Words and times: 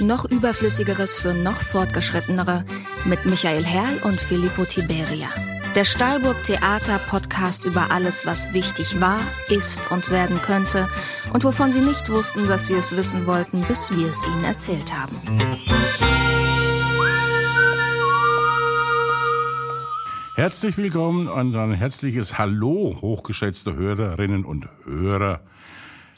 Noch 0.00 0.24
überflüssigeres 0.24 1.18
für 1.18 1.34
noch 1.34 1.60
fortgeschrittenere 1.60 2.64
mit 3.04 3.26
Michael 3.26 3.62
Herrl 3.62 3.98
und 4.02 4.20
Filippo 4.20 4.64
Tiberia. 4.64 5.28
Der 5.74 5.84
Stahlburg 5.84 6.42
Theater 6.44 6.98
Podcast 6.98 7.64
über 7.64 7.90
alles, 7.90 8.26
was 8.26 8.52
wichtig 8.52 9.00
war, 9.00 9.20
ist 9.48 9.90
und 9.90 10.10
werden 10.10 10.40
könnte 10.42 10.88
und 11.32 11.44
wovon 11.44 11.72
Sie 11.72 11.80
nicht 11.80 12.08
wussten, 12.08 12.48
dass 12.48 12.66
Sie 12.66 12.74
es 12.74 12.96
wissen 12.96 13.26
wollten, 13.26 13.62
bis 13.62 13.94
wir 13.94 14.08
es 14.08 14.26
Ihnen 14.26 14.44
erzählt 14.44 14.92
haben. 14.92 15.16
Herzlich 20.34 20.76
willkommen 20.78 21.28
und 21.28 21.54
ein 21.54 21.72
herzliches 21.72 22.38
Hallo, 22.38 22.96
hochgeschätzte 23.00 23.74
Hörerinnen 23.76 24.44
und 24.44 24.68
Hörer. 24.84 25.40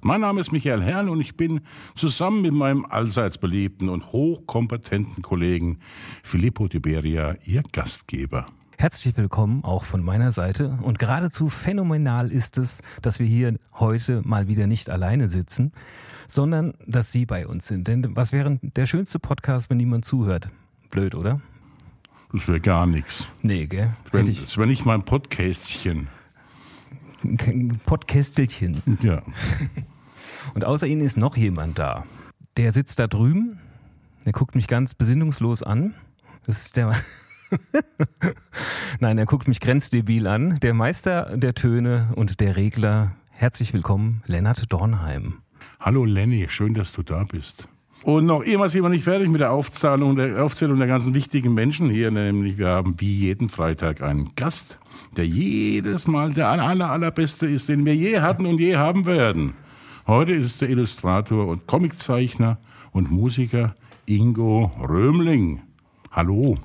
Mein 0.06 0.20
Name 0.20 0.38
ist 0.38 0.52
Michael 0.52 0.82
Herrn 0.82 1.08
und 1.08 1.22
ich 1.22 1.34
bin 1.34 1.62
zusammen 1.94 2.42
mit 2.42 2.52
meinem 2.52 2.84
allseits 2.84 3.38
beliebten 3.38 3.88
und 3.88 4.12
hochkompetenten 4.12 5.22
Kollegen 5.22 5.78
Filippo 6.22 6.68
Tiberia 6.68 7.36
Ihr 7.46 7.62
Gastgeber. 7.72 8.44
Herzlich 8.76 9.16
willkommen 9.16 9.64
auch 9.64 9.86
von 9.86 10.04
meiner 10.04 10.30
Seite. 10.30 10.78
Und 10.82 10.98
geradezu 10.98 11.48
phänomenal 11.48 12.30
ist 12.30 12.58
es, 12.58 12.82
dass 13.00 13.18
wir 13.18 13.26
hier 13.26 13.56
heute 13.78 14.20
mal 14.26 14.46
wieder 14.46 14.66
nicht 14.66 14.90
alleine 14.90 15.30
sitzen, 15.30 15.72
sondern 16.28 16.74
dass 16.86 17.10
Sie 17.10 17.24
bei 17.24 17.46
uns 17.46 17.66
sind. 17.66 17.88
Denn 17.88 18.14
was 18.14 18.30
wäre 18.30 18.58
der 18.60 18.84
schönste 18.84 19.18
Podcast, 19.18 19.70
wenn 19.70 19.78
niemand 19.78 20.04
zuhört? 20.04 20.50
Blöd, 20.90 21.14
oder? 21.14 21.40
Das 22.30 22.46
wäre 22.46 22.60
gar 22.60 22.84
nichts. 22.84 23.26
Nee, 23.40 23.66
gell? 23.68 23.96
Das 24.12 24.12
wäre 24.12 24.58
wär 24.58 24.66
nicht 24.66 24.84
mein 24.84 25.02
Podcastchen. 25.06 26.08
Podcastelchen. 27.86 28.82
Ja. 29.00 29.22
Und 30.52 30.64
außer 30.64 30.86
Ihnen 30.86 31.02
ist 31.02 31.16
noch 31.16 31.36
jemand 31.36 31.78
da. 31.78 32.04
Der 32.56 32.72
sitzt 32.72 32.98
da 32.98 33.06
drüben, 33.06 33.58
der 34.24 34.32
guckt 34.32 34.54
mich 34.54 34.68
ganz 34.68 34.94
besinnungslos 34.94 35.62
an. 35.62 35.94
Das 36.44 36.64
ist 36.64 36.76
der. 36.76 36.94
Nein, 39.00 39.18
er 39.18 39.26
guckt 39.26 39.48
mich 39.48 39.60
grenzdebil 39.60 40.26
an. 40.26 40.58
Der 40.60 40.74
Meister 40.74 41.36
der 41.36 41.54
Töne 41.54 42.12
und 42.16 42.40
der 42.40 42.56
Regler. 42.56 43.12
Herzlich 43.30 43.72
willkommen, 43.72 44.22
Lennart 44.26 44.72
Dornheim. 44.72 45.38
Hallo 45.80 46.04
Lenny, 46.04 46.46
schön, 46.48 46.74
dass 46.74 46.92
du 46.92 47.02
da 47.02 47.24
bist. 47.24 47.68
Und 48.04 48.26
noch 48.26 48.42
immer 48.42 48.68
sind 48.68 48.82
wir 48.82 48.90
nicht 48.90 49.04
fertig 49.04 49.28
mit 49.28 49.40
der 49.40 49.52
Aufzählung 49.52 50.16
der, 50.16 50.44
Aufzählung 50.44 50.78
der 50.78 50.86
ganzen 50.86 51.14
wichtigen 51.14 51.54
Menschen 51.54 51.88
hier, 51.88 52.10
nämlich 52.10 52.58
wir 52.58 52.68
haben 52.68 52.96
wie 52.98 53.12
jeden 53.12 53.48
Freitag 53.48 54.02
einen 54.02 54.34
Gast, 54.36 54.78
der 55.16 55.26
jedes 55.26 56.06
Mal 56.06 56.34
der 56.34 56.50
aller, 56.50 56.90
allerbeste 56.90 57.46
ist, 57.46 57.70
den 57.70 57.86
wir 57.86 57.94
je 57.94 58.20
hatten 58.20 58.44
und 58.44 58.58
je 58.58 58.76
haben 58.76 59.06
werden. 59.06 59.54
Heute 60.06 60.32
ist 60.32 60.46
es 60.46 60.58
der 60.58 60.68
Illustrator 60.68 61.46
und 61.46 61.66
Comiczeichner 61.66 62.58
und 62.92 63.10
Musiker 63.10 63.74
Ingo 64.06 64.70
Römling. 64.86 65.62
Hallo. 66.12 66.56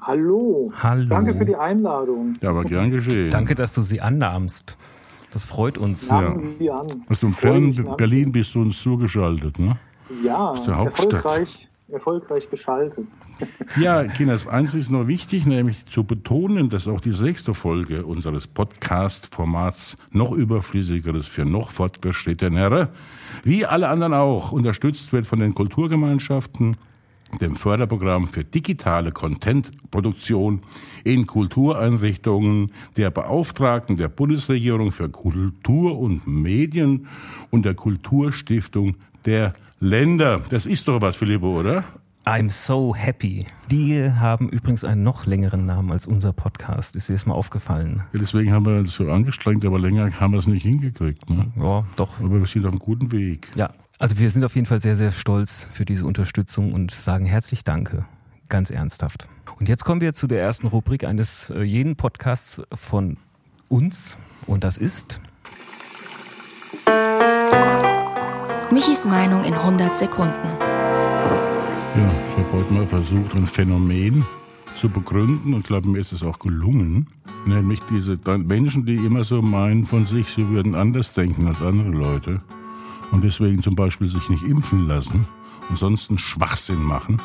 Hallo. 0.00 0.72
Hallo. 0.80 1.08
Danke 1.08 1.34
für 1.34 1.44
die 1.44 1.56
Einladung. 1.56 2.34
Ja, 2.40 2.50
aber 2.50 2.62
gern 2.62 2.90
geschehen. 2.90 3.30
Danke, 3.32 3.56
dass 3.56 3.74
du 3.74 3.82
sie 3.82 4.00
annahmst. 4.00 4.76
Das 5.32 5.44
freut 5.44 5.78
uns. 5.78 6.10
Nahmen 6.10 6.34
Ja. 6.34 6.38
Sie 6.38 6.70
an. 6.70 6.86
Aus 7.08 7.20
dem 7.20 7.32
fernen 7.32 7.70
ne? 7.74 7.94
Berlin 7.96 8.30
bist 8.30 8.54
du 8.54 8.60
uns 8.62 8.80
zugeschaltet, 8.80 9.58
ne? 9.58 9.76
Ja, 10.22 10.54
der 10.64 10.76
Hauptstadt. 10.76 11.12
erfolgreich, 11.12 11.68
erfolgreich 11.88 12.50
geschaltet. 12.50 13.06
Ja, 13.80 14.04
Kinders, 14.04 14.46
eins 14.46 14.74
ist 14.74 14.90
nur 14.90 15.06
wichtig, 15.06 15.46
nämlich 15.46 15.86
zu 15.86 16.04
betonen, 16.04 16.68
dass 16.68 16.88
auch 16.88 17.00
die 17.00 17.12
sechste 17.12 17.54
Folge 17.54 18.04
unseres 18.04 18.46
Podcast-Formats 18.46 19.96
noch 20.10 20.32
überflüssigeres 20.32 21.28
für 21.28 21.44
noch 21.44 21.70
fortgeschrittenere, 21.70 22.88
wie 23.44 23.66
alle 23.66 23.88
anderen 23.88 24.14
auch, 24.14 24.52
unterstützt 24.52 25.12
wird 25.12 25.26
von 25.26 25.38
den 25.38 25.54
Kulturgemeinschaften, 25.54 26.76
dem 27.40 27.56
Förderprogramm 27.56 28.28
für 28.28 28.44
digitale 28.44 29.12
Contentproduktion 29.12 30.62
in 31.04 31.26
Kultureinrichtungen, 31.26 32.72
der 32.96 33.10
Beauftragten 33.10 33.96
der 33.96 34.08
Bundesregierung 34.08 34.92
für 34.92 35.08
Kultur 35.08 35.98
und 35.98 36.26
Medien 36.26 37.08
und 37.50 37.64
der 37.64 37.74
Kulturstiftung 37.74 38.96
der 39.24 39.52
Länder. 39.80 40.40
Das 40.48 40.64
ist 40.64 40.88
doch 40.88 41.02
was, 41.02 41.16
Filippo, 41.16 41.60
oder? 41.60 41.84
I'm 42.24 42.50
so 42.50 42.96
happy. 42.96 43.46
Die 43.70 44.10
haben 44.10 44.48
übrigens 44.48 44.84
einen 44.84 45.02
noch 45.02 45.26
längeren 45.26 45.66
Namen 45.66 45.92
als 45.92 46.06
unser 46.06 46.32
Podcast. 46.32 46.96
Ist 46.96 47.08
dir 47.08 47.12
das 47.12 47.26
mal 47.26 47.34
aufgefallen? 47.34 48.02
Ja, 48.12 48.18
deswegen 48.18 48.52
haben 48.52 48.64
wir 48.64 48.78
uns 48.78 48.94
so 48.94 49.08
angestrengt, 49.10 49.64
aber 49.66 49.78
länger 49.78 50.10
haben 50.18 50.32
wir 50.32 50.38
es 50.38 50.46
nicht 50.46 50.62
hingekriegt. 50.62 51.28
Ne? 51.28 51.52
Ja, 51.56 51.84
doch. 51.96 52.18
Aber 52.18 52.40
wir 52.40 52.46
sind 52.46 52.64
auf 52.64 52.72
einem 52.72 52.78
guten 52.78 53.12
Weg. 53.12 53.48
Ja, 53.54 53.70
also 53.98 54.18
wir 54.18 54.30
sind 54.30 54.44
auf 54.44 54.54
jeden 54.54 54.66
Fall 54.66 54.80
sehr, 54.80 54.96
sehr 54.96 55.12
stolz 55.12 55.68
für 55.70 55.84
diese 55.84 56.06
Unterstützung 56.06 56.72
und 56.72 56.90
sagen 56.90 57.26
herzlich 57.26 57.62
Danke. 57.62 58.06
Ganz 58.48 58.70
ernsthaft. 58.70 59.28
Und 59.58 59.68
jetzt 59.68 59.84
kommen 59.84 60.00
wir 60.00 60.14
zu 60.14 60.26
der 60.26 60.40
ersten 60.40 60.68
Rubrik 60.68 61.04
eines 61.04 61.50
äh, 61.50 61.62
jeden 61.62 61.96
Podcasts 61.96 62.62
von 62.72 63.18
uns. 63.68 64.16
Und 64.46 64.64
das 64.64 64.78
ist 64.78 65.20
Michis 68.72 69.04
Meinung 69.04 69.44
in 69.44 69.54
100 69.54 69.96
Sekunden. 69.96 70.48
Ja, 70.60 72.08
ich 72.30 72.44
habe 72.44 72.52
heute 72.52 72.72
mal 72.72 72.86
versucht, 72.86 73.34
ein 73.34 73.46
Phänomen 73.46 74.24
zu 74.74 74.88
begründen 74.88 75.54
und 75.54 75.64
glaube, 75.64 75.88
mir 75.88 76.00
ist 76.00 76.12
es 76.12 76.24
auch 76.24 76.40
gelungen. 76.40 77.06
Nämlich 77.46 77.80
diese 77.88 78.18
Menschen, 78.38 78.84
die 78.84 78.96
immer 78.96 79.22
so 79.22 79.40
meinen 79.40 79.84
von 79.84 80.04
sich, 80.04 80.28
sie 80.28 80.48
würden 80.48 80.74
anders 80.74 81.14
denken 81.14 81.46
als 81.46 81.62
andere 81.62 81.90
Leute 81.90 82.42
und 83.12 83.22
deswegen 83.22 83.62
zum 83.62 83.76
Beispiel 83.76 84.08
sich 84.08 84.28
nicht 84.28 84.42
impfen 84.42 84.88
lassen 84.88 85.28
und 85.68 85.78
sonst 85.78 86.10
einen 86.10 86.18
Schwachsinn 86.18 86.82
machen. 86.82 87.18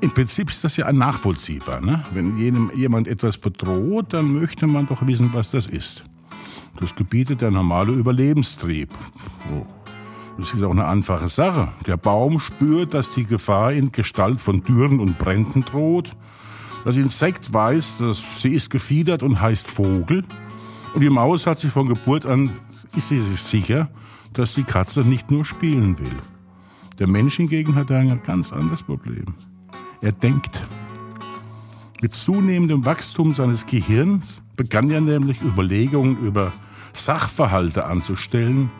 Im 0.00 0.12
Prinzip 0.12 0.48
ist 0.48 0.64
das 0.64 0.78
ja 0.78 0.90
nachvollziehbar. 0.90 1.82
Ne? 1.82 2.02
Wenn 2.14 2.38
jenem, 2.38 2.70
jemand 2.74 3.06
etwas 3.06 3.36
bedroht, 3.36 4.14
dann 4.14 4.32
möchte 4.32 4.66
man 4.66 4.86
doch 4.86 5.06
wissen, 5.06 5.28
was 5.34 5.50
das 5.50 5.66
ist. 5.66 6.04
Das 6.80 6.94
gebietet 6.94 7.42
der 7.42 7.50
normale 7.50 7.92
Überlebenstrieb. 7.92 8.88
So. 9.50 9.66
Das 10.38 10.54
ist 10.54 10.62
auch 10.62 10.70
eine 10.70 10.86
einfache 10.86 11.28
Sache. 11.28 11.68
Der 11.86 11.96
Baum 11.96 12.38
spürt, 12.38 12.94
dass 12.94 13.12
die 13.12 13.24
Gefahr 13.24 13.72
in 13.72 13.90
Gestalt 13.90 14.40
von 14.40 14.62
Dürren 14.62 15.00
und 15.00 15.18
Bränden 15.18 15.62
droht. 15.62 16.16
Das 16.84 16.96
Insekt 16.96 17.52
weiß, 17.52 17.98
dass 17.98 18.40
sie 18.40 18.54
ist 18.54 18.70
gefiedert 18.70 19.24
und 19.24 19.40
heißt 19.40 19.68
Vogel. 19.68 20.24
Und 20.94 21.00
die 21.00 21.10
Maus 21.10 21.46
hat 21.48 21.58
sich 21.58 21.72
von 21.72 21.88
Geburt 21.88 22.24
an, 22.24 22.50
ist 22.96 23.08
sie 23.08 23.18
sich 23.20 23.42
sicher, 23.42 23.90
dass 24.32 24.54
die 24.54 24.62
Katze 24.62 25.00
nicht 25.00 25.28
nur 25.28 25.44
spielen 25.44 25.98
will. 25.98 26.16
Der 27.00 27.08
Mensch 27.08 27.36
hingegen 27.36 27.74
hat 27.74 27.90
ein 27.90 28.22
ganz 28.22 28.52
anderes 28.52 28.84
Problem. 28.84 29.34
Er 30.00 30.12
denkt. 30.12 30.62
Mit 32.00 32.14
zunehmendem 32.14 32.84
Wachstum 32.84 33.34
seines 33.34 33.66
Gehirns 33.66 34.40
begann 34.54 34.88
er 34.88 35.00
nämlich 35.00 35.42
Überlegungen 35.42 36.16
über 36.18 36.52
Sachverhalte 36.92 37.86
anzustellen, 37.86 38.70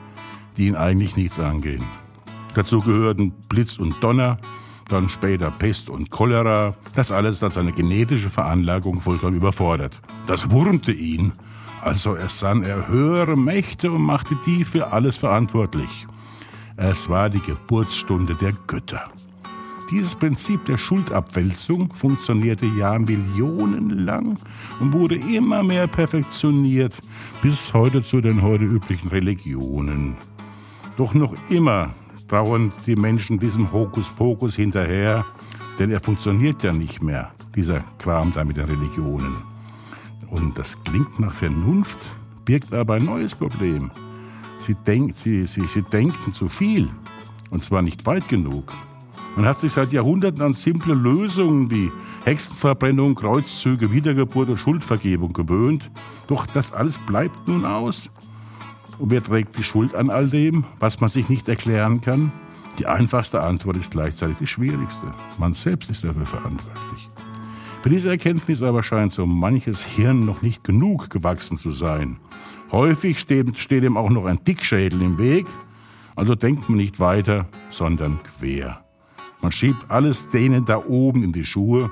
die 0.58 0.66
ihn 0.66 0.76
eigentlich 0.76 1.16
nichts 1.16 1.38
angehen. 1.38 1.84
Dazu 2.54 2.80
gehörten 2.80 3.32
Blitz 3.48 3.78
und 3.78 4.02
Donner, 4.02 4.38
dann 4.88 5.08
später 5.08 5.50
Pest 5.50 5.88
und 5.88 6.10
Cholera. 6.10 6.74
Das 6.94 7.12
alles 7.12 7.40
hat 7.42 7.52
seine 7.52 7.72
genetische 7.72 8.30
Veranlagung 8.30 9.00
vollkommen 9.00 9.36
überfordert. 9.36 10.00
Das 10.26 10.50
wurmte 10.50 10.92
ihn, 10.92 11.32
also 11.82 12.14
er 12.14 12.28
sann 12.28 12.62
er 12.62 12.88
höhere 12.88 13.36
Mächte 13.36 13.92
und 13.92 14.02
machte 14.02 14.36
die 14.46 14.64
für 14.64 14.92
alles 14.92 15.16
verantwortlich. 15.16 16.06
Es 16.76 17.08
war 17.08 17.30
die 17.30 17.40
Geburtsstunde 17.40 18.34
der 18.34 18.52
Götter. 18.66 19.08
Dieses 19.90 20.14
Prinzip 20.14 20.64
der 20.66 20.76
Schuldabwälzung 20.76 21.90
funktionierte 21.94 22.66
ja 22.66 22.98
millionenlang 22.98 24.38
und 24.80 24.92
wurde 24.92 25.14
immer 25.14 25.62
mehr 25.62 25.86
perfektioniert, 25.86 26.94
bis 27.42 27.72
heute 27.72 28.02
zu 28.02 28.20
den 28.20 28.42
heute 28.42 28.64
üblichen 28.64 29.08
Religionen. 29.08 30.16
Doch 30.98 31.14
noch 31.14 31.32
immer 31.48 31.90
trauern 32.26 32.72
die 32.84 32.96
Menschen 32.96 33.38
diesem 33.38 33.72
Hokuspokus 33.72 34.56
hinterher, 34.56 35.24
denn 35.78 35.92
er 35.92 36.00
funktioniert 36.00 36.64
ja 36.64 36.72
nicht 36.72 37.00
mehr, 37.00 37.30
dieser 37.54 37.84
Kram 37.98 38.32
da 38.34 38.44
mit 38.44 38.56
den 38.56 38.64
Religionen. 38.64 39.36
Und 40.26 40.58
das 40.58 40.82
klingt 40.82 41.20
nach 41.20 41.32
Vernunft, 41.32 41.98
birgt 42.44 42.74
aber 42.74 42.94
ein 42.94 43.04
neues 43.04 43.36
Problem. 43.36 43.92
Sie, 44.58 44.74
denk, 44.74 45.14
sie, 45.14 45.46
sie, 45.46 45.68
sie 45.68 45.82
denken 45.82 46.32
zu 46.32 46.48
viel, 46.48 46.88
und 47.50 47.62
zwar 47.62 47.82
nicht 47.82 48.04
weit 48.04 48.26
genug. 48.26 48.74
Man 49.36 49.46
hat 49.46 49.60
sich 49.60 49.70
seit 49.70 49.92
Jahrhunderten 49.92 50.42
an 50.42 50.54
simple 50.54 50.94
Lösungen 50.94 51.70
wie 51.70 51.92
Hexenverbrennung, 52.24 53.14
Kreuzzüge, 53.14 53.92
Wiedergeburt 53.92 54.48
und 54.48 54.58
Schuldvergebung 54.58 55.32
gewöhnt. 55.32 55.92
Doch 56.26 56.44
das 56.44 56.72
alles 56.72 56.98
bleibt 56.98 57.46
nun 57.46 57.64
aus. 57.64 58.10
Und 58.98 59.10
wer 59.10 59.22
trägt 59.22 59.56
die 59.56 59.62
Schuld 59.62 59.94
an 59.94 60.10
all 60.10 60.28
dem, 60.28 60.64
was 60.78 61.00
man 61.00 61.08
sich 61.08 61.28
nicht 61.28 61.48
erklären 61.48 62.00
kann? 62.00 62.32
Die 62.78 62.86
einfachste 62.86 63.42
Antwort 63.42 63.76
ist 63.76 63.92
gleichzeitig 63.92 64.38
die 64.38 64.46
schwierigste. 64.46 65.12
Man 65.38 65.52
selbst 65.52 65.90
ist 65.90 66.04
dafür 66.04 66.26
verantwortlich. 66.26 67.08
Für 67.82 67.90
diese 67.90 68.10
Erkenntnis 68.10 68.62
aber 68.62 68.82
scheint 68.82 69.12
so 69.12 69.26
manches 69.26 69.84
Hirn 69.84 70.20
noch 70.20 70.42
nicht 70.42 70.64
genug 70.64 71.10
gewachsen 71.10 71.56
zu 71.58 71.70
sein. 71.70 72.18
Häufig 72.72 73.18
steht, 73.18 73.56
steht 73.56 73.84
ihm 73.84 73.96
auch 73.96 74.10
noch 74.10 74.26
ein 74.26 74.42
Dickschädel 74.44 75.00
im 75.00 75.18
Weg. 75.18 75.46
Also 76.16 76.34
denkt 76.34 76.68
man 76.68 76.78
nicht 76.78 76.98
weiter, 76.98 77.46
sondern 77.70 78.18
quer. 78.22 78.84
Man 79.40 79.52
schiebt 79.52 79.90
alles 79.90 80.30
denen 80.30 80.64
da 80.64 80.84
oben 80.84 81.22
in 81.22 81.32
die 81.32 81.44
Schuhe, 81.44 81.90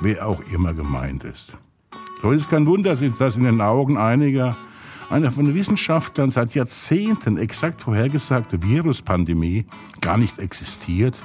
wer 0.00 0.26
auch 0.26 0.40
immer 0.52 0.72
gemeint 0.72 1.24
ist. 1.24 1.56
So 2.22 2.30
ist 2.30 2.48
kein 2.48 2.66
Wunder, 2.66 2.96
dass 2.96 3.36
in 3.36 3.44
den 3.44 3.60
Augen 3.60 3.98
einiger 3.98 4.56
eine 5.08 5.30
von 5.30 5.54
Wissenschaftlern 5.54 6.30
seit 6.30 6.54
Jahrzehnten 6.54 7.36
exakt 7.36 7.82
vorhergesagte 7.82 8.62
Viruspandemie 8.62 9.66
gar 10.00 10.18
nicht 10.18 10.38
existiert 10.38 11.16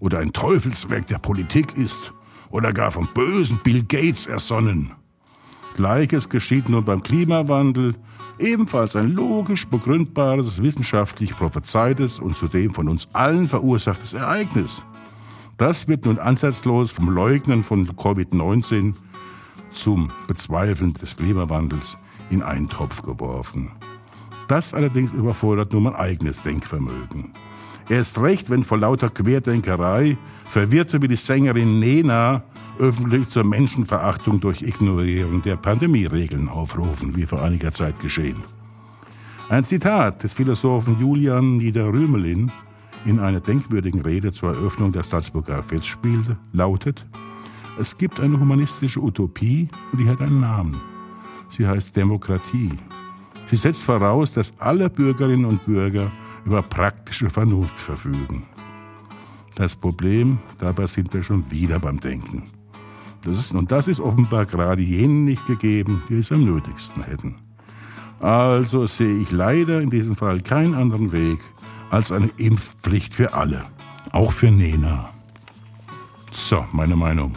oder 0.00 0.18
ein 0.18 0.32
Teufelswerk 0.32 1.06
der 1.06 1.18
Politik 1.18 1.76
ist 1.76 2.12
oder 2.50 2.72
gar 2.72 2.90
vom 2.90 3.08
bösen 3.14 3.60
Bill 3.62 3.84
Gates 3.84 4.26
ersonnen. 4.26 4.92
Gleiches 5.76 6.28
geschieht 6.28 6.68
nun 6.68 6.84
beim 6.84 7.02
Klimawandel, 7.02 7.94
ebenfalls 8.38 8.96
ein 8.96 9.08
logisch 9.08 9.66
begründbares, 9.66 10.62
wissenschaftlich 10.62 11.36
prophezeites 11.36 12.20
und 12.20 12.36
zudem 12.36 12.74
von 12.74 12.88
uns 12.88 13.08
allen 13.12 13.48
verursachtes 13.48 14.14
Ereignis. 14.14 14.82
Das 15.56 15.86
wird 15.86 16.04
nun 16.04 16.18
ansatzlos 16.18 16.90
vom 16.90 17.10
Leugnen 17.10 17.62
von 17.62 17.88
Covid-19 17.88 18.94
zum 19.70 20.08
Bezweifeln 20.26 20.94
des 20.94 21.16
Klimawandels 21.16 21.96
in 22.30 22.42
einen 22.42 22.68
Topf 22.68 23.02
geworfen. 23.02 23.70
Das 24.48 24.74
allerdings 24.74 25.12
überfordert 25.12 25.72
nur 25.72 25.82
mein 25.82 25.94
eigenes 25.94 26.42
Denkvermögen. 26.42 27.32
Erst 27.88 28.20
recht, 28.20 28.50
wenn 28.50 28.64
vor 28.64 28.78
lauter 28.78 29.10
Querdenkerei 29.10 30.16
Verwirrte 30.44 31.02
wie 31.02 31.08
die 31.08 31.16
Sängerin 31.16 31.80
Nena 31.80 32.44
öffentlich 32.78 33.28
zur 33.28 33.44
Menschenverachtung 33.44 34.40
durch 34.40 34.62
Ignorieren 34.62 35.42
der 35.42 35.56
Pandemieregeln 35.56 36.48
aufrufen, 36.48 37.16
wie 37.16 37.26
vor 37.26 37.42
einiger 37.42 37.72
Zeit 37.72 37.98
geschehen. 38.00 38.36
Ein 39.48 39.64
Zitat 39.64 40.22
des 40.22 40.32
Philosophen 40.32 40.98
Julian 40.98 41.58
Niederrümelin 41.58 42.50
in 43.04 43.20
einer 43.20 43.40
denkwürdigen 43.40 44.00
Rede 44.00 44.32
zur 44.32 44.50
Eröffnung 44.50 44.92
der 44.92 45.02
Salzburger 45.02 45.62
Festspiele 45.62 46.38
lautet, 46.52 47.06
es 47.78 47.96
gibt 47.96 48.20
eine 48.20 48.38
humanistische 48.38 49.00
Utopie 49.00 49.68
und 49.92 50.00
die 50.00 50.08
hat 50.08 50.20
einen 50.20 50.40
Namen. 50.40 50.93
Sie 51.56 51.68
heißt 51.68 51.94
Demokratie. 51.94 52.72
Sie 53.48 53.56
setzt 53.56 53.84
voraus, 53.84 54.32
dass 54.32 54.52
alle 54.58 54.90
Bürgerinnen 54.90 55.44
und 55.44 55.64
Bürger 55.64 56.10
über 56.44 56.62
praktische 56.62 57.30
Vernunft 57.30 57.78
verfügen. 57.78 58.48
Das 59.54 59.76
Problem, 59.76 60.38
dabei 60.58 60.88
sind 60.88 61.14
wir 61.14 61.22
schon 61.22 61.48
wieder 61.52 61.78
beim 61.78 62.00
Denken. 62.00 62.50
Das 63.22 63.38
ist, 63.38 63.54
und 63.54 63.70
das 63.70 63.86
ist 63.86 64.00
offenbar 64.00 64.46
gerade 64.46 64.82
jenen 64.82 65.24
nicht 65.24 65.46
gegeben, 65.46 66.02
die 66.08 66.18
es 66.18 66.32
am 66.32 66.44
nötigsten 66.44 67.04
hätten. 67.04 67.36
Also 68.20 68.86
sehe 68.88 69.18
ich 69.18 69.30
leider 69.30 69.80
in 69.80 69.90
diesem 69.90 70.16
Fall 70.16 70.40
keinen 70.40 70.74
anderen 70.74 71.12
Weg 71.12 71.38
als 71.90 72.10
eine 72.10 72.30
Impfpflicht 72.36 73.14
für 73.14 73.32
alle. 73.32 73.64
Auch 74.10 74.32
für 74.32 74.50
Nena. 74.50 75.10
So, 76.32 76.64
meine 76.72 76.96
Meinung. 76.96 77.32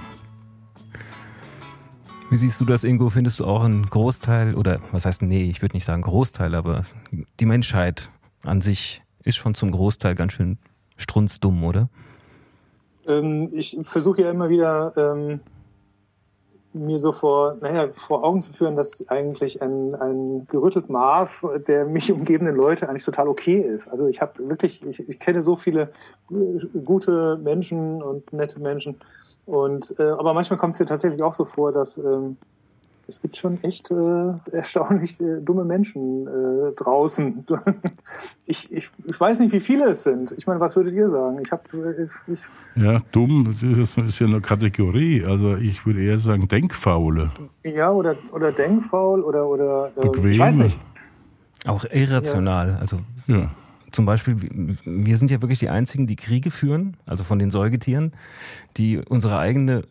Wie 2.29 2.35
siehst 2.35 2.59
du 2.59 2.65
das, 2.65 2.83
Ingo? 2.83 3.09
Findest 3.09 3.39
du 3.39 3.45
auch 3.45 3.63
einen 3.63 3.85
Großteil, 3.85 4.55
oder 4.55 4.81
was 4.91 5.05
heißt, 5.05 5.21
nee, 5.21 5.43
ich 5.43 5.61
würde 5.61 5.77
nicht 5.77 5.85
sagen 5.85 6.01
Großteil, 6.01 6.55
aber 6.55 6.81
die 7.39 7.45
Menschheit 7.45 8.09
an 8.43 8.59
sich 8.59 9.01
ist 9.23 9.37
schon 9.37 9.55
zum 9.55 9.71
Großteil 9.71 10.13
ganz 10.13 10.33
schön 10.33 10.57
strunzdumm, 10.97 11.63
oder? 11.63 11.89
Ähm, 13.07 13.49
ich 13.53 13.77
versuche 13.83 14.23
ja 14.23 14.31
immer 14.31 14.49
wieder 14.49 14.93
ähm, 14.97 15.39
mir 16.77 16.99
so 16.99 17.11
vor, 17.11 17.57
naja, 17.61 17.89
vor 17.95 18.23
Augen 18.23 18.41
zu 18.41 18.53
führen, 18.53 18.75
dass 18.75 19.07
eigentlich 19.09 19.61
ein, 19.61 19.95
ein 19.95 20.47
gerüttelt 20.47 20.89
Maß 20.89 21.47
der 21.67 21.85
mich 21.85 22.11
umgebenden 22.11 22.55
Leute 22.55 22.87
eigentlich 22.87 23.03
total 23.03 23.27
okay 23.27 23.59
ist. 23.59 23.87
Also 23.87 24.07
ich 24.07 24.21
habe 24.21 24.47
wirklich, 24.49 24.85
ich, 24.85 25.07
ich 25.07 25.19
kenne 25.19 25.41
so 25.41 25.55
viele 25.55 25.89
äh, 26.31 26.79
gute 26.83 27.37
Menschen 27.37 28.01
und 28.01 28.31
nette 28.33 28.59
Menschen. 28.59 28.95
Und 29.45 29.95
äh, 29.99 30.03
aber 30.03 30.33
manchmal 30.33 30.59
kommt 30.59 30.75
es 30.75 30.79
mir 30.79 30.85
tatsächlich 30.85 31.23
auch 31.23 31.33
so 31.33 31.45
vor, 31.45 31.71
dass 31.71 31.97
ähm, 31.97 32.37
es 33.07 33.21
gibt 33.21 33.37
schon 33.37 33.63
echt 33.63 33.89
äh, 33.89 34.33
erstaunlich 34.51 35.19
äh, 35.21 35.39
dumme 35.41 35.63
Menschen 35.63 36.27
äh, 36.27 36.71
draußen. 36.75 37.45
ich, 38.45 38.71
ich, 38.71 38.89
ich 39.05 39.19
weiß 39.19 39.39
nicht, 39.39 39.53
wie 39.53 39.61
viele 39.61 39.89
es 39.89 40.03
sind. 40.03 40.33
Ich 40.37 40.45
meine, 40.45 40.59
was 40.59 40.75
würdet 40.75 40.93
ihr 40.93 41.07
sagen? 41.07 41.39
Ich 41.41 41.51
habe 41.51 41.63
äh, 41.73 42.31
ich, 42.31 42.39
ja 42.75 42.99
dumm. 43.11 43.45
Das 43.45 43.63
ist, 43.63 43.97
ist 43.97 44.19
ja 44.19 44.27
eine 44.27 44.41
Kategorie. 44.41 45.23
Also 45.25 45.55
ich 45.55 45.85
würde 45.85 46.01
eher 46.01 46.19
sagen 46.19 46.47
Denkfaule. 46.47 47.31
Ja 47.63 47.91
oder 47.91 48.17
oder 48.33 48.51
Denkfaul 48.51 49.23
oder 49.23 49.47
oder 49.47 49.91
äh, 49.95 50.01
Bequeme. 50.01 50.31
ich 50.31 50.39
weiß 50.39 50.57
nicht. 50.57 50.79
Auch 51.65 51.85
irrational. 51.85 52.69
Ja. 52.69 52.77
Also 52.77 52.99
ja. 53.27 53.51
Zum 53.91 54.05
Beispiel, 54.05 54.35
wir 54.83 55.17
sind 55.17 55.31
ja 55.31 55.41
wirklich 55.41 55.59
die 55.59 55.69
Einzigen, 55.69 56.07
die 56.07 56.17
Kriege 56.17 56.51
führen, 56.51 56.97
also 57.07 57.23
von 57.23 57.39
den 57.39 57.51
Säugetieren, 57.51 58.11
die 58.75 58.99
unsere 58.99 59.39
eigene 59.39 59.83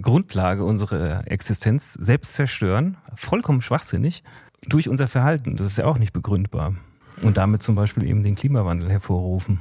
Grundlage 0.00 0.64
unserer 0.64 1.30
Existenz 1.30 1.94
selbst 1.94 2.34
zerstören, 2.34 2.96
vollkommen 3.14 3.60
schwachsinnig, 3.60 4.22
durch 4.66 4.88
unser 4.88 5.08
Verhalten. 5.08 5.56
Das 5.56 5.66
ist 5.66 5.78
ja 5.78 5.86
auch 5.86 5.98
nicht 5.98 6.12
begründbar. 6.12 6.74
Und 7.22 7.36
damit 7.36 7.62
zum 7.62 7.74
Beispiel 7.74 8.04
eben 8.04 8.22
den 8.22 8.34
Klimawandel 8.34 8.90
hervorrufen. 8.90 9.60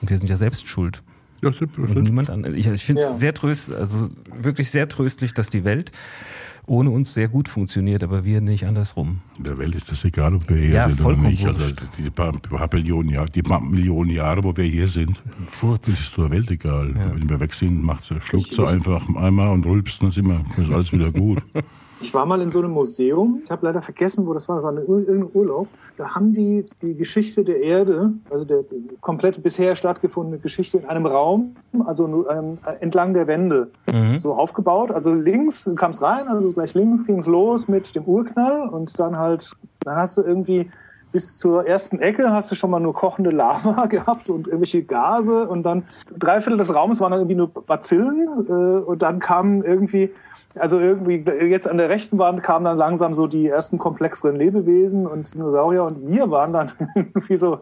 Und 0.00 0.10
wir 0.10 0.18
sind 0.18 0.28
ja 0.28 0.36
selbst 0.36 0.68
schuld. 0.68 1.02
Ja, 1.42 1.50
und 1.50 2.02
niemand 2.02 2.30
an. 2.30 2.44
Ich, 2.56 2.66
ich 2.66 2.84
finde 2.84 3.02
es 3.02 3.08
ja. 3.08 3.14
sehr 3.14 3.34
tröst, 3.34 3.72
also 3.72 4.08
wirklich 4.34 4.70
sehr 4.70 4.88
tröstlich, 4.88 5.34
dass 5.34 5.50
die 5.50 5.64
Welt 5.64 5.92
ohne 6.68 6.90
uns 6.90 7.14
sehr 7.14 7.28
gut 7.28 7.48
funktioniert, 7.48 8.02
aber 8.02 8.24
wir 8.24 8.40
nicht 8.40 8.66
andersrum. 8.66 9.20
In 9.38 9.44
der 9.44 9.58
Welt 9.58 9.74
ist 9.74 9.90
das 9.90 10.04
egal, 10.04 10.34
ob 10.34 10.48
wir 10.48 10.56
hier 10.56 10.70
ja, 10.70 10.88
sind 10.88 11.04
oder 11.04 11.16
nicht. 11.16 11.46
Also 11.46 11.64
die 11.98 12.10
paar, 12.10 12.32
paar 12.32 12.68
Millionen 12.72 13.08
Jahre, 13.08 13.30
die 13.30 13.42
paar 13.42 13.60
Millionen 13.60 14.10
Jahre, 14.10 14.44
wo 14.44 14.56
wir 14.56 14.64
hier 14.64 14.88
sind, 14.88 15.20
Furz. 15.48 15.88
ist 15.88 16.16
der 16.16 16.30
Welt 16.30 16.50
egal. 16.50 16.94
Ja. 16.94 17.14
Wenn 17.14 17.28
wir 17.28 17.40
weg 17.40 17.54
sind, 17.54 17.88
schluckt 18.20 18.54
sie 18.54 18.66
einfach 18.66 19.08
einmal 19.16 19.48
und 19.48 19.66
rülpst, 19.66 20.02
dann 20.02 20.12
sind 20.12 20.28
wir, 20.28 20.44
ist 20.56 20.70
alles 20.70 20.92
wieder 20.92 21.10
gut. 21.10 21.42
Ich 22.00 22.14
war 22.14 22.26
mal 22.26 22.40
in 22.40 22.50
so 22.50 22.60
einem 22.60 22.70
Museum, 22.70 23.40
ich 23.42 23.50
habe 23.50 23.66
leider 23.66 23.82
vergessen, 23.82 24.26
wo 24.26 24.32
das 24.32 24.48
war, 24.48 24.56
das 24.56 24.64
war 24.64 24.74
irgendein 24.76 25.28
Urlaub. 25.34 25.68
Da 25.96 26.14
haben 26.14 26.32
die 26.32 26.64
die 26.80 26.94
Geschichte 26.94 27.42
der 27.42 27.60
Erde, 27.60 28.12
also 28.30 28.44
der 28.44 28.62
komplette 29.00 29.40
bisher 29.40 29.74
stattgefundene 29.74 30.38
Geschichte 30.38 30.78
in 30.78 30.84
einem 30.84 31.06
Raum, 31.06 31.56
also 31.84 32.28
ähm, 32.30 32.58
entlang 32.80 33.14
der 33.14 33.26
Wände, 33.26 33.70
mhm. 33.92 34.18
so 34.18 34.34
aufgebaut. 34.34 34.92
Also 34.92 35.12
links 35.12 35.68
kam 35.74 35.90
es 35.90 36.00
rein, 36.00 36.28
also 36.28 36.50
gleich 36.50 36.74
links 36.74 37.04
ging 37.04 37.18
es 37.18 37.26
los 37.26 37.66
mit 37.66 37.94
dem 37.96 38.04
Urknall 38.04 38.68
und 38.68 38.98
dann 38.98 39.16
halt, 39.16 39.56
dann 39.80 39.96
hast 39.96 40.18
du 40.18 40.22
irgendwie 40.22 40.70
bis 41.10 41.38
zur 41.38 41.66
ersten 41.66 41.98
Ecke 42.00 42.30
hast 42.30 42.50
du 42.50 42.54
schon 42.54 42.70
mal 42.70 42.80
nur 42.80 42.94
kochende 42.94 43.30
Lava 43.30 43.86
gehabt 43.88 44.28
und 44.28 44.46
irgendwelche 44.46 44.82
Gase 44.82 45.48
und 45.48 45.62
dann 45.62 45.84
drei 46.16 46.40
Viertel 46.40 46.58
des 46.58 46.74
Raumes 46.74 47.00
waren 47.00 47.12
dann 47.12 47.20
irgendwie 47.20 47.36
nur 47.36 47.48
Bazillen 47.48 48.28
äh, 48.48 48.52
und 48.52 49.02
dann 49.02 49.18
kamen 49.18 49.64
irgendwie 49.64 50.10
also 50.54 50.78
irgendwie 50.78 51.22
jetzt 51.46 51.68
an 51.68 51.76
der 51.76 51.88
rechten 51.88 52.18
Wand 52.18 52.42
kamen 52.42 52.64
dann 52.64 52.78
langsam 52.78 53.14
so 53.14 53.26
die 53.26 53.46
ersten 53.46 53.78
komplexeren 53.78 54.36
Lebewesen 54.36 55.06
und 55.06 55.34
Dinosaurier 55.34 55.84
und 55.84 56.08
wir 56.08 56.30
waren 56.30 56.52
dann 56.52 56.72
irgendwie 56.94 57.36
so 57.36 57.58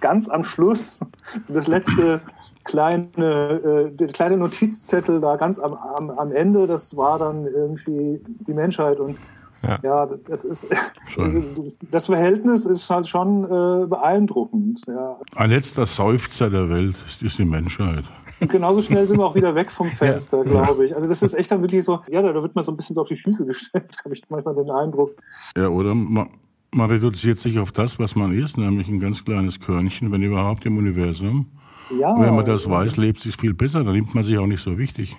ganz 0.00 0.28
am 0.28 0.42
Schluss, 0.42 1.00
so 1.42 1.54
das 1.54 1.66
letzte 1.66 2.20
kleine, 2.64 3.06
äh, 3.16 3.90
der 3.90 4.08
kleine 4.08 4.36
Notizzettel 4.36 5.20
da 5.20 5.36
ganz 5.36 5.58
am, 5.58 5.74
am, 5.74 6.10
am 6.10 6.32
Ende, 6.32 6.66
das 6.66 6.96
war 6.96 7.18
dann 7.18 7.46
irgendwie 7.46 8.20
die 8.24 8.54
Menschheit 8.54 9.00
und 9.00 9.16
ja, 9.62 9.78
ja 9.82 10.08
das 10.26 10.44
ist 10.44 10.68
also 11.18 11.40
das, 11.56 11.78
das, 11.90 12.06
Verhältnis 12.06 12.66
ist 12.66 12.88
halt 12.88 13.06
schon 13.06 13.44
äh, 13.44 13.86
beeindruckend. 13.86 14.80
Ja. 14.86 15.18
Ein 15.36 15.50
letzter 15.50 15.86
Seufzer 15.86 16.48
der 16.48 16.70
Welt 16.70 16.96
ist 17.22 17.38
die 17.38 17.44
Menschheit. 17.44 18.04
Und 18.40 18.50
genauso 18.50 18.82
schnell 18.82 19.06
sind 19.06 19.18
wir 19.18 19.26
auch 19.26 19.34
wieder 19.34 19.54
weg 19.54 19.70
vom 19.70 19.88
Fenster, 19.88 20.38
ja. 20.38 20.44
glaube 20.44 20.86
ich. 20.86 20.94
Also 20.94 21.08
das 21.08 21.22
ist 21.22 21.34
echt 21.34 21.50
dann 21.50 21.60
wirklich 21.62 21.84
so, 21.84 22.00
ja, 22.08 22.22
da 22.22 22.34
wird 22.34 22.54
man 22.54 22.64
so 22.64 22.72
ein 22.72 22.76
bisschen 22.76 22.94
so 22.94 23.02
auf 23.02 23.08
die 23.08 23.16
Füße 23.16 23.44
gestellt, 23.44 23.96
habe 24.04 24.14
ich 24.14 24.22
manchmal 24.28 24.54
den 24.54 24.70
Eindruck. 24.70 25.14
Ja, 25.56 25.68
oder 25.68 25.94
man, 25.94 26.28
man 26.72 26.90
reduziert 26.90 27.38
sich 27.38 27.58
auf 27.58 27.72
das, 27.72 27.98
was 27.98 28.14
man 28.14 28.32
ist, 28.32 28.56
nämlich 28.56 28.88
ein 28.88 29.00
ganz 29.00 29.24
kleines 29.24 29.60
Körnchen, 29.60 30.10
wenn 30.10 30.22
überhaupt 30.22 30.64
im 30.66 30.78
Universum. 30.78 31.46
Ja, 31.98 32.18
wenn 32.20 32.34
man 32.36 32.44
das 32.44 32.70
weiß, 32.70 32.96
lebt 32.98 33.20
sich 33.20 33.36
viel 33.36 33.52
besser, 33.52 33.82
dann 33.82 33.94
nimmt 33.94 34.14
man 34.14 34.22
sich 34.22 34.38
auch 34.38 34.46
nicht 34.46 34.62
so 34.62 34.78
wichtig. 34.78 35.16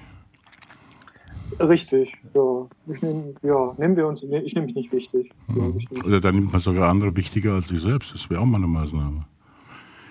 Richtig, 1.60 2.18
ja. 2.34 2.68
Ich 2.88 3.02
nehm, 3.02 3.36
ja, 3.44 3.74
nehmen 3.78 3.96
wir 3.96 4.08
uns, 4.08 4.24
ich 4.24 4.56
nehme 4.56 4.66
mich 4.66 4.76
nicht 4.76 4.92
wichtig. 4.92 5.32
Mhm. 5.48 5.78
Oder 6.06 6.22
dann 6.22 6.36
nimmt 6.36 6.52
man 6.54 6.62
sogar 6.62 6.90
andere 6.90 7.16
wichtiger 7.16 7.54
als 7.54 7.68
sich 7.68 7.82
selbst. 7.82 8.14
Das 8.14 8.30
wäre 8.30 8.40
auch 8.42 8.46
mal 8.46 8.58
eine 8.58 8.68
Maßnahme. 8.68 9.26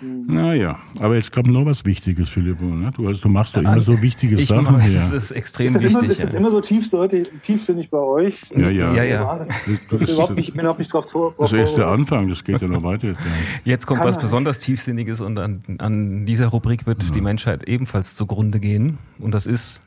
Mhm. 0.01 0.35
Naja, 0.35 0.79
aber 0.99 1.17
jetzt 1.17 1.33
kommt 1.33 1.49
noch 1.49 1.67
was 1.67 1.85
Wichtiges, 1.85 2.31
Philipp. 2.31 2.61
Ne? 2.61 2.91
Du, 2.97 3.07
also, 3.07 3.21
du 3.21 3.29
machst 3.29 3.57
doch 3.57 3.61
immer 3.61 3.81
so 3.81 4.01
wichtige 4.01 4.37
ich 4.37 4.47
Sachen. 4.47 4.77
Mach, 4.77 4.83
das 4.83 5.13
ist 5.13 5.31
extrem 5.33 5.67
ist 5.67 5.77
das 5.77 5.85
wichtig. 5.85 6.03
Immer, 6.03 6.13
ist 6.13 6.25
das 6.25 6.33
ja. 6.33 6.39
immer 6.39 6.51
so 6.51 6.61
tiefsinnig, 6.61 7.29
tiefsinnig 7.43 7.91
bei 7.91 7.99
euch? 7.99 8.37
Ja, 8.57 8.71
ja. 8.71 8.95
ja, 8.95 9.05
ja. 9.05 9.47
Ich 9.67 9.89
bin 9.89 9.99
überhaupt 10.01 10.35
nicht, 10.35 10.53
bin 10.53 10.61
überhaupt 10.61 10.79
nicht 10.79 10.93
drauf 10.93 11.11
vor. 11.11 11.35
Das 11.39 11.53
ist 11.53 11.59
erst 11.59 11.77
der 11.77 11.89
Anfang, 11.89 12.29
das 12.29 12.45
geht 12.45 12.63
ja 12.63 12.69
noch 12.69 12.83
weiter. 12.83 13.09
Jetzt, 13.09 13.21
jetzt 13.65 13.87
kommt 13.87 14.01
Kann 14.01 14.09
was 14.09 14.19
besonders 14.19 14.61
Tiefsinniges 14.61 15.21
und 15.21 15.39
an, 15.39 15.63
an 15.79 16.27
dieser 16.27 16.49
Rubrik 16.49 16.87
wird 16.87 17.03
ja. 17.03 17.11
die 17.11 17.21
Menschheit 17.21 17.69
ebenfalls 17.69 18.17
zugrunde 18.17 18.61
gehen. 18.61 18.99
Und 19.19 19.35
das 19.35 19.47
ist 19.47 19.83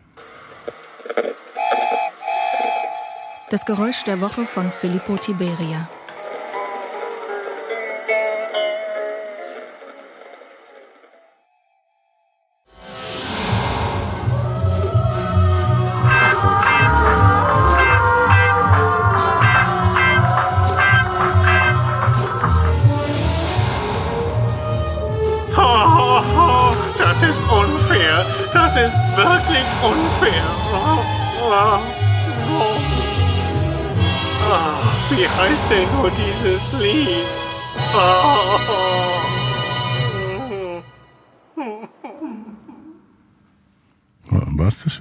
das 3.50 3.66
Geräusch 3.66 4.04
der 4.04 4.22
Woche 4.22 4.46
von 4.46 4.72
Filippo 4.72 5.16
Tiberia. 5.18 5.88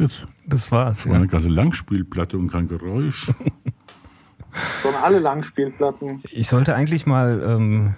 Was 0.02 0.10
das 0.10 0.20
jetzt? 0.20 0.32
Das 0.46 0.72
war's. 0.72 0.98
Das 0.98 1.06
war 1.06 1.12
Ja. 1.14 1.18
eine 1.18 1.26
ganze 1.28 1.48
Langspielplatte 1.48 2.36
und 2.38 2.48
kein 2.50 2.66
Geräusch. 2.68 3.30
Sondern 4.82 5.02
alle 5.02 5.18
Langspielplatten. 5.18 6.22
Ich 6.30 6.48
sollte 6.48 6.74
eigentlich 6.74 7.06
mal 7.06 7.42
ähm, 7.46 7.94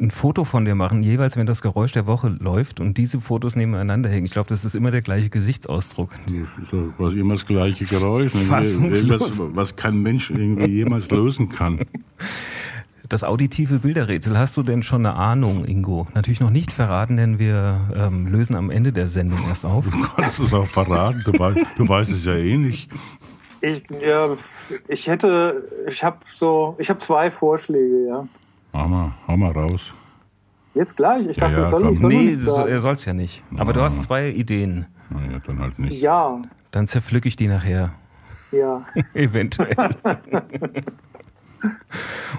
ein 0.00 0.10
Foto 0.10 0.42
von 0.44 0.64
dir 0.64 0.74
machen, 0.74 1.02
jeweils 1.02 1.36
wenn 1.36 1.46
das 1.46 1.62
Geräusch 1.62 1.92
der 1.92 2.06
Woche 2.06 2.28
läuft 2.40 2.80
und 2.80 2.98
diese 2.98 3.20
Fotos 3.20 3.54
nebeneinander 3.54 4.08
hängen. 4.10 4.26
Ich 4.26 4.32
glaube, 4.32 4.48
das 4.48 4.64
ist 4.64 4.74
immer 4.74 4.90
der 4.90 5.02
gleiche 5.02 5.28
Gesichtsausdruck. 5.30 6.10
Das 6.26 6.96
quasi 6.96 7.20
immer 7.20 7.34
das 7.34 7.46
gleiche 7.46 7.84
Geräusch. 7.84 8.34
ne? 8.34 8.40
Fassungslos. 8.40 9.40
Was 9.54 9.76
kein 9.76 10.02
Mensch 10.02 10.30
irgendwie 10.30 10.66
jemals 10.72 11.10
lösen 11.10 11.48
kann. 11.50 11.80
Das 13.12 13.24
auditive 13.24 13.80
Bilderrätsel, 13.80 14.38
hast 14.38 14.56
du 14.56 14.62
denn 14.62 14.82
schon 14.82 15.04
eine 15.04 15.14
Ahnung, 15.14 15.66
Ingo? 15.66 16.06
Natürlich 16.14 16.40
noch 16.40 16.48
nicht 16.48 16.72
verraten, 16.72 17.18
denn 17.18 17.38
wir 17.38 17.78
ähm, 17.94 18.26
lösen 18.26 18.56
am 18.56 18.70
Ende 18.70 18.90
der 18.90 19.06
Sendung 19.06 19.38
erst 19.46 19.66
auf. 19.66 19.84
Du 19.90 20.00
kannst 20.00 20.40
es 20.40 20.54
auch 20.54 20.64
verraten, 20.66 21.20
du, 21.26 21.38
wei 21.38 21.62
du 21.76 21.86
weißt 21.86 22.10
es 22.10 22.24
ja 22.24 22.32
eh 22.34 22.56
nicht. 22.56 22.90
Ich, 23.60 23.82
ja, 24.00 24.34
ich 24.88 25.06
hätte, 25.08 25.68
ich 25.90 26.02
habe 26.02 26.20
so, 26.32 26.74
ich 26.78 26.88
habe 26.88 27.00
zwei 27.00 27.30
Vorschläge, 27.30 28.06
ja. 28.08 28.26
Hau 28.72 28.88
mal, 28.88 29.12
hau 29.28 29.36
mal 29.36 29.52
raus. 29.52 29.92
Jetzt 30.72 30.96
gleich. 30.96 31.26
Ich 31.26 31.36
dachte, 31.36 31.52
Ja, 31.52 31.60
das 31.60 31.70
soll 31.70 31.82
komm. 31.82 31.92
ich 31.92 32.00
soll 32.00 32.08
Nee, 32.14 32.32
so, 32.32 32.64
er 32.64 32.80
soll's 32.80 33.04
ja 33.04 33.12
nicht. 33.12 33.44
Aber 33.58 33.74
du 33.74 33.82
hast 33.82 34.04
zwei 34.04 34.30
Ideen. 34.30 34.86
Naja, 35.10 35.38
dann 35.46 35.58
halt 35.60 35.78
nicht. 35.78 36.00
Ja, 36.00 36.40
Dann 36.70 36.86
zerpflück 36.86 37.26
ich 37.26 37.36
die 37.36 37.48
nachher. 37.48 37.92
ja. 38.52 38.86
Eventuell. 39.12 39.76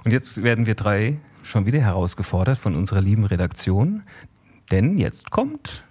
Und 0.03 0.11
jetzt 0.11 0.43
werden 0.43 0.65
wir 0.65 0.75
drei 0.75 1.19
schon 1.43 1.65
wieder 1.65 1.79
herausgefordert 1.79 2.57
von 2.57 2.75
unserer 2.75 3.01
lieben 3.01 3.25
Redaktion. 3.25 4.03
Denn 4.71 4.97
jetzt 4.97 5.31
kommt 5.31 5.83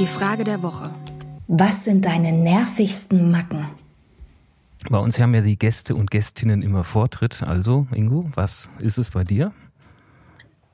Die 0.00 0.06
Frage 0.06 0.44
der 0.44 0.62
Woche. 0.62 0.90
Was 1.46 1.84
sind 1.84 2.06
deine 2.06 2.32
nervigsten 2.32 3.30
Macken? 3.30 3.68
Bei 4.88 4.98
uns 4.98 5.18
haben 5.18 5.34
ja 5.34 5.42
die 5.42 5.58
Gäste 5.58 5.94
und 5.94 6.10
Gästinnen 6.10 6.62
immer 6.62 6.84
Vortritt. 6.84 7.42
Also, 7.42 7.86
Ingo, 7.94 8.30
was 8.34 8.70
ist 8.80 8.96
es 8.96 9.10
bei 9.10 9.24
dir? 9.24 9.52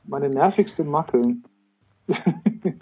Meine 0.04 0.28
nervigste 0.28 0.84
Macke. 0.84 1.22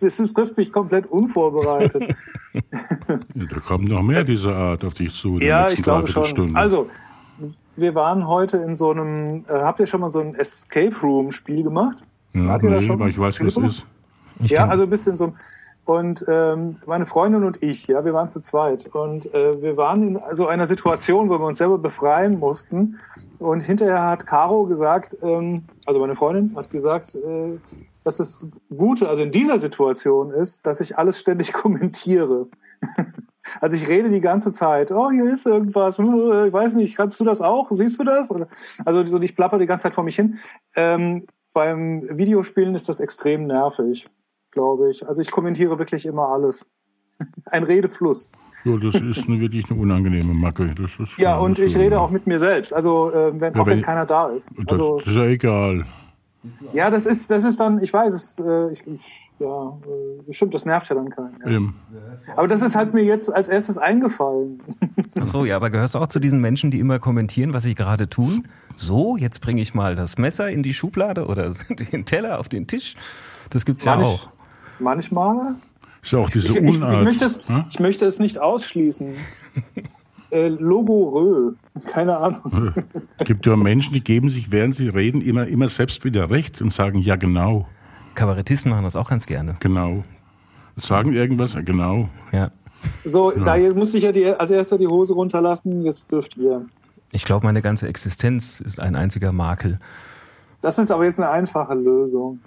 Das 0.00 0.20
ist, 0.20 0.34
trifft 0.34 0.56
mich 0.56 0.70
komplett 0.70 1.06
unvorbereitet. 1.06 2.14
Ja, 2.54 3.44
da 3.50 3.60
kommen 3.60 3.84
noch 3.84 4.02
mehr 4.02 4.24
dieser 4.24 4.54
Art 4.54 4.84
auf 4.84 4.94
dich 4.94 5.14
zu. 5.14 5.34
in 5.34 5.40
der 5.40 5.48
ja, 5.48 5.60
nächsten 5.62 5.80
ich 5.80 5.82
glaube 5.82 6.06
schon. 6.06 6.14
Dreiviertelstunde. 6.14 6.58
Also, 6.58 6.88
wir 7.76 7.94
waren 7.94 8.26
heute 8.28 8.58
in 8.58 8.74
so 8.74 8.90
einem, 8.90 9.44
äh, 9.48 9.52
habt 9.52 9.80
ihr 9.80 9.86
schon 9.86 10.00
mal 10.00 10.10
so 10.10 10.20
ein 10.20 10.34
Escape 10.34 10.94
Room 11.02 11.32
Spiel 11.32 11.62
gemacht? 11.62 12.04
ja, 12.32 12.46
Wart 12.46 12.62
ihr 12.62 12.70
da 12.70 12.76
nee, 12.76 12.82
schon? 12.82 13.00
aber 13.00 13.08
ich 13.08 13.18
weiß, 13.18 13.40
was 13.40 13.56
es 13.56 13.64
ist. 13.64 13.86
Ich 14.42 14.50
ja, 14.50 14.66
also 14.68 14.84
ein 14.84 14.90
bisschen 14.90 15.16
so. 15.16 15.34
Und 15.84 16.24
ähm, 16.28 16.76
meine 16.86 17.04
Freundin 17.04 17.44
und 17.44 17.62
ich, 17.62 17.86
ja, 17.88 18.04
wir 18.04 18.14
waren 18.14 18.30
zu 18.30 18.40
zweit. 18.40 18.86
Und 18.94 19.32
äh, 19.34 19.60
wir 19.60 19.76
waren 19.76 20.02
in 20.02 20.20
so 20.32 20.46
einer 20.46 20.66
Situation, 20.66 21.28
wo 21.28 21.38
wir 21.38 21.46
uns 21.46 21.58
selber 21.58 21.76
befreien 21.76 22.38
mussten. 22.38 22.98
Und 23.38 23.62
hinterher 23.62 24.02
hat 24.02 24.26
Caro 24.26 24.64
gesagt, 24.64 25.16
ähm, 25.22 25.64
also 25.84 26.00
meine 26.00 26.16
Freundin 26.16 26.56
hat 26.56 26.70
gesagt, 26.70 27.16
äh, 27.16 27.58
dass 28.04 28.18
das 28.18 28.46
Gute, 28.68 29.08
also 29.08 29.22
in 29.22 29.30
dieser 29.30 29.58
Situation 29.58 30.30
ist, 30.30 30.66
dass 30.66 30.80
ich 30.80 30.96
alles 30.98 31.18
ständig 31.18 31.52
kommentiere. 31.54 32.46
Also 33.60 33.76
ich 33.76 33.88
rede 33.88 34.08
die 34.10 34.20
ganze 34.20 34.52
Zeit, 34.52 34.90
oh, 34.90 35.10
hier 35.10 35.30
ist 35.32 35.46
irgendwas, 35.46 35.98
hm, 35.98 36.44
ich 36.46 36.52
weiß 36.52 36.74
nicht, 36.74 36.96
kannst 36.96 37.18
du 37.20 37.24
das 37.24 37.40
auch? 37.40 37.68
Siehst 37.70 37.98
du 37.98 38.04
das? 38.04 38.28
Also 38.84 39.06
so, 39.06 39.20
ich 39.20 39.34
plapper 39.36 39.58
die 39.58 39.66
ganze 39.66 39.84
Zeit 39.84 39.94
vor 39.94 40.04
mich 40.04 40.16
hin. 40.16 40.38
Ähm, 40.76 41.24
beim 41.52 42.02
Videospielen 42.18 42.74
ist 42.74 42.88
das 42.88 43.00
extrem 43.00 43.46
nervig, 43.46 44.08
glaube 44.50 44.90
ich. 44.90 45.06
Also 45.06 45.20
ich 45.22 45.30
kommentiere 45.30 45.78
wirklich 45.78 46.04
immer 46.06 46.28
alles. 46.28 46.66
Ein 47.46 47.64
Redefluss. 47.64 48.32
Ja, 48.64 48.76
das 48.78 48.94
ist 48.94 49.28
eine, 49.28 49.40
wirklich 49.40 49.70
eine 49.70 49.78
unangenehme 49.78 50.32
Macke. 50.32 50.74
Ja, 51.18 51.36
und 51.38 51.58
ich 51.58 51.76
rede 51.76 52.00
auch 52.00 52.10
mit 52.10 52.26
mir 52.26 52.38
selbst, 52.38 52.72
also 52.72 53.10
äh, 53.12 53.38
wenn, 53.38 53.52
Ja, 53.54 53.60
auch 53.60 53.66
wenn 53.66 53.76
wenn- 53.76 53.82
keiner 53.84 54.06
da 54.06 54.28
ist. 54.28 54.48
Also 54.66 54.98
das 55.00 55.08
ist 55.08 55.16
ja 55.16 55.24
egal. 55.26 55.84
Ja, 56.72 56.90
das 56.90 57.06
ist, 57.06 57.30
das 57.30 57.44
ist 57.44 57.58
dann, 57.60 57.82
ich 57.82 57.92
weiß 57.92 58.12
es, 58.14 58.38
äh, 58.38 58.72
ich, 58.72 58.80
ich, 58.86 59.00
ja, 59.40 59.68
äh, 59.86 60.22
bestimmt, 60.26 60.54
das 60.54 60.64
nervt 60.64 60.88
ja 60.88 60.94
dann 60.96 61.10
keinen. 61.10 61.36
Ja. 61.44 61.50
Eben. 61.50 61.74
Aber 62.36 62.46
das 62.46 62.62
ist 62.62 62.76
halt 62.76 62.94
mir 62.94 63.02
jetzt 63.04 63.32
als 63.34 63.48
erstes 63.48 63.78
eingefallen. 63.78 64.60
Ach 65.20 65.26
so, 65.26 65.44
ja, 65.44 65.56
aber 65.56 65.70
gehörst 65.70 65.94
du 65.94 65.98
auch 65.98 66.06
zu 66.06 66.20
diesen 66.20 66.40
Menschen, 66.40 66.70
die 66.70 66.78
immer 66.78 66.98
kommentieren, 67.00 67.52
was 67.52 67.64
sie 67.64 67.74
gerade 67.74 68.08
tun? 68.08 68.46
So, 68.76 69.16
jetzt 69.16 69.40
bringe 69.40 69.60
ich 69.60 69.74
mal 69.74 69.96
das 69.96 70.18
Messer 70.18 70.48
in 70.50 70.62
die 70.62 70.74
Schublade 70.74 71.26
oder 71.26 71.52
den 71.92 72.04
Teller 72.04 72.38
auf 72.38 72.48
den 72.48 72.66
Tisch. 72.66 72.94
Das 73.50 73.64
gibt's 73.64 73.84
ja 73.84 73.96
Manch- 73.96 74.04
auch. 74.04 74.28
Manchmal. 74.78 75.54
Ist 76.02 76.12
ja 76.12 76.18
auch 76.18 76.30
diese 76.30 76.48
Ich, 76.50 76.56
ich, 76.64 76.76
Unart. 76.76 76.98
ich, 76.98 77.04
möchte 77.04 77.24
es, 77.24 77.48
Hm? 77.48 77.64
ich 77.70 77.80
möchte 77.80 78.04
es 78.06 78.18
nicht 78.18 78.38
ausschließen. 78.38 79.14
äh, 80.34 80.48
Logorö, 80.48 81.52
keine 81.86 82.18
Ahnung. 82.18 82.74
Es 83.18 83.26
gibt 83.26 83.46
ja 83.46 83.56
Menschen, 83.56 83.94
die 83.94 84.02
geben 84.02 84.28
sich, 84.28 84.50
während 84.50 84.74
sie 84.74 84.88
reden, 84.88 85.20
immer, 85.20 85.46
immer 85.46 85.68
selbst 85.68 86.04
wieder 86.04 86.30
recht 86.30 86.60
und 86.60 86.72
sagen, 86.72 86.98
ja 86.98 87.16
genau, 87.16 87.66
Kabarettisten 88.14 88.70
machen 88.70 88.84
das 88.84 88.96
auch 88.96 89.08
ganz 89.08 89.26
gerne. 89.26 89.56
genau. 89.60 90.04
Sagen 90.76 91.12
irgendwas, 91.12 91.54
ja 91.54 91.60
genau. 91.60 92.08
Ja. 92.32 92.50
So, 93.04 93.30
da 93.30 93.56
jetzt 93.56 93.76
musste 93.76 93.96
ich 93.96 94.04
ja 94.04 94.12
die, 94.12 94.26
als 94.26 94.50
erster 94.50 94.76
die 94.76 94.88
Hose 94.88 95.14
runterlassen, 95.14 95.84
jetzt 95.84 96.10
dürft 96.10 96.36
ihr. 96.36 96.66
Ich 97.12 97.24
glaube, 97.24 97.46
meine 97.46 97.62
ganze 97.62 97.86
Existenz 97.86 98.60
ist 98.60 98.80
ein 98.80 98.96
einziger 98.96 99.32
Makel. 99.32 99.78
Das 100.60 100.78
ist 100.78 100.90
aber 100.90 101.04
jetzt 101.04 101.20
eine 101.20 101.30
einfache 101.30 101.74
Lösung. 101.74 102.40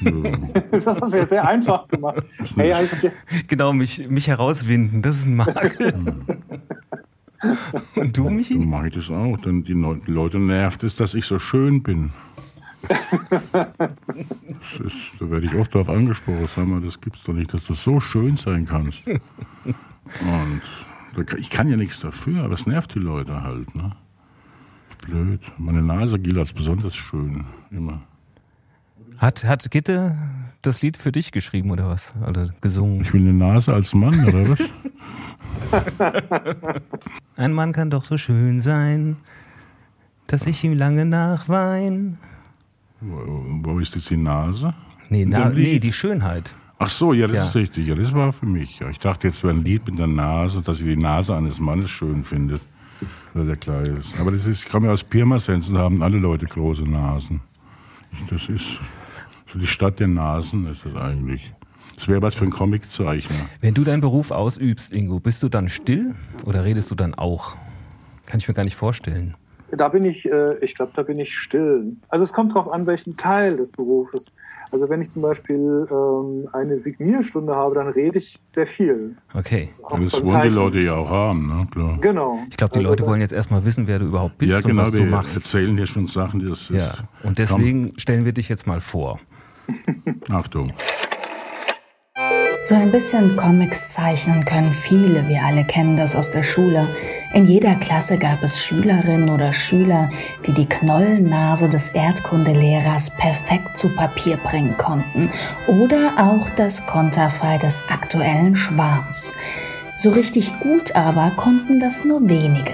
das 0.70 0.86
hast 0.86 1.12
du 1.12 1.18
ja 1.18 1.24
sehr 1.24 1.48
einfach 1.48 1.88
gemacht. 1.88 2.22
Hey, 2.54 2.70
ja, 2.70 2.78
Genau, 3.48 3.72
mich, 3.72 4.08
mich 4.08 4.28
herauswinden, 4.28 5.02
das 5.02 5.16
ist 5.16 5.26
ein 5.26 5.36
Makel. 5.36 5.92
Und 7.96 8.16
du, 8.16 8.30
Michi? 8.30 8.56
mache 8.56 8.88
ich 8.88 8.94
das 8.94 9.10
auch. 9.10 9.36
Denn 9.38 9.64
die 9.64 9.72
Leute 9.72 10.38
nervt 10.38 10.84
es, 10.84 10.96
dass 10.96 11.14
ich 11.14 11.26
so 11.26 11.38
schön 11.38 11.82
bin. 11.82 12.12
Ist, 12.88 12.92
da 15.18 15.30
werde 15.30 15.46
ich 15.46 15.54
oft 15.54 15.74
darauf 15.74 15.88
angesprochen. 15.88 16.48
Sag 16.54 16.66
mal, 16.66 16.80
das 16.80 17.00
gibt's 17.00 17.22
doch 17.24 17.32
nicht, 17.32 17.52
dass 17.52 17.66
du 17.66 17.74
so 17.74 18.00
schön 18.00 18.36
sein 18.36 18.66
kannst. 18.66 19.02
Und 19.06 20.62
ich 21.38 21.50
kann 21.50 21.68
ja 21.68 21.76
nichts 21.76 22.00
dafür, 22.00 22.44
aber 22.44 22.54
es 22.54 22.66
nervt 22.66 22.94
die 22.94 23.00
Leute 23.00 23.42
halt. 23.42 23.74
Ne? 23.74 23.92
Blöd. 25.06 25.40
Meine 25.58 25.82
Nase 25.82 26.18
gilt 26.18 26.38
als 26.38 26.52
besonders 26.52 26.94
schön. 26.94 27.44
Immer. 27.70 28.02
Hat, 29.18 29.44
hat 29.44 29.70
Gitte 29.70 30.16
das 30.62 30.82
Lied 30.82 30.96
für 30.96 31.12
dich 31.12 31.32
geschrieben 31.32 31.70
oder 31.70 31.88
was? 31.88 32.12
Oder 32.28 32.50
gesungen? 32.60 33.00
Ich 33.02 33.12
will 33.12 33.20
eine 33.22 33.32
Nase 33.32 33.72
als 33.72 33.94
Mann, 33.94 34.24
oder 34.26 34.38
was? 34.50 34.58
Ein 37.36 37.52
Mann 37.52 37.72
kann 37.72 37.90
doch 37.90 38.04
so 38.04 38.18
schön 38.18 38.60
sein, 38.60 39.16
dass 40.26 40.46
ich 40.46 40.62
ihm 40.64 40.76
lange 40.76 41.04
nachwein. 41.04 42.18
wo, 43.00 43.44
wo 43.62 43.78
ist 43.78 43.94
jetzt 43.94 44.10
die 44.10 44.16
Nase? 44.16 44.74
Nee, 45.08 45.24
na, 45.26 45.48
nee, 45.50 45.78
die 45.78 45.92
Schönheit. 45.92 46.56
Ach 46.78 46.90
so, 46.90 47.12
ja, 47.12 47.26
das 47.26 47.36
Ja. 47.36 47.44
ist 47.44 47.54
richtig. 47.54 47.86
Ja, 47.86 47.94
das 47.94 48.12
war 48.14 48.32
für 48.32 48.46
mich. 48.46 48.80
Ja. 48.80 48.90
Ich 48.90 48.98
dachte, 48.98 49.28
jetzt 49.28 49.42
wäre 49.44 49.54
ein 49.54 49.64
Lied 49.64 49.86
mit 49.86 49.98
der 49.98 50.08
Nase, 50.08 50.60
dass 50.62 50.78
sie 50.78 50.84
die 50.84 50.96
Nase 51.00 51.34
eines 51.34 51.58
Mannes 51.60 51.90
schön 51.90 52.22
findet. 52.24 52.60
Oder 53.34 53.44
der 53.44 53.56
klein 53.56 53.96
ist. 53.96 54.18
Aber 54.18 54.30
das 54.30 54.46
ist, 54.46 54.64
ich 54.64 54.70
komme 54.70 54.86
ja 54.88 54.92
aus 54.92 55.04
Pirmasens 55.04 55.68
und 55.70 55.78
haben 55.78 56.02
alle 56.02 56.18
Leute 56.18 56.46
große 56.46 56.84
Nasen. 56.84 57.40
Ich- 58.12 58.26
Das 58.26 58.48
ist 58.48 58.80
die 59.56 59.66
Stadt 59.66 60.00
der 60.00 60.08
Nasen, 60.08 60.66
ist 60.68 60.84
das 60.84 60.94
eigentlich. 60.96 61.52
Das 61.96 62.08
wäre 62.08 62.20
was 62.22 62.34
für 62.34 62.44
ein 62.44 62.50
Comiczeichner. 62.50 63.34
Wenn 63.60 63.74
du 63.74 63.82
deinen 63.84 64.00
Beruf 64.02 64.30
ausübst, 64.30 64.92
Ingo, 64.94 65.18
bist 65.20 65.42
du 65.42 65.48
dann 65.48 65.68
still 65.68 66.14
oder 66.44 66.64
redest 66.64 66.90
du 66.90 66.94
dann 66.94 67.14
auch? 67.14 67.54
Kann 68.26 68.38
ich 68.38 68.48
mir 68.48 68.54
gar 68.54 68.64
nicht 68.64 68.76
vorstellen. 68.76 69.34
da 69.70 69.88
bin 69.88 70.04
ich, 70.04 70.30
äh, 70.30 70.58
ich 70.62 70.74
glaube, 70.74 70.92
da 70.94 71.02
bin 71.02 71.18
ich 71.18 71.36
still. 71.38 71.96
Also 72.08 72.24
es 72.24 72.32
kommt 72.32 72.54
drauf 72.54 72.70
an, 72.70 72.86
welchen 72.86 73.16
Teil 73.16 73.56
des 73.56 73.72
Berufes. 73.72 74.30
Also 74.72 74.88
wenn 74.90 75.00
ich 75.00 75.10
zum 75.10 75.22
Beispiel 75.22 75.86
ähm, 75.90 76.48
eine 76.52 76.76
Signierstunde 76.76 77.54
habe, 77.54 77.76
dann 77.76 77.88
rede 77.88 78.18
ich 78.18 78.40
sehr 78.48 78.66
viel. 78.66 79.16
Okay. 79.32 79.70
Auch 79.82 79.98
Das 79.98 80.12
wollen 80.12 80.24
die 80.24 80.30
Zeichnen. 80.30 80.54
Leute 80.54 80.80
ja 80.80 80.94
auch 80.96 81.08
haben, 81.08 81.46
ne? 81.46 81.66
Klar. 81.70 81.98
Genau. 82.00 82.38
Ich 82.50 82.56
glaube, 82.56 82.72
die 82.72 82.78
Also 82.80 82.90
Leute 82.90 83.06
wollen 83.06 83.20
jetzt 83.20 83.32
erstmal 83.32 83.64
wissen, 83.64 83.86
wer 83.86 84.00
du 84.00 84.06
überhaupt 84.06 84.38
bist 84.38 84.50
Ja, 84.50 84.58
und 84.58 84.66
genau, 84.66 84.82
was 84.82 84.90
du 84.90 84.98
wir 84.98 85.06
machst. 85.06 85.36
erzählen 85.36 85.76
hier 85.76 85.86
schon 85.86 86.08
Sachen, 86.08 86.40
die 86.40 86.46
das 86.46 86.68
Ja. 86.68 86.76
ist. 86.78 87.02
Und 87.22 87.38
deswegen 87.38 87.92
stellen 87.96 88.24
wir 88.24 88.32
dich 88.32 88.48
jetzt 88.48 88.66
mal 88.66 88.80
vor. 88.80 89.18
Achtung. 90.30 90.72
So 92.68 92.74
ein 92.74 92.90
bisschen 92.90 93.36
Comics 93.36 93.90
zeichnen 93.90 94.44
können 94.44 94.72
viele, 94.72 95.28
wir 95.28 95.44
alle 95.44 95.64
kennen 95.64 95.96
das 95.96 96.16
aus 96.16 96.30
der 96.30 96.42
Schule. 96.42 96.88
In 97.32 97.46
jeder 97.46 97.76
Klasse 97.76 98.18
gab 98.18 98.42
es 98.42 98.60
Schülerinnen 98.60 99.30
oder 99.30 99.52
Schüler, 99.52 100.10
die 100.44 100.52
die 100.52 100.66
Knollennase 100.66 101.68
des 101.68 101.90
Erdkundelehrers 101.90 103.10
perfekt 103.10 103.76
zu 103.76 103.94
Papier 103.94 104.36
bringen 104.38 104.76
konnten 104.76 105.30
oder 105.68 106.14
auch 106.16 106.48
das 106.56 106.84
Konterfei 106.86 107.58
des 107.58 107.84
aktuellen 107.88 108.56
Schwarms. 108.56 109.32
So 109.96 110.10
richtig 110.10 110.58
gut 110.58 110.96
aber 110.96 111.30
konnten 111.36 111.78
das 111.78 112.04
nur 112.04 112.28
wenige. 112.28 112.72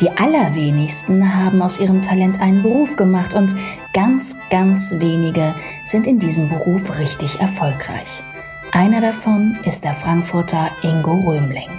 Die 0.00 0.10
allerwenigsten 0.10 1.34
haben 1.34 1.60
aus 1.60 1.80
ihrem 1.80 2.02
Talent 2.02 2.40
einen 2.40 2.62
Beruf 2.62 2.94
gemacht 2.94 3.34
und 3.34 3.54
ganz, 3.92 4.36
ganz 4.48 4.92
wenige 4.98 5.54
sind 5.84 6.06
in 6.06 6.20
diesem 6.20 6.48
Beruf 6.48 6.98
richtig 6.98 7.40
erfolgreich. 7.40 8.22
Einer 8.70 9.00
davon 9.00 9.58
ist 9.64 9.84
der 9.84 9.94
Frankfurter 9.94 10.70
Ingo 10.82 11.14
Römling. 11.14 11.70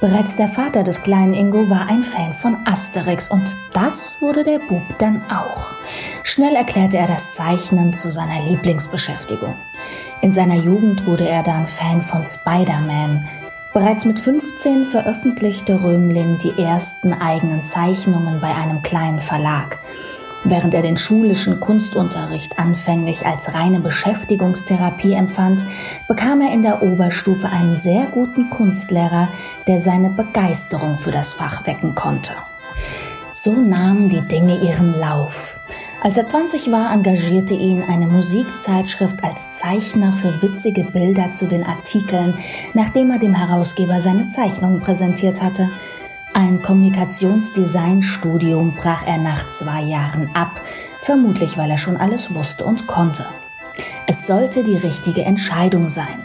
Bereits 0.00 0.36
der 0.36 0.48
Vater 0.48 0.82
des 0.82 1.02
kleinen 1.02 1.34
Ingo 1.34 1.68
war 1.70 1.88
ein 1.88 2.02
Fan 2.02 2.34
von 2.34 2.56
Asterix 2.66 3.30
und 3.30 3.44
das 3.72 4.20
wurde 4.20 4.44
der 4.44 4.58
Bub 4.58 4.82
dann 4.98 5.22
auch. 5.30 5.68
Schnell 6.24 6.56
erklärte 6.56 6.98
er 6.98 7.06
das 7.06 7.32
Zeichnen 7.32 7.92
zu 7.92 8.10
seiner 8.10 8.42
Lieblingsbeschäftigung. 8.46 9.54
In 10.22 10.32
seiner 10.32 10.56
Jugend 10.56 11.06
wurde 11.06 11.28
er 11.28 11.42
dann 11.42 11.66
Fan 11.66 12.02
von 12.02 12.24
Spider-Man. 12.26 13.26
Bereits 13.72 14.04
mit 14.04 14.18
15 14.18 14.84
veröffentlichte 14.84 15.84
Römling 15.84 16.38
die 16.38 16.60
ersten 16.60 17.12
eigenen 17.12 17.64
Zeichnungen 17.64 18.40
bei 18.40 18.52
einem 18.52 18.82
kleinen 18.82 19.20
Verlag. 19.20 19.78
Während 20.42 20.74
er 20.74 20.82
den 20.82 20.96
schulischen 20.96 21.60
Kunstunterricht 21.60 22.58
anfänglich 22.58 23.26
als 23.26 23.54
reine 23.54 23.78
Beschäftigungstherapie 23.78 25.12
empfand, 25.12 25.64
bekam 26.08 26.40
er 26.40 26.52
in 26.52 26.62
der 26.62 26.82
Oberstufe 26.82 27.48
einen 27.48 27.76
sehr 27.76 28.06
guten 28.06 28.50
Kunstlehrer, 28.50 29.28
der 29.68 29.78
seine 29.78 30.10
Begeisterung 30.10 30.96
für 30.96 31.12
das 31.12 31.32
Fach 31.32 31.64
wecken 31.64 31.94
konnte. 31.94 32.32
So 33.32 33.52
nahmen 33.52 34.08
die 34.08 34.22
Dinge 34.22 34.58
ihren 34.64 34.98
Lauf. 34.98 35.59
Als 36.02 36.16
er 36.16 36.26
20 36.26 36.72
war, 36.72 36.92
engagierte 36.92 37.54
ihn 37.54 37.82
eine 37.82 38.06
Musikzeitschrift 38.06 39.22
als 39.22 39.50
Zeichner 39.50 40.12
für 40.12 40.42
witzige 40.42 40.84
Bilder 40.84 41.32
zu 41.32 41.46
den 41.46 41.64
Artikeln, 41.64 42.36
nachdem 42.74 43.10
er 43.10 43.18
dem 43.18 43.34
Herausgeber 43.34 44.00
seine 44.00 44.28
Zeichnungen 44.28 44.80
präsentiert 44.80 45.42
hatte– 45.42 45.68
ein 46.32 46.62
Kommunikationsdesignstudium 46.62 48.72
brach 48.72 49.04
er 49.06 49.18
nach 49.18 49.48
zwei 49.48 49.82
Jahren 49.82 50.30
ab, 50.34 50.60
vermutlich 51.00 51.58
weil 51.58 51.70
er 51.70 51.78
schon 51.78 51.96
alles 51.96 52.32
wusste 52.34 52.64
und 52.64 52.86
konnte. 52.86 53.26
Es 54.06 54.28
sollte 54.28 54.62
die 54.62 54.76
richtige 54.76 55.24
Entscheidung 55.24 55.90
sein. 55.90 56.24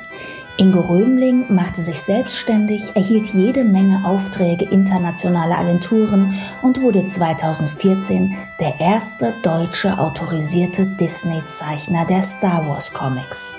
Ingo 0.57 0.79
Römling 0.79 1.53
machte 1.53 1.81
sich 1.81 2.01
selbstständig, 2.01 2.95
erhielt 2.95 3.27
jede 3.27 3.65
Menge 3.65 4.05
Aufträge 4.05 4.63
internationaler 4.63 5.57
Agenturen 5.57 6.33
und 6.61 6.81
wurde 6.81 7.05
2014 7.05 8.37
der 8.61 8.79
erste 8.79 9.33
deutsche 9.43 9.99
autorisierte 9.99 10.85
Disney-Zeichner 10.85 12.05
der 12.05 12.23
Star 12.23 12.65
Wars 12.69 12.93
Comics. 12.93 13.53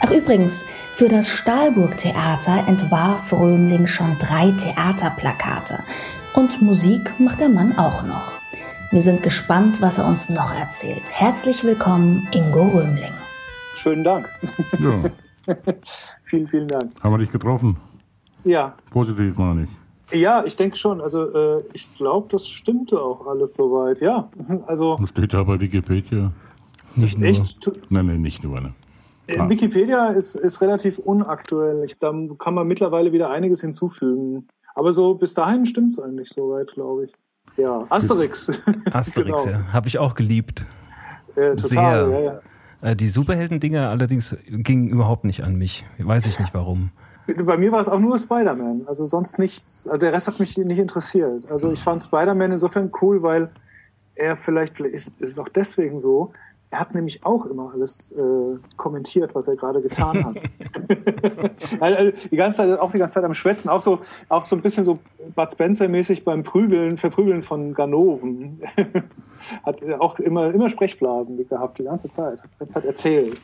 Ach 0.00 0.10
übrigens, 0.10 0.64
für 0.92 1.08
das 1.08 1.28
Stahlburg-Theater 1.28 2.64
entwarf 2.66 3.32
Römling 3.32 3.86
schon 3.86 4.18
drei 4.18 4.50
Theaterplakate. 4.50 5.78
Und 6.34 6.60
Musik 6.60 7.12
macht 7.20 7.38
der 7.38 7.48
Mann 7.48 7.78
auch 7.78 8.02
noch. 8.02 8.32
Wir 8.90 9.02
sind 9.02 9.22
gespannt, 9.22 9.80
was 9.80 9.98
er 9.98 10.06
uns 10.06 10.30
noch 10.30 10.52
erzählt. 10.58 11.12
Herzlich 11.12 11.62
willkommen, 11.62 12.26
Ingo 12.32 12.66
Römling. 12.66 13.12
Schönen 13.76 14.02
Dank. 14.02 14.28
Ja. 14.80 15.10
vielen, 16.24 16.48
vielen 16.48 16.68
Dank. 16.68 16.92
Haben 17.02 17.12
wir 17.12 17.18
dich 17.18 17.30
getroffen? 17.30 17.76
Ja. 18.44 18.74
Positiv, 18.90 19.36
meine 19.36 19.64
ich. 19.64 20.20
Ja, 20.20 20.44
ich 20.44 20.56
denke 20.56 20.76
schon. 20.76 21.00
Also 21.00 21.32
äh, 21.34 21.62
ich 21.74 21.94
glaube, 21.96 22.28
das 22.30 22.48
stimmte 22.48 23.00
auch 23.00 23.26
alles 23.26 23.54
soweit. 23.54 24.00
Ja, 24.00 24.30
also. 24.66 24.96
Steht 25.06 25.34
da 25.34 25.42
bei 25.42 25.60
Wikipedia. 25.60 26.32
Nicht 26.96 27.18
nur. 27.18 27.28
Echt? 27.28 27.70
Nein, 27.90 28.06
nein, 28.06 28.22
nicht 28.22 28.42
nur. 28.42 28.60
Ne? 28.60 28.72
Äh, 29.26 29.48
Wikipedia 29.48 30.08
ist, 30.08 30.34
ist 30.34 30.60
relativ 30.62 30.98
unaktuell. 30.98 31.84
Ich, 31.84 31.98
da 31.98 32.12
kann 32.38 32.54
man 32.54 32.66
mittlerweile 32.66 33.12
wieder 33.12 33.30
einiges 33.30 33.60
hinzufügen. 33.60 34.48
Aber 34.74 34.92
so 34.92 35.14
bis 35.14 35.34
dahin 35.34 35.66
stimmt 35.66 35.92
es 35.92 36.00
eigentlich 36.00 36.30
soweit, 36.30 36.72
glaube 36.72 37.06
ich. 37.06 37.12
Ja, 37.56 37.84
Asterix. 37.90 38.50
Asterix, 38.92 39.44
Genau. 39.44 39.58
ja. 39.58 39.72
Habe 39.72 39.88
ich 39.88 39.98
auch 39.98 40.14
geliebt. 40.14 40.64
Äh, 41.34 41.54
total, 41.56 41.58
Sehr. 41.58 42.20
ja, 42.20 42.20
ja. 42.24 42.40
Äh, 42.82 42.96
Die 42.96 43.08
Superhelden-Dinger 43.08 43.88
allerdings 43.88 44.36
gingen 44.46 44.88
überhaupt 44.88 45.24
nicht 45.24 45.42
an 45.42 45.56
mich. 45.56 45.84
Weiß 45.98 46.26
ich 46.26 46.38
nicht 46.38 46.54
warum. 46.54 46.90
Bei 47.44 47.58
mir 47.58 47.72
war 47.72 47.80
es 47.80 47.88
auch 47.88 48.00
nur 48.00 48.18
Spider-Man, 48.18 48.82
also 48.86 49.04
sonst 49.04 49.38
nichts. 49.38 49.86
Also 49.86 50.00
der 50.00 50.14
Rest 50.14 50.28
hat 50.28 50.40
mich 50.40 50.56
nicht 50.56 50.78
interessiert. 50.78 51.50
Also 51.50 51.70
ich 51.70 51.80
fand 51.80 52.02
Spider-Man 52.02 52.52
insofern 52.52 52.90
cool, 53.02 53.22
weil 53.22 53.50
er 54.14 54.34
vielleicht, 54.34 54.76
vielleicht 54.76 54.94
ist, 54.94 55.08
ist 55.20 55.30
es 55.30 55.38
auch 55.38 55.48
deswegen 55.48 55.98
so, 55.98 56.32
er 56.70 56.80
hat 56.80 56.94
nämlich 56.94 57.24
auch 57.24 57.46
immer 57.46 57.72
alles 57.72 58.12
äh, 58.12 58.58
kommentiert, 58.76 59.34
was 59.34 59.48
er 59.48 59.56
gerade 59.56 59.80
getan 59.80 60.24
hat. 60.24 60.36
also 61.80 62.12
die 62.30 62.36
ganze 62.36 62.58
Zeit, 62.58 62.78
auch 62.78 62.90
die 62.90 62.98
ganze 62.98 63.14
Zeit 63.14 63.24
am 63.24 63.32
Schwätzen, 63.32 63.70
auch 63.70 63.80
so, 63.80 64.00
auch 64.28 64.44
so 64.44 64.56
ein 64.56 64.60
bisschen 64.60 64.84
so 64.84 64.98
Bud 65.34 65.50
Spencer-mäßig 65.50 66.24
beim 66.24 66.42
Prügeln, 66.42 66.98
Verprügeln 66.98 67.42
von 67.42 67.72
Ganoven. 67.72 68.60
Hat 69.62 69.82
auch 69.98 70.18
immer, 70.18 70.52
immer 70.52 70.68
Sprechblasen 70.68 71.36
gehabt, 71.48 71.78
die 71.78 71.84
ganze 71.84 72.10
Zeit. 72.10 72.38
Hat 72.38 72.50
die 72.54 72.58
ganze 72.58 72.74
Zeit 72.74 72.84
erzählt. 72.84 73.40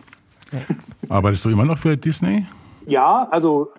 Arbeitest 1.09 1.45
du 1.45 1.51
immer 1.51 1.65
noch 1.65 1.79
für 1.79 1.97
Disney? 1.97 2.47
Ja, 2.87 3.29
also 3.31 3.73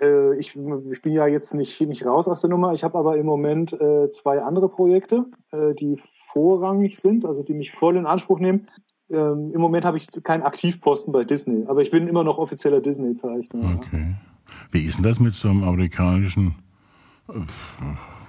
äh, 0.00 0.36
ich, 0.38 0.56
ich 0.56 1.02
bin 1.02 1.12
ja 1.12 1.26
jetzt 1.26 1.54
nicht, 1.54 1.80
nicht 1.80 2.04
raus 2.04 2.28
aus 2.28 2.40
der 2.40 2.50
Nummer. 2.50 2.72
Ich 2.72 2.84
habe 2.84 2.98
aber 2.98 3.16
im 3.16 3.26
Moment 3.26 3.72
äh, 3.72 4.10
zwei 4.10 4.42
andere 4.42 4.68
Projekte, 4.68 5.26
äh, 5.52 5.74
die 5.74 6.00
vorrangig 6.32 6.98
sind, 6.98 7.24
also 7.24 7.42
die 7.42 7.54
mich 7.54 7.72
voll 7.72 7.96
in 7.96 8.06
Anspruch 8.06 8.40
nehmen. 8.40 8.68
Ähm, 9.10 9.52
Im 9.54 9.60
Moment 9.60 9.84
habe 9.84 9.98
ich 9.98 10.08
keinen 10.24 10.42
Aktivposten 10.42 11.12
bei 11.12 11.24
Disney, 11.24 11.64
aber 11.66 11.82
ich 11.82 11.90
bin 11.90 12.08
immer 12.08 12.24
noch 12.24 12.38
offizieller 12.38 12.80
Disney-Zeichner. 12.80 13.60
ja. 13.62 13.76
Okay. 13.76 14.14
Wie 14.70 14.84
ist 14.84 14.96
denn 14.96 15.04
das 15.04 15.20
mit 15.20 15.34
so 15.34 15.48
einem 15.48 15.62
amerikanischen 15.62 16.54
äh, 17.28 17.34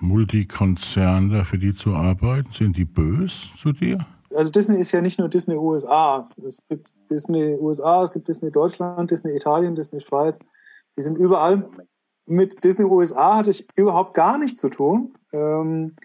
Multikonzern 0.01 1.29
da 1.29 1.43
für 1.43 1.57
die 1.57 1.73
zu 1.73 1.93
arbeiten? 1.93 2.51
Sind 2.51 2.77
die 2.77 2.85
bös 2.85 3.51
zu 3.55 3.71
dir? 3.71 4.05
Also 4.35 4.51
Disney 4.51 4.79
ist 4.79 4.91
ja 4.91 5.01
nicht 5.01 5.17
nur 5.17 5.29
Disney 5.29 5.55
USA. 5.55 6.29
Es 6.45 6.61
gibt 6.67 6.93
Disney 7.09 7.55
USA, 7.55 8.03
es 8.03 8.11
gibt 8.11 8.27
Disney 8.27 8.51
Deutschland, 8.51 9.09
Disney 9.09 9.35
Italien, 9.35 9.75
Disney 9.75 10.01
Schweiz. 10.01 10.39
Die 10.97 11.01
sind 11.01 11.17
überall. 11.17 11.69
Mit 12.25 12.63
Disney 12.63 12.85
USA 12.85 13.37
hatte 13.37 13.51
ich 13.51 13.67
überhaupt 13.75 14.13
gar 14.13 14.37
nichts 14.37 14.59
zu 14.59 14.69
tun. 14.69 15.13
Ähm, 15.31 15.95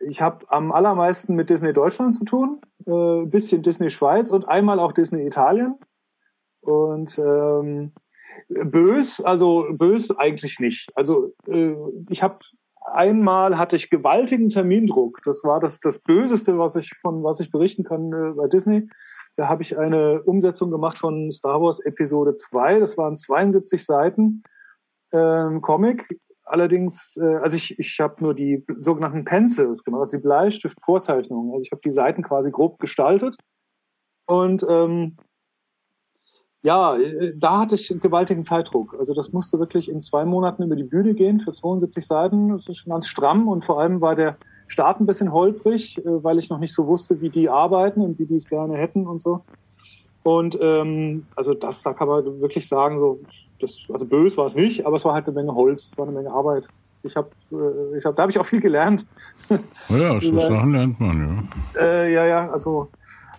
ich 0.00 0.22
habe 0.22 0.44
am 0.50 0.72
allermeisten 0.72 1.34
mit 1.34 1.50
Disney 1.50 1.72
Deutschland 1.72 2.14
zu 2.14 2.24
tun, 2.24 2.60
äh, 2.86 3.22
ein 3.22 3.30
bisschen 3.30 3.62
Disney 3.62 3.90
Schweiz 3.90 4.30
und 4.30 4.48
einmal 4.48 4.78
auch 4.78 4.92
Disney 4.92 5.26
Italien. 5.26 5.76
Und 6.60 7.18
ähm, 7.18 7.92
bös, 8.48 9.20
also 9.20 9.66
bös 9.72 10.16
eigentlich 10.16 10.60
nicht. 10.60 10.90
Also 10.96 11.34
äh, 11.46 11.74
ich 12.10 12.22
habe 12.22 12.38
einmal 12.92 13.58
hatte 13.58 13.76
ich 13.76 13.90
gewaltigen 13.90 14.48
Termindruck. 14.48 15.20
Das 15.24 15.44
war 15.44 15.60
das 15.60 15.80
das 15.80 15.98
Böseste, 15.98 16.58
was 16.58 16.76
ich 16.76 16.92
von 17.00 17.22
was 17.22 17.40
ich 17.40 17.50
berichten 17.50 17.84
kann 17.84 18.12
äh, 18.12 18.32
bei 18.34 18.48
Disney. 18.48 18.88
Da 19.36 19.48
habe 19.48 19.62
ich 19.62 19.78
eine 19.78 20.22
Umsetzung 20.22 20.70
gemacht 20.70 20.98
von 20.98 21.30
Star 21.30 21.60
Wars 21.60 21.80
Episode 21.80 22.34
2. 22.34 22.80
Das 22.80 22.96
waren 22.96 23.16
72 23.16 23.84
Seiten 23.84 24.42
ähm, 25.12 25.60
Comic. 25.60 26.08
Allerdings, 26.44 27.18
äh, 27.20 27.36
also 27.36 27.56
ich, 27.56 27.78
ich 27.78 28.00
habe 28.00 28.22
nur 28.22 28.34
die 28.34 28.64
sogenannten 28.80 29.24
Pencils 29.24 29.84
gemacht, 29.84 30.00
also 30.00 30.16
die 30.16 30.22
Bleistift-Vorzeichnungen. 30.22 31.52
Also 31.52 31.64
ich 31.64 31.72
habe 31.72 31.82
die 31.84 31.90
Seiten 31.90 32.22
quasi 32.22 32.50
grob 32.50 32.78
gestaltet. 32.78 33.36
Und 34.26 34.64
ähm, 34.68 35.16
ja, 36.66 36.96
äh, 36.96 37.32
da 37.36 37.60
hatte 37.60 37.76
ich 37.76 37.88
einen 37.92 38.00
gewaltigen 38.00 38.42
Zeitdruck. 38.42 38.96
Also 38.98 39.14
das 39.14 39.32
musste 39.32 39.60
wirklich 39.60 39.88
in 39.88 40.00
zwei 40.00 40.24
Monaten 40.24 40.64
über 40.64 40.74
die 40.74 40.82
Bühne 40.82 41.14
gehen 41.14 41.38
für 41.38 41.52
72 41.52 42.04
Seiten. 42.04 42.48
Das 42.48 42.66
ist 42.66 42.78
schon 42.78 42.90
ganz 42.90 43.06
stramm 43.06 43.46
und 43.46 43.64
vor 43.64 43.80
allem 43.80 44.00
war 44.00 44.16
der 44.16 44.36
Start 44.66 45.00
ein 45.00 45.06
bisschen 45.06 45.32
holprig, 45.32 45.98
äh, 45.98 46.24
weil 46.24 46.38
ich 46.38 46.50
noch 46.50 46.58
nicht 46.58 46.74
so 46.74 46.88
wusste, 46.88 47.20
wie 47.20 47.30
die 47.30 47.48
arbeiten 47.48 48.02
und 48.02 48.18
wie 48.18 48.26
die 48.26 48.34
es 48.34 48.48
gerne 48.48 48.76
hätten 48.76 49.06
und 49.06 49.22
so. 49.22 49.42
Und 50.24 50.58
ähm, 50.60 51.26
also 51.36 51.54
das, 51.54 51.84
da 51.84 51.92
kann 51.92 52.08
man 52.08 52.40
wirklich 52.40 52.66
sagen, 52.66 52.98
so, 52.98 53.20
das, 53.60 53.84
also 53.92 54.04
bös 54.04 54.36
war 54.36 54.46
es 54.46 54.56
nicht, 54.56 54.84
aber 54.84 54.96
es 54.96 55.04
war 55.04 55.14
halt 55.14 55.26
eine 55.26 55.34
Menge 55.34 55.54
Holz, 55.54 55.90
es 55.92 55.98
war 55.98 56.08
eine 56.08 56.16
Menge 56.16 56.32
Arbeit. 56.32 56.66
Ich 57.04 57.14
habe, 57.14 57.28
äh, 57.52 57.98
ich 57.98 58.04
hab, 58.04 58.16
da 58.16 58.22
habe 58.22 58.32
ich 58.32 58.40
auch 58.40 58.44
viel 58.44 58.60
gelernt. 58.60 59.06
Ja, 59.88 60.18
Ja. 60.18 60.20
Sachen 60.20 60.72
lernt 60.72 60.98
man, 60.98 61.48
ja. 61.76 61.80
Äh, 61.80 62.12
ja, 62.12 62.26
ja, 62.26 62.50
also 62.50 62.88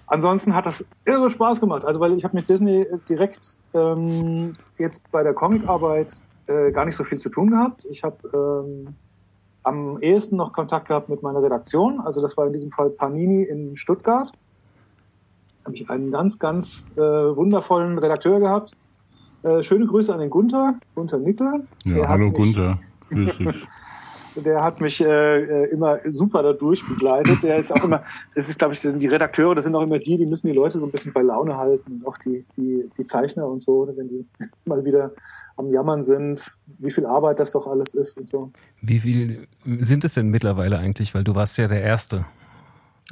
ansonsten 0.08 0.56
hat 0.56 0.65
das 0.65 0.88
irre 1.06 1.30
Spaß 1.30 1.60
gemacht. 1.60 1.86
Also 1.86 2.00
weil 2.00 2.13
ich 2.17 2.24
habe 2.24 2.36
mit 2.36 2.50
Disney 2.50 2.86
direkt 3.08 3.60
ähm, 3.74 4.54
jetzt 4.78 5.12
bei 5.12 5.24
der 5.24 5.34
Comicarbeit 5.34 6.13
äh, 6.48 6.72
gar 6.72 6.86
nicht 6.86 6.96
so 6.96 7.04
viel 7.04 7.20
zu 7.20 7.30
tun 7.30 7.50
gehabt. 7.52 7.86
Ich 7.89 8.04
habe 8.04 8.17
ähm, 8.65 8.96
am 9.63 10.00
ehesten 10.00 10.38
noch 10.38 10.54
Kontakt 10.54 10.88
gehabt 10.88 11.10
mit 11.10 11.22
meiner 11.22 11.43
Redaktion. 11.43 12.00
Also 12.00 12.22
das 12.22 12.38
war 12.38 12.48
in 12.48 12.54
diesem 12.54 12.72
Fall 12.72 12.89
Panini 12.89 13.43
in 13.43 13.76
Stuttgart. 13.76 14.32
Habe 15.65 15.76
ich 15.76 15.89
einen 15.89 16.12
ganz, 16.12 16.39
ganz 16.39 16.88
äh, 16.96 17.02
wundervollen 17.02 17.98
Redakteur 18.00 18.39
gehabt. 18.39 18.72
Äh, 19.43 19.62
schöne 19.63 19.86
Grüße 19.86 20.13
an 20.13 20.20
den 20.22 20.30
Gunther, 20.30 20.76
Gunther 20.96 21.20
Nickel. 21.20 21.67
Ja, 21.84 22.08
hallo 22.08 22.26
mich- 22.28 22.34
Gunther. 22.34 22.80
Grüß 23.10 23.38
dich. 23.38 23.67
der 24.43 24.63
hat 24.63 24.82
mich 24.82 25.02
äh, 25.02 25.65
immer 25.65 26.00
super 26.08 26.43
dadurch 26.43 26.88
begleitet. 26.88 27.43
Der 27.43 27.58
ist 27.58 27.71
auch 27.71 27.84
immer, 27.84 28.04
das 28.36 28.50
ist, 28.50 28.60
glaube 28.60 28.73
ich, 28.73 28.82
die 28.82 29.08
Redakteure, 29.08 29.56
das 29.56 29.65
sind 29.65 29.76
auch 29.76 29.82
immer 29.82 30.00
die, 30.00 30.17
die 30.17 30.26
müssen 30.26 30.47
die 30.47 30.54
Leute 30.54 30.80
so 30.80 30.86
ein 30.86 30.91
bisschen 30.91 31.13
bei 31.13 31.21
Laune 31.21 31.58
halten. 31.58 32.02
auch 32.06 32.17
die, 32.17 32.45
die, 32.56 32.89
die 32.97 33.06
Zeichner 33.06 33.47
und 33.47 33.62
so, 33.62 33.88
wenn 33.95 34.08
die 34.08 34.26
mal 34.65 34.84
wieder 34.86 35.12
am 35.56 35.71
Jammern 35.73 36.04
sind, 36.04 36.54
wie 36.78 36.91
viel 36.91 37.06
Arbeit 37.06 37.39
das 37.39 37.52
doch 37.52 37.67
alles 37.67 37.95
ist 37.95 38.17
und 38.17 38.30
so. 38.30 38.52
Wie 38.82 39.00
viel 39.00 39.47
sind 39.65 40.04
es 40.04 40.13
denn 40.13 40.30
mittlerweile 40.30 40.78
eigentlich? 40.78 41.15
Weil 41.15 41.23
du 41.23 41.36
warst 41.36 41.58
ja 41.58 41.67
der 41.67 41.82
Erste. 41.82 42.26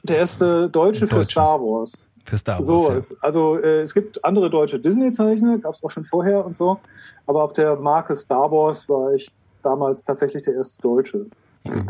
Der 0.04 0.18
erste 0.18 0.70
Deutsche, 0.70 1.02
Deutsche. 1.02 1.08
für 1.08 1.24
Star 1.24 1.60
Wars. 1.60 2.10
Für 2.26 2.38
Star 2.38 2.58
Wars. 2.60 2.66
So, 2.66 2.90
ja. 2.90 2.96
es, 2.96 3.16
also 3.22 3.58
äh, 3.58 3.82
es 3.82 3.94
gibt 3.94 4.24
andere 4.24 4.50
deutsche 4.50 4.80
Disney-Zeichner, 4.80 5.58
gab 5.58 5.74
es 5.74 5.84
auch 5.84 5.92
schon 5.92 6.06
vorher 6.06 6.46
und 6.46 6.56
so. 6.56 6.80
Aber 7.26 7.44
auf 7.44 7.54
der 7.54 7.76
Marke 7.76 8.14
Star 8.16 8.52
Wars 8.52 8.88
war 8.88 9.14
ich 9.14 9.28
damals 9.66 10.04
tatsächlich 10.04 10.44
der 10.44 10.56
erste 10.56 10.82
Deutsche. 10.82 11.26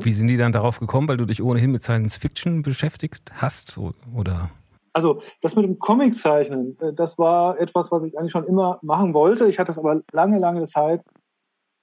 Wie 0.04 0.14
sind 0.14 0.28
die 0.28 0.38
dann 0.38 0.52
darauf 0.52 0.80
gekommen, 0.80 1.08
weil 1.08 1.18
du 1.18 1.26
dich 1.26 1.44
ohnehin 1.44 1.72
mit 1.72 1.82
Science 1.82 2.18
Fiction 2.18 2.62
beschäftigt 2.62 3.34
hast? 3.36 3.78
Oder? 4.16 4.50
Also 4.94 5.22
das 5.42 5.56
mit 5.58 5.66
dem 5.66 5.78
Comiczeichnen, 5.78 6.78
äh, 6.80 6.94
das 6.94 7.20
war 7.20 7.60
etwas, 7.60 7.92
was 7.92 8.06
ich 8.06 8.18
eigentlich 8.18 8.32
schon 8.32 8.46
immer 8.46 8.80
machen 8.82 9.14
wollte. 9.14 9.48
Ich 9.48 9.60
hatte 9.60 9.72
es 9.72 9.78
aber 9.78 10.02
lange, 10.14 10.40
lange 10.40 10.64
Zeit 10.64 11.04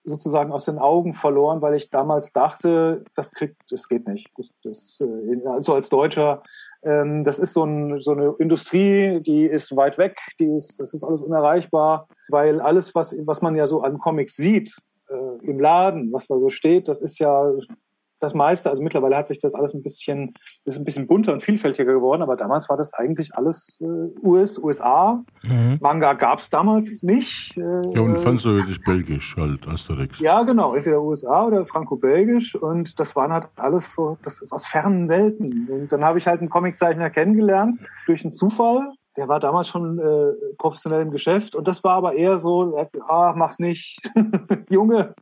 sozusagen 0.05 0.51
aus 0.51 0.65
den 0.65 0.79
Augen 0.79 1.15
verloren, 1.15 1.63
weil 1.63 1.75
ich 1.75 1.91
damals 1.91 2.33
dachte, 2.33 3.05
das 3.15 3.33
kriegt, 3.33 3.57
das 3.71 3.89
geht 3.89 4.09
nicht. 4.09 4.29
Das, 4.37 4.51
das, 4.65 5.01
äh, 5.01 5.47
also 5.47 5.75
als 5.75 5.91
Deutscher, 5.91 6.43
ähm, 6.83 7.25
das 7.25 7.39
ist 7.39 7.53
so, 7.53 7.65
ein, 7.65 8.01
so 8.01 8.13
eine 8.13 8.35
Industrie, 8.39 9.21
die 9.21 9.45
ist 9.45 9.77
weit 9.77 9.99
weg, 9.99 10.19
die 10.41 10.47
ist, 10.57 10.81
das 10.81 10.95
ist 10.95 11.05
alles 11.05 11.21
unerreichbar, 11.21 12.09
weil 12.29 12.61
alles, 12.61 12.95
was, 12.95 13.15
was 13.27 13.43
man 13.43 13.55
ja 13.55 13.67
so 13.67 13.83
an 13.83 13.99
Comics 13.99 14.37
sieht, 14.37 14.75
äh, 15.13 15.47
im 15.47 15.61
Laden, 15.61 16.13
was 16.13 16.27
da 16.27 16.39
so 16.39 16.49
steht, 16.49 16.89
das 16.89 17.03
ist 17.03 17.19
ja 17.19 17.53
das 18.23 18.35
meiste, 18.35 18.71
also 18.71 18.83
mittlerweile 18.83 19.17
hat 19.17 19.27
sich 19.27 19.41
das 19.41 19.55
alles 19.55 19.75
ein 19.75 19.83
bisschen, 19.83 20.35
ist 20.65 20.79
ein 20.79 20.85
bisschen 20.85 21.09
bunter 21.09 21.33
und 21.33 21.43
vielfältiger 21.43 21.93
geworden, 21.93 22.23
aber 22.23 22.37
damals 22.37 22.69
war 22.69 22.77
das 22.77 22.95
eigentlich 22.95 23.35
alles 23.35 23.81
äh, 23.81 23.85
US, 24.23 24.59
USA. 24.59 25.25
Mhm. 25.43 25.79
Manga 25.81 26.13
gab 26.13 26.39
es 26.39 26.49
damals 26.49 27.03
nicht. 27.03 27.57
Äh, 27.57 27.61
ja, 27.61 28.01
und 28.01 28.17
französisch-belgisch 28.17 29.37
halt, 29.37 29.67
Asterix. 29.67 30.21
Ja, 30.21 30.43
genau, 30.45 30.75
entweder 30.75 31.03
USA 31.03 31.47
oder 31.47 31.67
franco-belgisch 31.67 32.55
und 32.55 32.99
das 33.01 33.17
waren 33.17 33.33
halt 33.33 33.49
alles 33.57 33.93
so, 33.93 34.17
das 34.23 34.41
ist 34.41 34.53
aus 34.53 34.67
fernen 34.67 35.09
Welten. 35.09 35.69
Und 35.69 35.91
dann 35.91 36.05
habe 36.05 36.19
ich 36.19 36.27
halt 36.29 36.41
einen 36.41 36.51
Comiczeichner 36.51 37.11
kennengelernt 37.11 37.77
durch 38.07 38.25
einen 38.25 38.33
Zufall 38.33 38.93
der 39.17 39.29
war 39.29 39.41
damals 39.41 39.69
schon 39.69 39.99
äh, 39.99 40.33
professionell 40.59 41.03
im 41.03 41.11
Geschäft 41.11 41.55
und 41.55 41.69
das 41.69 41.85
war 41.85 41.95
aber 41.95 42.15
eher 42.15 42.39
so, 42.39 42.77
ah, 43.09 43.35
mach's 43.37 43.59
nicht, 43.59 44.01
Junge, 44.71 45.15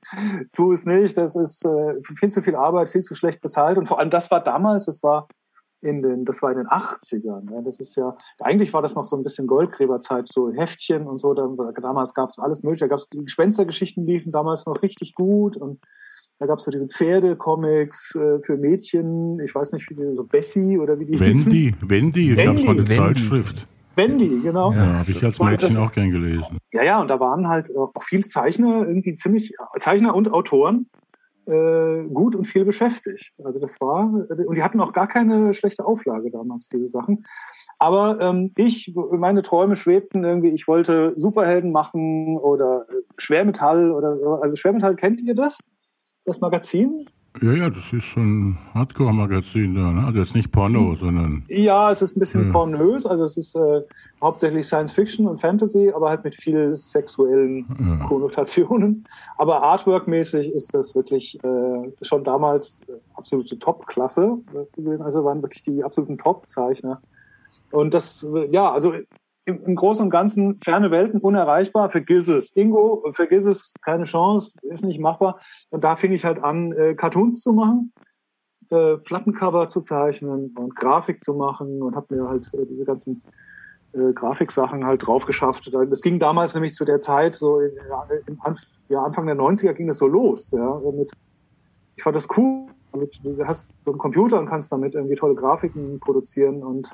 tu 0.53 0.73
es 0.73 0.87
nicht, 0.87 1.17
das 1.17 1.37
ist 1.37 1.65
äh, 1.65 1.95
viel 2.19 2.31
zu 2.31 2.43
viel 2.43 2.55
Arbeit, 2.55 2.91
viel 2.91 3.03
zu 3.03 3.15
schlecht 3.15 3.41
bezahlt 3.41 3.79
und 3.79 3.87
vor 3.87 3.99
allem 3.99 4.11
das 4.11 4.31
war 4.31 4.41
damals, 4.41 4.87
das 4.87 5.03
war 5.03 5.29
in 5.83 6.03
den, 6.03 6.25
das 6.25 6.43
war 6.43 6.53
in 6.53 6.59
den 6.59 6.67
80ern. 6.67 7.51
Ja, 7.53 7.63
das 7.63 7.81
ist 7.81 7.97
ja, 7.97 8.17
eigentlich 8.39 8.73
war 8.73 8.83
das 8.83 8.95
noch 8.95 9.05
so 9.05 9.17
ein 9.17 9.23
bisschen 9.23 9.47
Goldgräberzeit, 9.47 10.29
so 10.29 10.53
Heftchen 10.53 11.07
und 11.07 11.19
so. 11.19 11.33
Da, 11.33 11.49
damals 11.81 12.13
gab 12.15 12.29
es 12.29 12.39
alles 12.39 12.63
mögliche. 12.63 12.85
Da 12.85 12.89
gab 12.89 12.99
es 12.99 13.09
Gespenstergeschichten 13.09 14.07
liefen 14.07 14.31
damals 14.31 14.67
noch 14.67 14.83
richtig 14.83 15.15
gut 15.15 15.57
und 15.57 15.81
da 16.39 16.47
gab 16.47 16.59
es 16.59 16.65
so 16.65 16.71
diese 16.71 16.89
Pferdecomics 16.89 18.15
äh, 18.15 18.41
für 18.43 18.57
Mädchen, 18.57 19.41
ich 19.41 19.55
weiß 19.55 19.73
nicht, 19.73 19.89
wie 19.91 19.95
die, 19.95 20.15
so 20.15 20.25
Bessie 20.25 20.79
oder 20.79 20.99
wie 20.99 21.05
die 21.05 21.21
Wendy, 21.21 21.35
hießen. 21.35 21.77
Wendy, 21.83 22.37
Wendy, 22.37 22.45
gab 22.45 22.57
es 22.57 22.65
mal 22.65 22.79
eine 22.79 22.85
Zeitschrift. 22.87 23.67
Wendy, 23.97 24.41
genau. 24.41 24.73
Ja, 24.73 24.99
habe 24.99 25.11
ich 25.11 25.25
als 25.25 25.39
Mädchen 25.39 25.77
auch 25.79 25.93
gern 25.93 26.11
gelesen. 26.11 26.59
Ja, 26.73 26.83
ja, 26.83 27.01
und 27.01 27.09
da 27.09 27.21
waren 27.21 27.49
halt 27.49 27.71
auch 27.77 27.93
viele 28.03 28.23
Zeichner, 28.23 28.87
irgendwie 28.87 29.15
ziemlich, 29.15 29.55
Zeichner 29.79 30.15
und 30.15 30.33
Autoren, 30.33 30.87
äh, 31.47 32.05
gut 32.05 32.37
und 32.37 32.47
viel 32.47 32.65
beschäftigt. 32.65 33.33
Also 33.45 33.59
das 33.59 33.81
war, 33.81 34.05
und 34.05 34.57
die 34.57 34.63
hatten 34.63 34.81
auch 34.81 34.93
gar 34.93 35.09
keine 35.09 35.53
schlechte 35.55 35.85
Auflage 35.85 36.31
damals, 36.31 36.69
diese 36.69 36.87
Sachen. 36.87 37.27
Aber 37.79 38.21
ähm, 38.21 38.53
ich, 38.57 38.95
meine 38.95 39.43
Träume 39.43 39.75
schwebten 39.75 40.23
irgendwie, 40.23 40.51
ich 40.51 40.69
wollte 40.69 41.13
Superhelden 41.17 41.73
machen 41.73 42.37
oder 42.39 42.87
Schwermetall 43.17 43.91
oder, 43.91 44.41
also 44.43 44.55
Schwermetall, 44.55 44.97
kennt 44.97 45.21
ihr 45.23 45.35
das? 45.35 45.59
Das 46.25 46.41
Magazin? 46.41 47.07
Ja, 47.41 47.53
ja, 47.53 47.71
das 47.71 47.85
ist 47.93 48.13
so 48.13 48.21
ein 48.21 48.59
Hardcore-Magazin 48.75 49.75
da, 49.75 49.93
ne? 49.93 50.05
Also 50.05 50.19
jetzt 50.19 50.35
nicht 50.35 50.51
Porno, 50.51 50.97
sondern. 50.97 51.45
Ja, 51.49 51.91
es 51.91 52.03
ist 52.03 52.17
ein 52.17 52.21
bisschen 52.21 52.47
ja. 52.47 52.53
pornös, 52.53 53.07
also 53.07 53.23
es 53.23 53.37
ist 53.37 53.55
äh, 53.55 53.83
hauptsächlich 54.21 54.67
Science 54.67 54.91
Fiction 54.91 55.29
und 55.29 55.41
Fantasy, 55.41 55.93
aber 55.95 56.11
halt 56.11 56.25
mit 56.25 56.35
viel 56.35 56.75
sexuellen 56.75 57.67
ja. 57.79 58.07
Konnotationen. 58.07 59.07
Aber 59.39 59.63
Artwork-mäßig 59.63 60.51
ist 60.53 60.75
das 60.75 60.95
wirklich 60.97 61.39
äh, 61.45 61.93
schon 62.03 62.25
damals 62.25 62.83
äh, 62.89 62.95
absolute 63.15 63.59
Top-Klasse. 63.59 64.39
Also 64.99 65.25
waren 65.25 65.41
wirklich 65.41 65.63
die 65.63 65.85
absoluten 65.85 66.19
Top-Zeichner. 66.19 67.01
Und 67.71 67.95
das, 67.95 68.29
ja, 68.51 68.73
also 68.73 68.93
im, 69.45 69.65
im 69.65 69.75
Großen 69.75 70.05
und 70.05 70.11
Ganzen 70.11 70.61
ferne 70.61 70.91
Welten 70.91 71.21
unerreichbar, 71.21 71.91
vergiss 71.91 72.29
es. 72.29 72.57
Ingo, 72.57 73.05
vergiss 73.13 73.47
es, 73.47 73.75
keine 73.83 74.05
Chance, 74.05 74.59
ist 74.63 74.85
nicht 74.85 75.01
machbar. 75.01 75.41
Und 75.71 75.85
da 75.85 75.97
fing 75.97 76.13
ich 76.13 76.25
halt 76.25 76.43
an, 76.43 76.73
äh, 76.73 76.95
Cartoons 76.95 77.43
zu 77.43 77.53
machen, 77.53 77.93
äh, 78.71 78.97
Plattencover 78.99 79.69
zu 79.69 79.81
zeichnen 79.81 80.55
und 80.57 80.77
Grafik 80.77 81.23
zu 81.23 81.35
machen 81.35 81.83
und 81.83 81.97
habe 81.97 82.15
mir 82.15 82.29
halt 82.29 82.53
äh, 82.55 82.67
diese 82.67 82.85
ganzen 82.85 83.23
äh, 83.93 84.13
Grafiksachen 84.13 84.85
halt 84.85 85.07
drauf 85.07 85.27
geschafft. 85.27 85.73
Das 85.73 86.01
ging 86.01 86.19
damals 86.19 86.55
nämlich 86.55 86.75
zu 86.75 86.85
der 86.85 87.01
Zeit, 87.01 87.35
so 87.35 87.61
in, 87.61 87.73
in, 88.27 88.39
ja, 88.89 89.03
Anfang 89.03 89.27
der 89.27 89.37
90er 89.37 89.73
ging 89.73 89.87
das 89.87 89.99
so 89.99 90.07
los. 90.07 90.51
Ja, 90.53 90.81
mit, 90.93 91.11
ich 91.97 92.03
fand 92.03 92.17
das 92.17 92.29
cool. 92.37 92.67
Du 92.93 93.47
hast 93.47 93.85
so 93.85 93.93
einen 93.93 93.99
Computer 93.99 94.39
und 94.39 94.47
kannst 94.47 94.73
damit 94.73 94.95
irgendwie 94.97 95.15
tolle 95.15 95.35
Grafiken 95.35 96.01
produzieren 96.01 96.63
und 96.63 96.91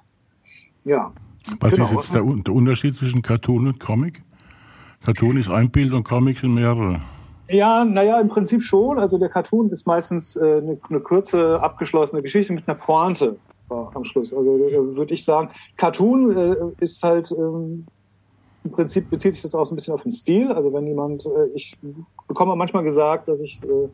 ja, 0.85 1.12
was 1.61 1.74
genau. 1.74 1.88
ist 1.88 1.94
jetzt 1.94 2.14
der, 2.14 2.22
der, 2.22 2.54
Unterschied 2.54 2.96
zwischen 2.96 3.22
Cartoon 3.22 3.68
und 3.68 3.80
Comic? 3.80 4.22
Cartoon 5.04 5.37
ist 5.37 5.48
ein 5.48 5.70
Bild 5.70 5.92
und 5.92 6.04
Comic 6.04 6.38
sind 6.38 6.54
mehrere. 6.54 7.00
Ja, 7.48 7.85
naja, 7.85 8.20
im 8.20 8.28
Prinzip 8.28 8.62
schon. 8.62 8.98
Also 8.98 9.18
der 9.18 9.28
Cartoon 9.28 9.70
ist 9.70 9.87
meistens 9.87 10.37
äh, 10.37 10.40
eine, 10.40 10.78
eine 10.88 11.00
kurze, 11.00 11.61
abgeschlossene 11.61 12.22
Geschichte 12.22 12.52
mit 12.52 12.68
einer 12.68 12.76
Pointe 12.76 13.37
am 13.68 14.04
Schluss. 14.04 14.32
Also 14.32 14.56
äh, 14.56 14.96
würde 14.96 15.14
ich 15.14 15.24
sagen, 15.24 15.50
Cartoon 15.76 16.37
äh, 16.37 16.56
ist 16.80 17.02
halt 17.02 17.32
ähm, 17.32 17.87
im 18.64 18.72
Prinzip 18.72 19.09
bezieht 19.11 19.35
sich 19.35 19.42
das 19.42 19.54
auch 19.54 19.64
so 19.64 19.74
ein 19.74 19.76
bisschen 19.76 19.94
auf 19.94 20.02
den 20.02 20.12
Stil. 20.12 20.52
Also 20.52 20.72
wenn 20.72 20.87
jemand, 20.87 21.24
äh, 21.26 21.46
ich 21.54 21.76
bekomme 22.26 22.56
manchmal 22.56 22.82
gesagt, 22.82 23.28
dass 23.28 23.40
ich 23.40 23.62
äh, 23.62 23.88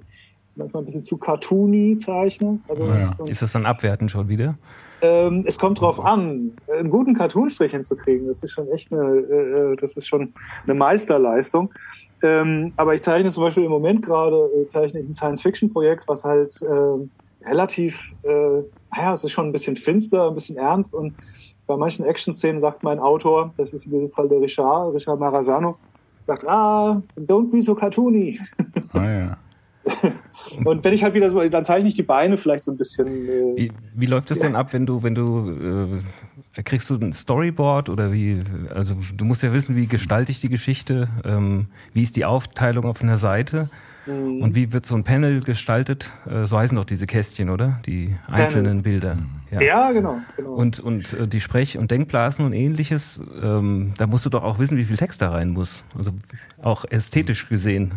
manchmal 0.57 0.83
ein 0.83 0.87
bisschen 0.87 1.05
zu 1.05 1.17
cartoony 1.17 1.97
zeichne. 1.97 2.59
Also 2.69 2.85
ja. 2.85 2.99
ist, 2.99 3.21
ist 3.29 3.43
das 3.43 3.53
dann 3.53 3.67
abwertend 3.67 4.11
schon 4.11 4.29
wieder? 4.29 4.57
Ähm, 5.01 5.43
es 5.47 5.59
kommt 5.59 5.81
drauf 5.81 5.99
an, 6.05 6.53
einen 6.73 6.91
guten 6.91 7.15
Cartoonstrich 7.15 7.73
hinzukriegen. 7.73 8.29
Das 8.29 8.43
ist 8.43 8.53
schon 8.53 8.69
echt 8.69 8.93
eine, 8.93 9.03
äh, 9.03 9.77
das 9.77 9.97
ist 9.97 10.07
schon 10.07 10.33
eine 10.65 10.75
Meisterleistung. 10.75 11.73
Ähm, 12.23 12.71
aber 12.77 12.95
ich 12.95 13.03
zeichne 13.03 13.31
zum 13.31 13.43
Beispiel 13.43 13.65
im 13.65 13.71
Moment 13.71 14.03
gerade 14.03 14.37
äh, 14.57 14.67
zeichne 14.69 15.01
ich 15.01 15.09
ein 15.09 15.13
Science-Fiction-Projekt, 15.13 16.07
was 16.07 16.25
halt 16.25 16.63
äh, 16.63 17.49
relativ, 17.49 18.13
äh, 18.23 18.63
naja, 18.95 19.13
es 19.13 19.25
ist 19.25 19.33
schon 19.33 19.47
ein 19.47 19.53
bisschen 19.53 19.75
finster, 19.75 20.29
ein 20.29 20.35
bisschen 20.35 20.57
ernst 20.57 20.95
und 20.95 21.15
bei 21.67 21.77
manchen 21.77 22.05
Action-Szenen 22.05 22.61
sagt 22.61 22.85
mein 22.85 23.01
Autor, 23.01 23.53
das 23.57 23.73
ist 23.73 23.87
in 23.87 23.93
diesem 23.93 24.11
Fall 24.11 24.29
der 24.29 24.41
Richard, 24.41 24.95
Richard 24.95 25.19
Marazano, 25.19 25.77
sagt, 26.27 26.47
ah, 26.47 27.03
don't 27.17 27.51
be 27.51 27.61
so 27.61 27.75
cartoony. 27.75 28.39
Ah 28.93 29.11
ja. 29.11 29.39
Und 30.65 30.85
wenn 30.85 30.93
ich 30.93 31.03
halt 31.03 31.15
wieder 31.15 31.31
so, 31.31 31.49
dann 31.49 31.65
zeichne 31.65 31.89
ich 31.89 31.95
die 31.95 32.03
Beine 32.03 32.37
vielleicht 32.37 32.65
so 32.65 32.71
ein 32.71 32.77
bisschen. 32.77 33.07
Äh, 33.07 33.57
wie, 33.57 33.73
wie 33.95 34.07
läuft 34.07 34.31
das 34.31 34.39
ja. 34.39 34.45
denn 34.45 34.57
ab, 34.57 34.73
wenn 34.73 34.87
du, 34.87 35.03
wenn 35.03 35.15
du 35.15 36.01
äh, 36.57 36.63
kriegst 36.63 36.91
du 36.91 36.97
ein 36.97 37.13
Storyboard 37.13 37.89
oder 37.89 38.13
wie? 38.13 38.43
Also 38.75 38.97
du 39.17 39.25
musst 39.25 39.43
ja 39.43 39.53
wissen, 39.53 39.77
wie 39.77 39.87
gestalte 39.87 40.33
ich 40.33 40.41
die 40.41 40.49
Geschichte, 40.49 41.09
ähm, 41.25 41.65
wie 41.95 42.03
ist 42.03 42.17
die 42.17 42.25
Aufteilung 42.25 42.85
auf 42.85 43.03
einer 43.03 43.17
Seite 43.17 43.71
mhm. 44.07 44.43
und 44.43 44.55
wie 44.55 44.73
wird 44.73 44.85
so 44.85 44.95
ein 44.95 45.05
Panel 45.05 45.41
gestaltet? 45.41 46.13
Äh, 46.27 46.47
so 46.47 46.59
heißen 46.59 46.77
doch 46.77 46.85
diese 46.85 47.07
Kästchen, 47.07 47.49
oder? 47.51 47.81
Die 47.87 48.17
einzelnen 48.27 48.83
Panel. 48.83 48.83
Bilder. 48.83 49.19
Ja, 49.51 49.61
ja 49.61 49.93
genau, 49.93 50.19
genau. 50.37 50.53
Und 50.53 50.81
und 50.81 51.15
äh, 51.15 51.27
die 51.27 51.41
Sprech- 51.41 51.79
und 51.79 51.91
Denkblasen 51.91 52.45
und 52.45 52.53
ähnliches. 52.53 53.23
Ähm, 53.43 53.95
da 53.99 54.07
musst 54.07 54.27
du 54.27 54.31
doch 54.31 54.43
auch 54.43 54.59
wissen, 54.59 54.77
wie 54.77 54.85
viel 54.85 54.97
Text 54.97 55.23
da 55.23 55.31
rein 55.31 55.51
muss. 55.51 55.85
Also 55.97 56.13
auch 56.63 56.85
ästhetisch 56.91 57.49
gesehen, 57.49 57.93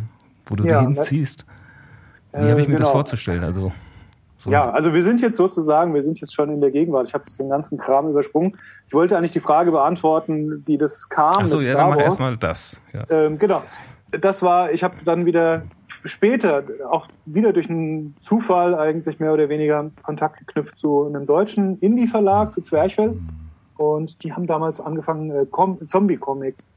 wo 0.45 0.55
du 0.55 0.65
ja, 0.65 0.81
die 0.81 0.95
hinziehst. 0.95 1.45
Wie 2.37 2.49
habe 2.49 2.61
ich 2.61 2.67
mir 2.67 2.75
genau. 2.75 2.85
das 2.85 2.91
vorzustellen? 2.91 3.43
Also 3.43 3.71
so. 4.37 4.51
Ja, 4.51 4.69
also 4.69 4.93
wir 4.93 5.01
sind 5.01 5.21
jetzt 5.21 5.37
sozusagen, 5.37 5.93
wir 5.93 6.03
sind 6.03 6.19
jetzt 6.19 6.35
schon 6.35 6.51
in 6.51 6.61
der 6.61 6.69
Gegenwart. 6.69 7.07
Ich 7.07 7.13
habe 7.13 7.23
den 7.39 7.49
ganzen 7.49 7.77
Kram 7.77 8.09
übersprungen. 8.09 8.57
Ich 8.87 8.93
wollte 8.93 9.17
eigentlich 9.17 9.31
die 9.31 9.39
Frage 9.39 9.71
beantworten, 9.71 10.63
wie 10.65 10.77
das 10.77 11.09
kam. 11.09 11.35
Ach 11.37 11.47
so, 11.47 11.59
ja, 11.59 11.75
dann 11.75 11.89
mach 11.89 11.97
erstmal 11.97 12.37
das. 12.37 12.79
Ja. 12.93 13.05
Ähm, 13.09 13.39
genau. 13.39 13.63
Das 14.11 14.43
war, 14.43 14.71
ich 14.71 14.83
habe 14.83 14.95
dann 15.03 15.25
wieder 15.25 15.63
später, 16.03 16.63
auch 16.89 17.07
wieder 17.25 17.53
durch 17.53 17.69
einen 17.69 18.15
Zufall 18.21 18.75
eigentlich 18.75 19.19
mehr 19.19 19.33
oder 19.33 19.49
weniger 19.49 19.89
Kontakt 20.03 20.39
geknüpft 20.39 20.77
zu 20.77 21.05
einem 21.05 21.25
deutschen 21.25 21.79
Indie-Verlag, 21.79 22.51
zu 22.51 22.61
Zwerchfell. 22.61 23.17
Und 23.77 24.23
die 24.23 24.33
haben 24.33 24.47
damals 24.47 24.79
angefangen, 24.79 25.31
äh, 25.31 25.85
Zombie-Comics, 25.85 26.69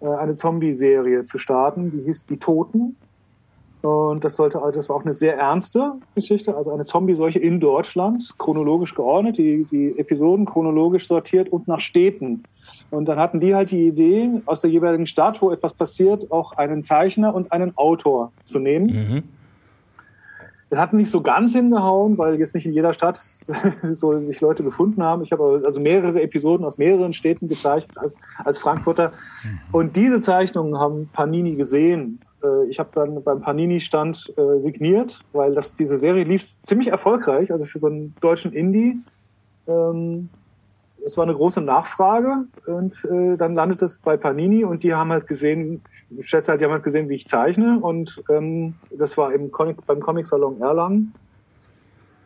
äh, 0.00 0.06
eine 0.06 0.34
Zombie-Serie 0.34 1.24
zu 1.24 1.38
starten. 1.38 1.90
Die 1.90 2.02
hieß 2.02 2.26
Die 2.26 2.38
Toten. 2.38 2.96
Und 3.82 4.24
das 4.24 4.36
sollte, 4.36 4.60
das 4.74 4.88
war 4.88 4.96
auch 4.96 5.04
eine 5.04 5.14
sehr 5.14 5.38
ernste 5.38 5.92
Geschichte, 6.14 6.54
also 6.54 6.70
eine 6.70 6.84
Zombie-Seuche 6.84 7.38
in 7.38 7.60
Deutschland, 7.60 8.34
chronologisch 8.38 8.94
geordnet, 8.94 9.38
die, 9.38 9.66
die 9.70 9.98
Episoden 9.98 10.44
chronologisch 10.44 11.06
sortiert 11.06 11.48
und 11.48 11.66
nach 11.66 11.80
Städten. 11.80 12.42
Und 12.90 13.06
dann 13.06 13.18
hatten 13.18 13.40
die 13.40 13.54
halt 13.54 13.70
die 13.70 13.86
Idee, 13.86 14.30
aus 14.46 14.60
der 14.60 14.70
jeweiligen 14.70 15.06
Stadt, 15.06 15.40
wo 15.40 15.50
etwas 15.50 15.72
passiert, 15.72 16.30
auch 16.30 16.52
einen 16.52 16.82
Zeichner 16.82 17.34
und 17.34 17.52
einen 17.52 17.76
Autor 17.76 18.32
zu 18.44 18.58
nehmen. 18.58 18.86
Mhm. 18.86 19.22
Das 20.68 20.78
hat 20.78 20.92
nicht 20.92 21.10
so 21.10 21.20
ganz 21.20 21.52
hingehauen, 21.52 22.16
weil 22.16 22.38
jetzt 22.38 22.54
nicht 22.54 22.66
in 22.66 22.72
jeder 22.72 22.92
Stadt 22.92 23.16
so 23.90 24.18
sich 24.20 24.40
Leute 24.40 24.62
gefunden 24.62 25.02
haben. 25.02 25.22
Ich 25.22 25.32
habe 25.32 25.62
also 25.64 25.80
mehrere 25.80 26.22
Episoden 26.22 26.64
aus 26.64 26.78
mehreren 26.78 27.12
Städten 27.12 27.48
gezeichnet 27.48 27.98
als, 27.98 28.18
als 28.44 28.58
Frankfurter. 28.58 29.08
Mhm. 29.08 29.58
Und 29.72 29.96
diese 29.96 30.20
Zeichnungen 30.20 30.78
haben 30.78 31.08
Panini 31.12 31.56
gesehen. 31.56 32.20
Äh, 32.42 32.68
ich 32.68 32.78
habe 32.78 32.90
dann 32.94 33.22
beim 33.22 33.40
Panini-Stand 33.40 34.34
äh, 34.36 34.60
signiert, 34.60 35.20
weil 35.32 35.54
das, 35.54 35.74
diese 35.74 35.96
Serie 35.96 36.24
lief 36.24 36.42
ziemlich 36.62 36.88
erfolgreich, 36.88 37.52
also 37.52 37.66
für 37.66 37.78
so 37.78 37.88
einen 37.88 38.14
deutschen 38.20 38.52
Indie. 38.52 38.98
Ähm, 39.66 40.28
es 41.04 41.16
war 41.16 41.24
eine 41.24 41.34
große 41.34 41.60
Nachfrage 41.60 42.44
und 42.66 43.04
äh, 43.04 43.36
dann 43.36 43.54
landet 43.54 43.82
es 43.82 43.98
bei 43.98 44.16
Panini 44.16 44.64
und 44.64 44.82
die 44.82 44.94
haben 44.94 45.10
halt 45.10 45.26
gesehen, 45.26 45.82
ich 46.10 46.28
schätze 46.28 46.50
halt, 46.50 46.60
die 46.60 46.66
haben 46.66 46.72
halt 46.72 46.82
gesehen, 46.82 47.08
wie 47.08 47.14
ich 47.14 47.26
zeichne 47.26 47.78
und 47.80 48.22
ähm, 48.28 48.74
das 48.90 49.16
war 49.16 49.32
Comic, 49.50 49.86
beim 49.86 50.00
Comic-Salon 50.00 50.60
Erlangen. 50.60 51.14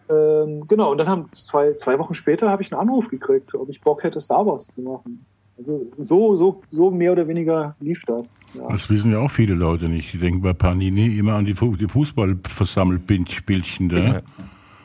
Ähm, 0.09 0.67
genau, 0.67 0.93
und 0.93 0.99
dann 0.99 1.09
haben 1.09 1.29
zwei, 1.33 1.75
zwei 1.75 1.99
Wochen 1.99 2.15
später 2.15 2.51
habe 2.51 2.63
ich 2.63 2.73
einen 2.73 2.81
Anruf 2.81 3.09
gekriegt, 3.09 3.55
ob 3.55 3.69
ich 3.69 3.81
Bock 3.81 4.03
hätte, 4.03 4.21
Star 4.21 4.45
Wars 4.45 4.69
zu 4.69 4.83
machen. 4.83 5.25
Also 5.57 5.87
so, 5.99 6.37
so, 6.37 6.63
so 6.71 6.91
mehr 6.91 7.13
oder 7.13 7.29
weniger 7.29 7.77
lief 7.81 8.03
das. 8.07 8.41
Ja. 8.55 8.69
Das 8.69 8.91
wissen 8.91 9.13
ja 9.13 9.21
auch 9.21 9.31
viele 9.31 9.55
Leute 9.55 9.89
nicht. 9.89 10.13
Die 10.13 10.19
denken 10.19 10.43
bei 10.43 10.53
Panini 10.53 11.17
immer 11.17 11.35
an 11.35 11.45
die, 11.45 11.55
die 11.55 11.89
Fußballversammelbildchen 11.89 13.89
da. 13.89 13.97
Ja. 13.97 14.23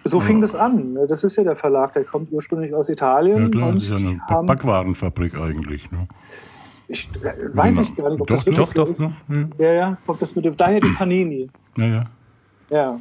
So 0.03 0.21
fing 0.21 0.41
das 0.41 0.55
an. 0.55 0.97
Das 1.07 1.23
ist 1.23 1.35
ja 1.35 1.43
der 1.43 1.55
Verlag, 1.55 1.93
der 1.93 2.03
kommt 2.03 2.31
ursprünglich 2.31 2.73
aus 2.73 2.89
Italien. 2.89 3.43
Ja 3.43 3.49
klar, 3.49 3.73
das 3.73 3.83
ist 3.83 3.91
ja 3.91 3.97
eine 3.97 4.19
haben, 4.27 4.47
Backwarenfabrik 4.47 5.39
eigentlich. 5.39 5.91
Ne? 5.91 6.07
Ich 6.87 7.09
äh, 7.23 7.55
weiß 7.55 7.79
ich 7.79 7.95
gar 7.95 8.11
nicht, 8.11 8.21
ob 8.21 8.27
doch, 8.27 8.35
das 8.35 8.45
wirklich 8.45 8.57
doch, 8.57 8.67
so 8.67 8.83
doch, 8.83 8.89
ist. 8.89 9.01
Doch, 9.01 9.59
ja. 9.59 9.73
ja, 9.73 9.97
ob 10.07 10.19
das 10.19 10.35
mit 10.35 10.45
dem, 10.45 10.55
daher 10.55 10.79
die 10.79 10.89
Panini. 10.89 11.49
Ja, 11.77 11.85
ja. 11.85 12.03
Ja. 12.69 12.99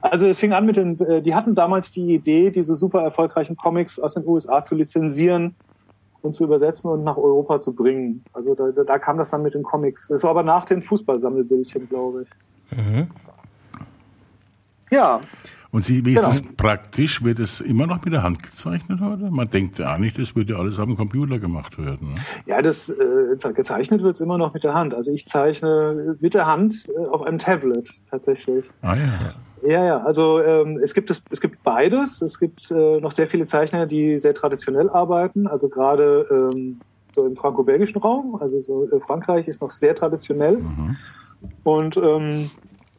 Also 0.00 0.26
es 0.26 0.38
fing 0.38 0.52
an 0.52 0.66
mit 0.66 0.76
den, 0.76 0.98
äh, 1.00 1.22
die 1.22 1.34
hatten 1.34 1.54
damals 1.54 1.90
die 1.90 2.14
Idee, 2.14 2.50
diese 2.50 2.74
super 2.74 3.02
erfolgreichen 3.02 3.56
Comics 3.56 3.98
aus 3.98 4.14
den 4.14 4.26
USA 4.26 4.62
zu 4.62 4.74
lizenzieren 4.74 5.54
und 6.24 6.34
zu 6.34 6.44
übersetzen 6.44 6.90
und 6.90 7.04
nach 7.04 7.16
Europa 7.16 7.60
zu 7.60 7.74
bringen. 7.74 8.24
Also 8.32 8.54
da, 8.54 8.70
da 8.70 8.98
kam 8.98 9.18
das 9.18 9.30
dann 9.30 9.42
mit 9.42 9.54
den 9.54 9.62
Comics. 9.62 10.08
Das 10.08 10.22
war 10.22 10.30
aber 10.30 10.42
nach 10.42 10.64
den 10.64 10.82
Fußballsammelbildchen, 10.82 11.88
glaube 11.88 12.22
ich. 12.22 12.76
Mhm. 12.78 13.08
Ja, 14.90 15.20
und 15.74 15.84
Sie, 15.84 16.06
wie 16.06 16.14
genau. 16.14 16.28
ist 16.28 16.44
das 16.44 16.52
praktisch? 16.56 17.24
Wird 17.24 17.40
es 17.40 17.60
immer 17.60 17.88
noch 17.88 18.04
mit 18.04 18.14
der 18.14 18.22
Hand 18.22 18.44
gezeichnet 18.44 19.00
heute? 19.00 19.28
Man 19.28 19.50
denkt 19.50 19.76
ja 19.80 19.98
nicht, 19.98 20.16
das 20.16 20.36
würde 20.36 20.52
ja 20.52 20.58
alles 20.60 20.78
am 20.78 20.96
Computer 20.96 21.40
gemacht 21.40 21.84
werden. 21.84 22.12
Ne? 22.12 22.14
Ja, 22.46 22.62
das 22.62 22.90
äh, 22.90 23.52
gezeichnet 23.52 24.00
wird 24.00 24.14
es 24.14 24.20
immer 24.20 24.38
noch 24.38 24.54
mit 24.54 24.62
der 24.62 24.72
Hand. 24.72 24.94
Also 24.94 25.10
ich 25.10 25.26
zeichne 25.26 26.16
mit 26.20 26.34
der 26.34 26.46
Hand 26.46 26.88
äh, 26.96 27.06
auf 27.06 27.22
einem 27.22 27.38
Tablet 27.38 27.90
tatsächlich. 28.08 28.64
Ah 28.82 28.94
ja. 28.94 29.34
Ja, 29.66 29.84
ja, 29.84 30.02
also 30.02 30.42
ähm, 30.42 30.78
es, 30.82 30.92
gibt 30.94 31.10
es, 31.10 31.24
es 31.30 31.40
gibt 31.40 31.62
beides. 31.62 32.20
Es 32.20 32.38
gibt 32.38 32.70
äh, 32.70 33.00
noch 33.00 33.12
sehr 33.12 33.26
viele 33.26 33.46
Zeichner, 33.46 33.86
die 33.86 34.18
sehr 34.18 34.34
traditionell 34.34 34.90
arbeiten. 34.90 35.46
Also 35.46 35.68
gerade 35.68 36.50
ähm, 36.52 36.80
so 37.10 37.26
im 37.26 37.36
franco-belgischen 37.36 38.00
Raum, 38.00 38.36
also 38.40 38.58
so 38.58 38.88
äh, 38.90 39.00
Frankreich 39.00 39.48
ist 39.48 39.62
noch 39.62 39.70
sehr 39.70 39.94
traditionell. 39.94 40.58
Mhm. 40.58 40.96
Und 41.62 41.96
ähm, 41.96 42.50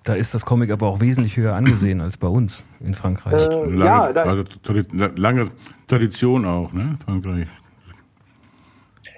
da 0.03 0.13
ist 0.13 0.33
das 0.33 0.45
Comic 0.45 0.71
aber 0.71 0.87
auch 0.87 1.01
wesentlich 1.01 1.35
höher 1.37 1.53
angesehen 1.53 2.01
als 2.01 2.17
bei 2.17 2.27
uns 2.27 2.63
in 2.79 2.93
Frankreich. 2.93 3.41
Äh, 3.43 3.65
lange, 3.65 3.85
ja, 3.85 4.13
da, 4.13 4.21
also, 4.23 4.43
lange 5.15 5.51
Tradition 5.87 6.45
auch, 6.45 6.73
ne? 6.73 6.95
Frankreich. 7.03 7.47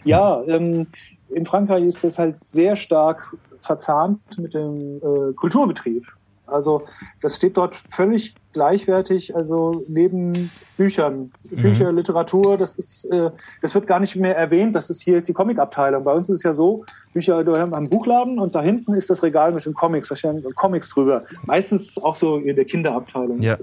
Ja, 0.03 0.41
ähm, 0.47 0.87
in 1.29 1.45
Frankreich 1.45 1.83
ist 1.83 2.03
das 2.03 2.17
halt 2.17 2.37
sehr 2.37 2.75
stark 2.75 3.35
verzahnt 3.61 4.19
mit 4.37 4.53
dem 4.53 4.97
äh, 4.97 5.33
Kulturbetrieb. 5.33 6.07
Also 6.47 6.83
das 7.21 7.35
steht 7.37 7.57
dort 7.57 7.75
völlig 7.75 8.35
gleichwertig, 8.57 9.35
also 9.35 9.83
neben 9.87 10.33
Büchern, 10.77 11.31
mhm. 11.43 11.61
Bücher, 11.61 11.91
Literatur, 11.91 12.57
das 12.57 12.75
ist, 12.75 13.05
äh, 13.05 13.29
das 13.61 13.75
wird 13.75 13.85
gar 13.85 13.99
nicht 13.99 14.15
mehr 14.15 14.35
erwähnt, 14.35 14.75
das 14.75 14.89
ist 14.89 15.03
hier 15.03 15.17
ist 15.17 15.27
die 15.27 15.33
Comicabteilung. 15.33 16.03
Bei 16.03 16.13
uns 16.13 16.27
ist 16.27 16.37
es 16.37 16.43
ja 16.43 16.53
so, 16.53 16.83
Bücher, 17.13 17.43
du 17.43 17.55
hast 17.55 17.71
einen 17.71 17.89
Buchladen 17.89 18.39
und 18.39 18.55
da 18.55 18.61
hinten 18.63 18.95
ist 18.95 19.11
das 19.11 19.21
Regal 19.21 19.51
mit 19.51 19.65
den 19.65 19.75
Comics, 19.75 20.09
da 20.09 20.15
stehen 20.15 20.43
Comics 20.55 20.89
drüber. 20.89 21.23
Meistens 21.45 21.99
auch 21.99 22.15
so 22.15 22.37
in 22.37 22.55
der 22.55 22.65
Kinderabteilung. 22.65 23.41
Ja. 23.41 23.57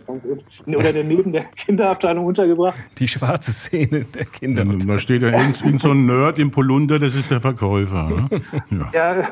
Oder 0.66 0.92
neben 1.02 1.32
der 1.32 1.44
Kinderabteilung 1.56 2.26
untergebracht. 2.26 2.78
Die 2.98 3.08
schwarze 3.08 3.50
Szene 3.50 4.04
der 4.04 4.26
Kinderabteilung. 4.26 4.86
Da 4.86 4.98
steht 5.00 5.22
ja 5.22 5.28
in, 5.28 5.54
in 5.64 5.78
so 5.80 5.90
ein 5.90 6.06
Nerd 6.06 6.38
im 6.38 6.52
Polunder, 6.52 7.00
das 7.00 7.16
ist 7.16 7.32
der 7.32 7.40
Verkäufer. 7.40 8.10
Ne? 8.10 8.28
Ja. 8.92 9.16
ja. 9.16 9.28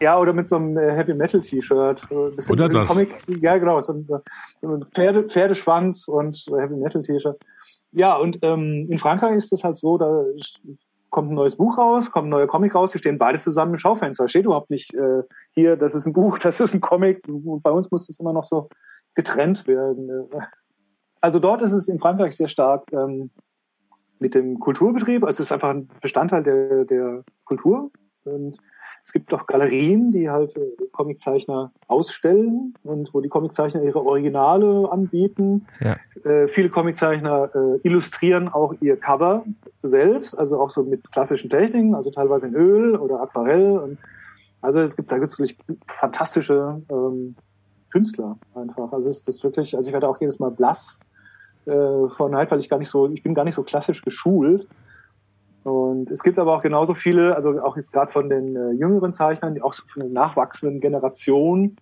Ja, 0.00 0.18
oder 0.18 0.32
mit 0.32 0.48
so 0.48 0.56
einem 0.56 0.76
äh, 0.76 0.92
Heavy 0.92 1.14
Metal 1.14 1.40
T-Shirt. 1.40 2.10
Oder 2.10 2.68
das. 2.68 2.88
Comic, 2.88 3.22
ja, 3.26 3.58
genau, 3.58 3.80
so 3.80 3.92
ein, 3.94 4.84
Pferde, 4.92 5.24
Pferdeschwanz 5.24 6.08
und 6.08 6.46
Heavy 6.56 6.76
Metal 6.76 7.02
T-Shirt. 7.02 7.36
Ja, 7.92 8.16
und 8.16 8.38
ähm, 8.42 8.86
in 8.88 8.98
Frankreich 8.98 9.36
ist 9.36 9.50
das 9.50 9.64
halt 9.64 9.78
so, 9.78 9.98
da 9.98 10.24
kommt 11.10 11.30
ein 11.30 11.34
neues 11.34 11.56
Buch 11.56 11.78
raus, 11.78 12.10
kommt 12.10 12.28
ein 12.28 12.30
neuer 12.30 12.46
Comic 12.46 12.74
raus, 12.74 12.92
die 12.92 12.98
stehen 12.98 13.18
beide 13.18 13.38
zusammen 13.38 13.72
im 13.72 13.78
Schaufenster. 13.78 14.28
Steht 14.28 14.44
überhaupt 14.44 14.70
nicht 14.70 14.94
äh, 14.94 15.22
hier, 15.52 15.76
das 15.76 15.94
ist 15.94 16.06
ein 16.06 16.12
Buch, 16.12 16.38
das 16.42 16.60
ist 16.60 16.74
ein 16.74 16.80
Comic. 16.80 17.22
Bei 17.26 17.70
uns 17.70 17.90
muss 17.90 18.06
das 18.06 18.20
immer 18.20 18.32
noch 18.32 18.44
so 18.44 18.68
getrennt 19.14 19.66
werden. 19.66 20.28
Also 21.20 21.40
dort 21.40 21.62
ist 21.62 21.72
es 21.72 21.88
in 21.88 21.98
Frankreich 21.98 22.36
sehr 22.36 22.48
stark 22.48 22.84
ähm, 22.92 23.30
mit 24.20 24.34
dem 24.34 24.58
Kulturbetrieb. 24.60 25.24
Also 25.24 25.42
es 25.42 25.48
ist 25.48 25.52
einfach 25.52 25.70
ein 25.70 25.88
Bestandteil 26.00 26.42
der, 26.42 26.84
der 26.84 27.24
Kultur. 27.44 27.90
Und 28.24 28.58
es 29.08 29.14
gibt 29.14 29.32
auch 29.32 29.46
Galerien, 29.46 30.12
die 30.12 30.28
halt 30.28 30.54
äh, 30.58 30.60
Comiczeichner 30.92 31.72
ausstellen 31.86 32.74
und 32.84 33.14
wo 33.14 33.22
die 33.22 33.30
Comiczeichner 33.30 33.82
ihre 33.82 34.04
Originale 34.04 34.86
anbieten. 34.92 35.66
Ja. 35.80 35.96
Äh, 36.30 36.46
viele 36.46 36.68
Comiczeichner 36.68 37.48
äh, 37.54 37.88
illustrieren 37.88 38.48
auch 38.48 38.74
ihr 38.82 38.98
Cover 38.98 39.46
selbst, 39.82 40.38
also 40.38 40.60
auch 40.60 40.68
so 40.68 40.82
mit 40.82 41.10
klassischen 41.10 41.48
Techniken, 41.48 41.94
also 41.94 42.10
teilweise 42.10 42.48
in 42.48 42.54
Öl 42.54 42.96
oder 42.96 43.22
Aquarell. 43.22 43.78
Und 43.78 43.98
also 44.60 44.80
es 44.80 44.94
gibt 44.94 45.10
da 45.10 45.16
gibt's 45.16 45.38
wirklich 45.38 45.56
fantastische 45.86 46.82
ähm, 46.90 47.34
Künstler 47.90 48.36
einfach. 48.54 48.92
Also 48.92 49.08
es 49.08 49.22
ist 49.22 49.42
wirklich, 49.42 49.74
also 49.74 49.88
ich 49.88 49.94
werde 49.94 50.06
auch 50.06 50.20
jedes 50.20 50.38
Mal 50.38 50.50
blass 50.50 51.00
äh, 51.64 51.70
von 52.14 52.32
Neid, 52.32 52.50
weil 52.50 52.58
ich 52.58 52.68
gar 52.68 52.78
nicht 52.78 52.90
so, 52.90 53.08
ich 53.08 53.22
bin 53.22 53.32
gar 53.32 53.46
nicht 53.46 53.54
so 53.54 53.62
klassisch 53.62 54.02
geschult. 54.02 54.68
Und 55.68 56.10
es 56.10 56.22
gibt 56.22 56.38
aber 56.38 56.56
auch 56.56 56.62
genauso 56.62 56.94
viele, 56.94 57.34
also 57.34 57.60
auch 57.60 57.76
jetzt 57.76 57.92
gerade 57.92 58.10
von 58.10 58.28
den 58.28 58.56
äh, 58.56 58.70
jüngeren 58.72 59.12
Zeichnern, 59.12 59.60
auch 59.60 59.74
von 59.74 60.02
den 60.02 60.12
nachwachsenden 60.12 60.80
Generationen, 60.80 61.76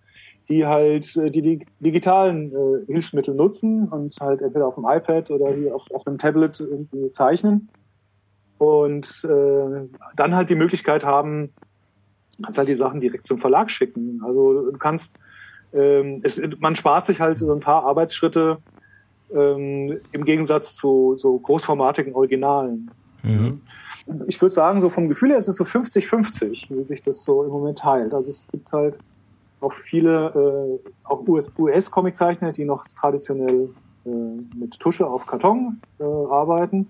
die 0.49 0.67
halt 0.67 1.17
äh, 1.17 1.31
die, 1.31 1.43
die 1.43 1.67
digitalen 1.81 2.53
äh, 2.53 2.87
Hilfsmittel 2.87 3.35
nutzen 3.35 3.89
und 3.89 4.17
halt 4.21 4.43
entweder 4.43 4.67
auf 4.67 4.75
dem 4.75 4.85
iPad 4.89 5.31
oder 5.31 5.53
hier 5.53 5.75
auf, 5.75 5.85
auf 5.93 6.07
einem 6.07 6.19
Tablet 6.19 6.59
irgendwie 6.61 7.11
zeichnen. 7.13 7.69
Und 8.59 9.25
äh, 9.25 9.89
dann 10.17 10.35
halt 10.35 10.51
die 10.51 10.55
Möglichkeit 10.55 11.05
haben, 11.05 11.53
kannst 12.43 12.59
halt 12.59 12.69
die 12.69 12.75
Sachen 12.75 13.01
direkt 13.01 13.27
zum 13.27 13.39
Verlag 13.39 13.71
schicken. 13.71 14.23
Also 14.25 14.71
du 14.71 14.79
kannst, 14.79 15.19
ähm, 15.73 16.23
es, 16.25 16.41
man 16.59 16.75
spart 16.75 17.07
sich 17.07 17.21
halt 17.21 17.39
so 17.39 17.53
ein 17.53 17.61
paar 17.61 17.85
Arbeitsschritte 17.85 18.59
ähm, 19.33 20.01
im 20.13 20.25
Gegensatz 20.25 20.75
zu 20.75 21.15
so 21.17 21.39
großformatigen 21.39 22.15
Originalen. 22.15 22.91
Mhm. 23.27 23.61
Ich 24.29 24.41
würde 24.41 24.55
sagen, 24.55 24.81
so 24.81 24.89
vom 24.89 25.09
Gefühl 25.09 25.31
her 25.31 25.39
ist 25.39 25.49
es 25.49 25.57
so 25.57 25.65
50-50, 25.65 26.67
wie 26.69 26.85
sich 26.85 27.01
das 27.01 27.25
so 27.25 27.43
im 27.43 27.51
Moment 27.51 27.79
teilt. 27.79 28.15
Also 28.15 28.31
es 28.31 28.49
gibt 28.49 28.73
halt 28.73 28.99
auch 29.61 29.73
viele, 29.73 30.81
äh, 30.83 30.91
auch 31.05 31.27
US-Comiczeichner, 31.27 32.53
die 32.53 32.65
noch 32.65 32.87
traditionell 32.89 33.71
äh, 34.05 34.09
mit 34.57 34.79
Tusche 34.79 35.07
auf 35.07 35.27
Karton 35.27 35.81
äh, 35.99 36.05
arbeiten. 36.05 36.89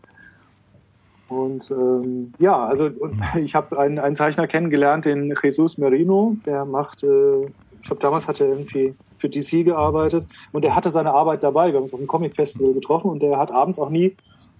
Und 1.29 1.71
ähm, 1.71 2.33
ja, 2.39 2.67
also 2.67 2.91
ich 3.41 3.55
habe 3.55 3.79
einen, 3.79 3.99
einen 3.99 4.17
Zeichner 4.17 4.47
kennengelernt, 4.47 5.07
den 5.07 5.35
Jesus 5.43 5.79
Merino, 5.79 6.37
der 6.45 6.65
macht, 6.65 7.03
äh, 7.03 7.45
ich 7.81 7.89
glaube 7.89 8.03
damals 8.03 8.29
hat 8.29 8.41
er 8.41 8.49
irgendwie 8.49 8.95
für 9.19 9.29
DC 9.29 9.65
gearbeitet 9.65 10.27
und 10.53 10.63
der 10.63 10.77
hatte 10.77 10.91
seine 10.91 11.13
Arbeit 11.13 11.43
dabei. 11.43 11.69
Wir 11.69 11.77
haben 11.77 11.85
uns 11.85 11.95
auf 11.95 12.01
dem 12.01 12.07
Comic 12.07 12.35
Festival 12.37 12.75
getroffen 12.75 13.11
und 13.11 13.23
der 13.23 13.39
hat 13.39 13.51
abends 13.51 13.79
auch 13.79 13.91
nie 13.91 14.15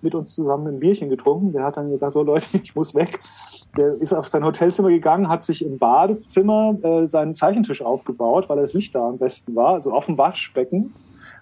mit 0.07 0.15
uns 0.15 0.35
zusammen 0.35 0.69
ein 0.69 0.81
Bierchen 0.81 1.11
getrunken. 1.11 1.53
Der 1.53 1.65
hat 1.65 1.77
dann 1.77 1.91
gesagt, 1.91 2.15
so 2.15 2.23
Leute, 2.23 2.47
ich 2.63 2.75
muss 2.75 2.95
weg. 2.95 3.21
Der 3.77 3.95
ist 3.95 4.15
auf 4.15 4.29
sein 4.29 4.45
Hotelzimmer 4.45 4.89
gegangen, 4.89 5.29
hat 5.29 5.45
sich 5.45 5.65
im 5.65 5.79
Badezimmer 5.79 6.77
äh, 6.83 7.07
seinen 7.07 7.35
Zeichentisch 7.35 7.83
aufgebaut, 7.83 8.49
weil 8.49 8.57
das 8.57 8.73
Licht 8.73 8.95
da 8.95 9.09
am 9.09 9.19
besten 9.19 9.55
war, 9.55 9.75
also 9.75 9.93
auf 9.93 10.07
dem 10.07 10.17
Waschbecken. 10.17 10.95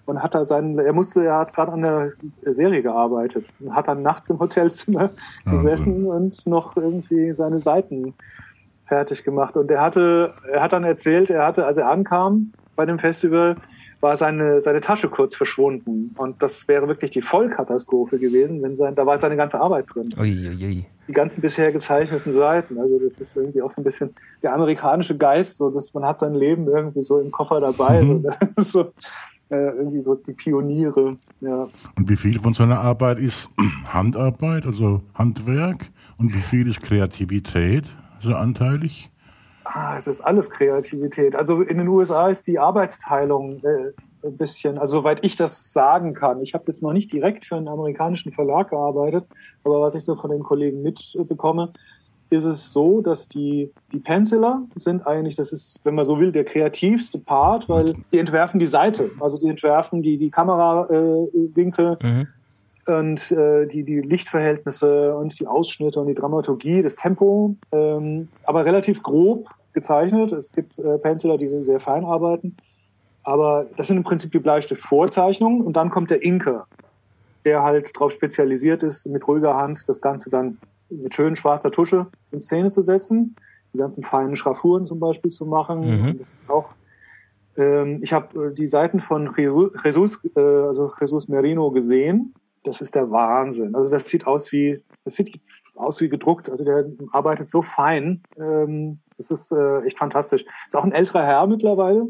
Und 0.07 0.21
hat 0.21 0.35
da 0.35 0.43
seinen, 0.43 0.77
er 0.77 0.93
musste, 0.93 1.25
er 1.25 1.39
hat 1.39 1.53
gerade 1.53 1.71
an 1.71 1.81
der 1.81 2.13
Serie 2.53 2.83
gearbeitet 2.83 3.47
und 3.59 3.73
hat 3.73 3.87
dann 3.87 4.03
nachts 4.03 4.29
im 4.29 4.39
Hotelzimmer 4.39 5.09
gesessen 5.45 6.05
und 6.05 6.45
noch 6.45 6.75
irgendwie 6.75 7.33
seine 7.33 7.59
Seiten 7.59 8.13
fertig 8.85 9.23
gemacht. 9.23 9.57
Und 9.57 9.71
er 9.71 9.81
hatte, 9.81 10.33
er 10.51 10.61
hat 10.61 10.73
dann 10.73 10.83
erzählt, 10.83 11.31
er 11.31 11.47
hatte, 11.47 11.65
als 11.65 11.77
er 11.77 11.89
ankam 11.89 12.53
bei 12.75 12.85
dem 12.85 12.99
Festival, 12.99 13.55
war 14.05 14.15
seine, 14.15 14.61
seine 14.61 14.81
Tasche 14.81 15.09
kurz 15.09 15.35
verschwunden. 15.35 16.13
Und 16.15 16.43
das 16.43 16.67
wäre 16.67 16.87
wirklich 16.87 17.09
die 17.09 17.23
Vollkatastrophe 17.23 18.19
gewesen, 18.19 18.61
wenn 18.61 18.75
sein, 18.75 18.93
da 18.93 19.03
war 19.03 19.17
seine 19.17 19.35
ganze 19.35 19.59
Arbeit 19.59 19.87
drin. 19.91 20.07
Uiuiui. 20.15 20.85
Die 21.07 21.11
ganzen 21.11 21.41
bisher 21.41 21.71
gezeichneten 21.71 22.31
Seiten. 22.31 22.77
Also 22.79 22.99
das 22.99 23.19
ist 23.19 23.35
irgendwie 23.35 23.63
auch 23.63 23.71
so 23.71 23.81
ein 23.81 23.83
bisschen 23.83 24.13
der 24.43 24.53
amerikanische 24.53 25.17
Geist, 25.17 25.57
so 25.57 25.71
dass 25.71 25.91
man 25.95 26.05
hat 26.05 26.19
sein 26.19 26.35
Leben 26.35 26.67
irgendwie 26.67 27.01
so 27.01 27.19
im 27.19 27.31
Koffer 27.31 27.59
dabei. 27.59 28.03
Mhm. 28.03 28.27
So, 28.57 28.63
so, 28.63 28.81
äh, 29.49 29.75
irgendwie 29.77 30.01
so 30.01 30.13
die 30.13 30.33
Pioniere. 30.33 31.17
Ja. 31.41 31.67
Und 31.95 32.09
wie 32.09 32.15
viel 32.15 32.39
von 32.39 32.53
seiner 32.53 32.79
Arbeit 32.79 33.17
ist 33.17 33.49
Handarbeit, 33.89 34.67
also 34.67 35.01
Handwerk? 35.15 35.89
Und 36.17 36.33
wie 36.33 36.41
viel 36.41 36.67
ist 36.67 36.81
Kreativität, 36.81 37.85
so 38.19 38.35
anteilig? 38.35 39.11
Ah, 39.77 39.97
es 39.97 40.07
ist 40.07 40.21
alles 40.21 40.51
Kreativität. 40.51 41.35
Also 41.35 41.61
in 41.61 41.77
den 41.77 41.89
USA 41.89 42.29
ist 42.29 42.47
die 42.47 42.59
Arbeitsteilung 42.59 43.61
äh, 43.61 43.91
ein 44.25 44.37
bisschen, 44.37 44.77
also 44.77 44.99
soweit 44.99 45.21
ich 45.21 45.35
das 45.35 45.73
sagen 45.73 46.13
kann. 46.13 46.41
Ich 46.41 46.53
habe 46.53 46.63
jetzt 46.67 46.81
noch 46.81 46.93
nicht 46.93 47.11
direkt 47.11 47.43
für 47.43 47.57
einen 47.57 47.67
amerikanischen 47.67 48.31
Verlag 48.31 48.69
gearbeitet, 48.69 49.25
aber 49.65 49.81
was 49.81 49.93
ich 49.93 50.05
so 50.05 50.15
von 50.15 50.31
den 50.31 50.43
Kollegen 50.43 50.81
mitbekomme, 50.81 51.73
ist 52.29 52.45
es 52.45 52.71
so, 52.71 53.01
dass 53.01 53.27
die, 53.27 53.69
die 53.91 53.99
Penciler 53.99 54.63
sind 54.75 55.05
eigentlich, 55.05 55.35
das 55.35 55.51
ist, 55.51 55.81
wenn 55.83 55.93
man 55.93 56.05
so 56.05 56.21
will, 56.21 56.31
der 56.31 56.45
kreativste 56.45 57.19
Part, 57.19 57.67
weil 57.67 57.95
die 58.13 58.19
entwerfen 58.19 58.61
die 58.61 58.67
Seite. 58.67 59.11
Also 59.19 59.37
die 59.37 59.49
entwerfen 59.49 60.01
die, 60.01 60.17
die 60.17 60.31
Kamerawinkel 60.31 61.97
Mhm. 62.01 62.27
und 62.87 63.29
äh, 63.33 63.67
die, 63.67 63.83
die 63.83 63.99
Lichtverhältnisse 63.99 65.17
und 65.17 65.37
die 65.37 65.47
Ausschnitte 65.47 65.99
und 65.99 66.07
die 66.07 66.15
Dramaturgie, 66.15 66.81
das 66.81 66.95
Tempo, 66.95 67.57
ähm, 67.73 68.29
aber 68.45 68.63
relativ 68.63 69.03
grob 69.03 69.49
gezeichnet. 69.75 70.31
Es 70.31 70.51
gibt 70.51 70.79
äh, 70.79 70.97
Penciler, 70.97 71.37
die 71.37 71.63
sehr 71.63 71.79
fein 71.79 72.03
arbeiten. 72.03 72.57
Aber 73.23 73.67
das 73.75 73.87
sind 73.87 73.97
im 73.97 74.03
Prinzip 74.03 74.31
die 74.31 74.39
Bleistiftvorzeichnungen 74.39 75.61
und 75.61 75.75
dann 75.75 75.89
kommt 75.89 76.09
der 76.09 76.23
Inker, 76.23 76.67
der 77.43 77.63
halt 77.63 77.95
darauf 77.95 78.11
spezialisiert 78.11 78.83
ist, 78.83 79.05
mit 79.07 79.27
ruhiger 79.27 79.55
Hand 79.55 79.87
das 79.87 79.99
Ganze 80.01 80.29
dann 80.29 80.57
mit 80.89 81.13
schön 81.15 81.35
schwarzer 81.35 81.71
Tusche 81.71 82.07
in 82.31 82.39
Szene 82.39 82.69
zu 82.69 82.81
setzen, 82.83 83.35
die 83.73 83.79
ganzen 83.79 84.03
feinen 84.03 84.35
Schraffuren 84.35 84.85
zum 84.85 84.99
Beispiel 84.99 85.31
zu 85.31 85.45
machen. 85.45 85.79
Mhm. 85.81 86.17
Das 86.17 86.31
ist 86.33 86.49
auch, 86.51 86.75
ähm, 87.57 87.99
ich 88.03 88.13
habe 88.13 88.47
äh, 88.47 88.53
die 88.53 88.67
Seiten 88.67 88.99
von 88.99 89.29
Jesu- 89.31 89.71
Jesus, 89.83 90.19
äh, 90.35 90.39
also 90.39 90.91
Jesus 90.99 91.27
Merino 91.27 91.71
gesehen. 91.71 92.35
Das 92.63 92.81
ist 92.81 92.93
der 92.93 93.09
Wahnsinn. 93.09 93.75
Also 93.75 93.91
das 93.91 94.07
sieht 94.07 94.27
aus 94.27 94.51
wie, 94.51 94.81
das 95.03 95.15
sieht 95.15 95.39
aus 95.75 95.99
wie 95.99 96.09
gedruckt. 96.09 96.49
Also 96.49 96.63
der 96.63 96.85
arbeitet 97.11 97.49
so 97.49 97.61
fein. 97.61 98.21
Das 99.17 99.31
ist 99.31 99.51
äh, 99.51 99.81
echt 99.81 99.97
fantastisch. 99.97 100.45
Ist 100.67 100.75
auch 100.75 100.83
ein 100.83 100.91
älterer 100.91 101.25
Herr 101.25 101.47
mittlerweile. 101.47 102.07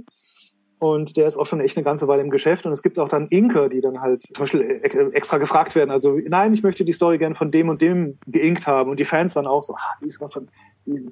Und 0.78 1.16
der 1.16 1.26
ist 1.26 1.38
auch 1.38 1.46
schon 1.46 1.62
echt 1.62 1.78
eine 1.78 1.84
ganze 1.84 2.08
Weile 2.08 2.22
im 2.22 2.30
Geschäft. 2.30 2.66
Und 2.66 2.72
es 2.72 2.84
gibt 2.84 3.00
auch 3.00 3.08
dann 3.08 3.28
Inker, 3.30 3.70
die 3.70 3.82
dann 3.82 4.02
halt 4.02 4.24
zum 4.24 4.36
Beispiel 4.38 4.62
e- 4.62 5.12
extra 5.14 5.38
gefragt 5.38 5.74
werden. 5.74 5.90
Also, 5.90 6.20
nein, 6.28 6.54
ich 6.54 6.64
möchte 6.64 6.84
die 6.84 6.94
Story 6.94 7.18
gerne 7.18 7.36
von 7.36 7.50
dem 7.50 7.70
und 7.70 7.82
dem 7.82 8.20
geinkt 8.28 8.68
haben. 8.68 8.92
Und 8.92 9.00
die 9.00 9.06
Fans 9.06 9.34
dann 9.34 9.48
auch 9.48 9.64
so, 9.64 9.74
ah, 9.74 9.96
die 10.02 10.08
ist 10.08 10.22
aber 10.22 10.32
von, 10.32 10.50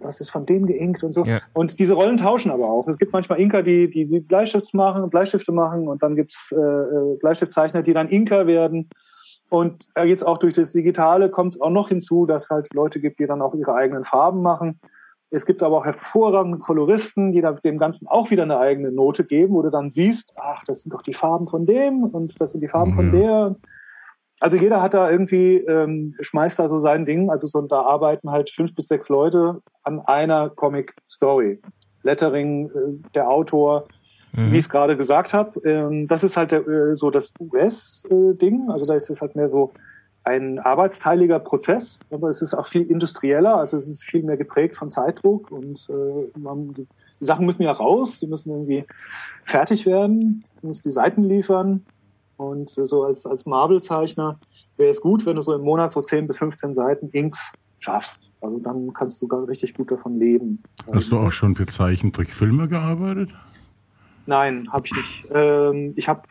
das 0.02 0.20
ist 0.20 0.30
von 0.30 0.46
dem 0.46 0.66
geinkt 0.66 1.04
und 1.04 1.14
so. 1.14 1.24
Ja. 1.24 1.42
Und 1.54 1.80
diese 1.80 1.94
Rollen 1.94 2.18
tauschen 2.18 2.52
aber 2.52 2.70
auch. 2.70 2.88
Es 2.88 2.98
gibt 2.98 3.14
manchmal 3.14 3.40
Inker, 3.40 3.64
die, 3.64 3.90
die, 3.90 4.06
die 4.06 4.20
Bleistifts 4.20 4.74
machen, 4.74 5.10
Bleistifte 5.10 5.54
machen. 5.54 5.88
Und 5.88 6.04
dann 6.04 6.16
gibt's 6.16 6.52
äh, 6.52 6.60
äh, 6.60 7.18
Bleistiftzeichner, 7.20 7.84
die 7.84 7.94
dann 7.94 8.10
Inker 8.10 8.48
werden. 8.48 8.90
Und 9.50 9.88
äh, 9.96 10.04
jetzt 10.04 10.26
auch 10.26 10.40
durch 10.40 10.54
das 10.54 10.74
Digitale 10.74 11.30
kommt 11.30 11.56
es 11.56 11.62
auch 11.62 11.70
noch 11.70 11.88
hinzu, 11.88 12.26
dass 12.26 12.50
halt 12.50 12.74
Leute 12.74 13.00
gibt, 13.00 13.20
die 13.20 13.28
dann 13.28 13.42
auch 13.42 13.54
ihre 13.56 13.74
eigenen 13.76 14.04
Farben 14.04 14.42
machen. 14.42 14.80
Es 15.36 15.48
gibt 15.48 15.64
aber 15.64 15.80
auch 15.80 15.86
hervorragende 15.86 16.60
Koloristen, 16.60 17.32
die 17.32 17.42
da 17.42 17.54
dem 17.54 17.80
Ganzen 17.80 18.08
auch 18.08 18.30
wieder 18.30 18.44
eine 18.44 18.60
eigene 18.60 18.92
Note 18.92 19.24
geben, 19.24 19.56
wo 19.56 19.64
du 19.64 19.72
dann 19.72 19.90
siehst, 19.90 20.36
ach, 20.40 20.64
das 20.64 20.84
sind 20.84 20.94
doch 20.94 21.02
die 21.02 21.16
Farben 21.16 21.48
von 21.48 21.66
dem 21.66 22.04
und 22.04 22.40
das 22.40 22.52
sind 22.52 22.62
die 22.62 22.68
Farben 22.68 22.94
von 22.94 23.08
Mhm. 23.08 23.12
der. 23.12 23.56
Also 24.40 24.58
jeder 24.58 24.82
hat 24.82 24.94
da 24.94 25.10
irgendwie, 25.10 25.58
ähm, 25.58 26.16
schmeißt 26.20 26.60
da 26.60 26.68
so 26.68 26.78
sein 26.78 27.06
Ding. 27.06 27.32
Also 27.32 27.48
so, 27.48 27.62
da 27.62 27.82
arbeiten 27.82 28.30
halt 28.30 28.52
fünf 28.52 28.76
bis 28.76 28.88
sechs 28.88 29.10
Leute 29.10 29.62
an 29.82 30.02
einer 30.02 30.50
Comic-Story. 30.52 31.60
Lettering, 32.04 32.70
äh, 32.70 33.10
der 33.16 33.30
Autor, 33.30 33.86
wie 34.34 34.58
ich 34.58 34.66
es 34.66 34.70
gerade 34.70 34.98
gesagt 34.98 35.34
habe. 35.34 35.60
Ähm, 35.68 36.08
das 36.08 36.24
ist 36.24 36.38
halt 36.38 36.52
der, 36.52 36.68
äh, 36.68 36.96
so 36.96 37.10
das 37.10 37.34
US-Ding. 37.40 38.70
Also 38.70 38.86
da 38.86 38.94
ist 38.94 39.10
es 39.10 39.22
halt 39.22 39.36
mehr 39.36 39.48
so 39.48 39.74
ein 40.24 40.60
arbeitsteiliger 40.60 41.40
Prozess, 41.40 42.00
aber 42.10 42.30
es 42.30 42.42
ist 42.42 42.54
auch 42.54 42.68
viel 42.68 42.90
industrieller, 42.90 43.58
also 43.58 43.76
es 43.78 43.90
ist 43.90 44.04
viel 44.04 44.24
mehr 44.24 44.38
geprägt 44.38 44.76
von 44.76 44.90
Zeitdruck 44.90 45.52
und 45.52 45.90
äh, 45.90 46.40
man, 46.40 46.74
die, 46.74 46.88
Sachen 47.20 47.46
müssen 47.46 47.64
ja 47.64 47.72
raus, 47.72 48.20
die 48.20 48.28
müssen 48.28 48.52
irgendwie 48.52 48.86
fertig 49.46 49.86
werden, 49.86 50.44
du 50.62 50.68
musst 50.68 50.86
die 50.86 50.92
Seiten 50.92 51.24
liefern 51.24 51.86
und 52.38 52.78
äh, 52.78 52.86
so 52.86 53.04
als, 53.04 53.26
als 53.26 53.46
Marvel-Zeichner 53.46 54.40
wäre 54.78 54.90
es 54.90 55.02
gut, 55.02 55.26
wenn 55.26 55.36
du 55.36 55.42
so 55.42 55.54
im 55.54 55.62
Monat 55.62 55.94
so 55.94 56.02
10 56.02 56.28
bis 56.28 56.38
15 56.38 56.74
Seiten 56.74 57.10
Inks 57.10 57.52
schaffst. 57.80 58.32
Also 58.42 58.60
dann 58.60 58.94
kannst 58.94 59.22
du 59.22 59.28
gar 59.28 59.48
richtig 59.48 59.74
gut 59.74 59.92
davon 59.92 60.18
leben. 60.18 60.64
Hast 60.92 61.12
du 61.12 61.18
auch 61.18 61.32
schon 61.32 61.56
für 61.56 61.66
Zeichentrickfilme 61.66 62.68
gearbeitet? 62.68 63.30
Nein, 64.26 64.72
habe 64.72 64.88
ich 64.88 64.94
nicht. 64.96 65.26
Ähm, 65.32 65.94
ich 65.96 66.08
habe 66.08 66.22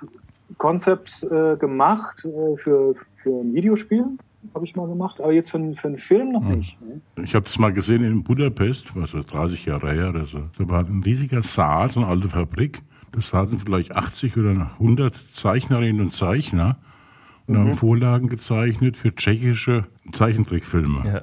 Konzept 0.58 1.22
äh, 1.24 1.56
gemacht 1.56 2.24
äh, 2.24 2.56
für, 2.56 2.94
für 3.22 3.30
ein 3.40 3.54
Videospiel, 3.54 4.04
habe 4.54 4.64
ich 4.64 4.74
mal 4.76 4.88
gemacht, 4.88 5.20
aber 5.20 5.32
jetzt 5.32 5.50
für, 5.50 5.58
einen- 5.58 5.76
für 5.76 5.88
einen 5.88 5.98
Film 5.98 6.32
noch 6.32 6.42
nicht. 6.44 6.80
ne? 6.82 7.00
Ich 7.24 7.34
habe 7.34 7.44
das 7.44 7.58
mal 7.58 7.72
gesehen 7.72 8.02
in 8.04 8.22
Budapest, 8.24 8.94
was 8.96 9.10
so 9.10 9.22
30 9.22 9.66
Jahre 9.66 9.92
her 9.92 10.08
oder 10.08 10.26
so. 10.26 10.40
Da 10.58 10.68
war 10.68 10.80
ein 10.84 11.02
riesiger 11.04 11.42
Saal, 11.42 11.88
so 11.90 12.00
eine 12.00 12.08
alte 12.08 12.28
Fabrik. 12.28 12.82
Da 13.12 13.20
saßen 13.20 13.58
vielleicht 13.58 13.94
80 13.94 14.36
oder 14.36 14.70
100 14.78 15.14
Zeichnerinnen 15.32 16.00
und 16.00 16.14
Zeichner 16.14 16.76
und 17.46 17.54
Mhm. 17.54 17.58
haben 17.60 17.74
Vorlagen 17.74 18.28
gezeichnet 18.28 18.96
für 18.96 19.14
tschechische 19.14 19.84
Zeichentrickfilme. 20.12 21.02
Ja. 21.06 21.22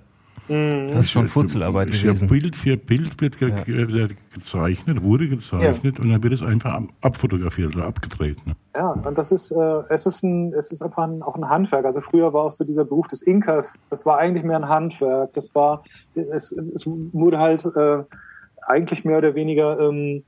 Das 0.49 1.05
ist 1.05 1.11
schon 1.11 1.27
Futzelarbeit 1.27 1.89
Ja, 1.93 2.01
gewesen. 2.11 2.27
Bild 2.27 2.55
für 2.55 2.75
Bild 2.75 3.21
wird 3.21 3.37
ge 3.37 3.87
wird 3.87 4.13
gezeichnet, 4.33 5.03
wurde 5.03 5.27
gezeichnet 5.27 5.99
und 5.99 6.09
dann 6.09 6.23
wird 6.23 6.33
es 6.33 6.41
einfach 6.41 6.73
ab- 6.73 6.89
abfotografiert 7.01 7.75
oder 7.75 7.85
abgedreht. 7.85 8.45
Ne? 8.47 8.55
Ja, 8.75 8.89
und 8.91 9.17
das 9.17 9.31
ist, 9.31 9.51
äh, 9.51 9.81
es 9.89 10.05
ist 10.07 10.23
ein, 10.23 10.53
es 10.53 10.71
ist 10.71 10.81
einfach 10.81 11.03
ein, 11.03 11.21
auch 11.21 11.35
ein 11.35 11.47
Handwerk. 11.47 11.85
Also 11.85 12.01
früher 12.01 12.33
war 12.33 12.45
auch 12.45 12.51
so 12.51 12.63
dieser 12.63 12.83
Beruf 12.83 13.07
des 13.07 13.21
Inkers, 13.21 13.75
das 13.91 14.05
war 14.05 14.17
eigentlich 14.17 14.43
mehr 14.43 14.57
ein 14.57 14.67
Handwerk. 14.67 15.33
Das 15.33 15.53
war, 15.53 15.83
es, 16.15 16.51
es 16.51 16.83
wurde 16.87 17.37
halt 17.37 17.65
äh, 17.65 18.03
eigentlich 18.65 19.05
mehr 19.05 19.19
oder 19.19 19.35
weniger 19.35 19.79
ähm, 19.79 20.23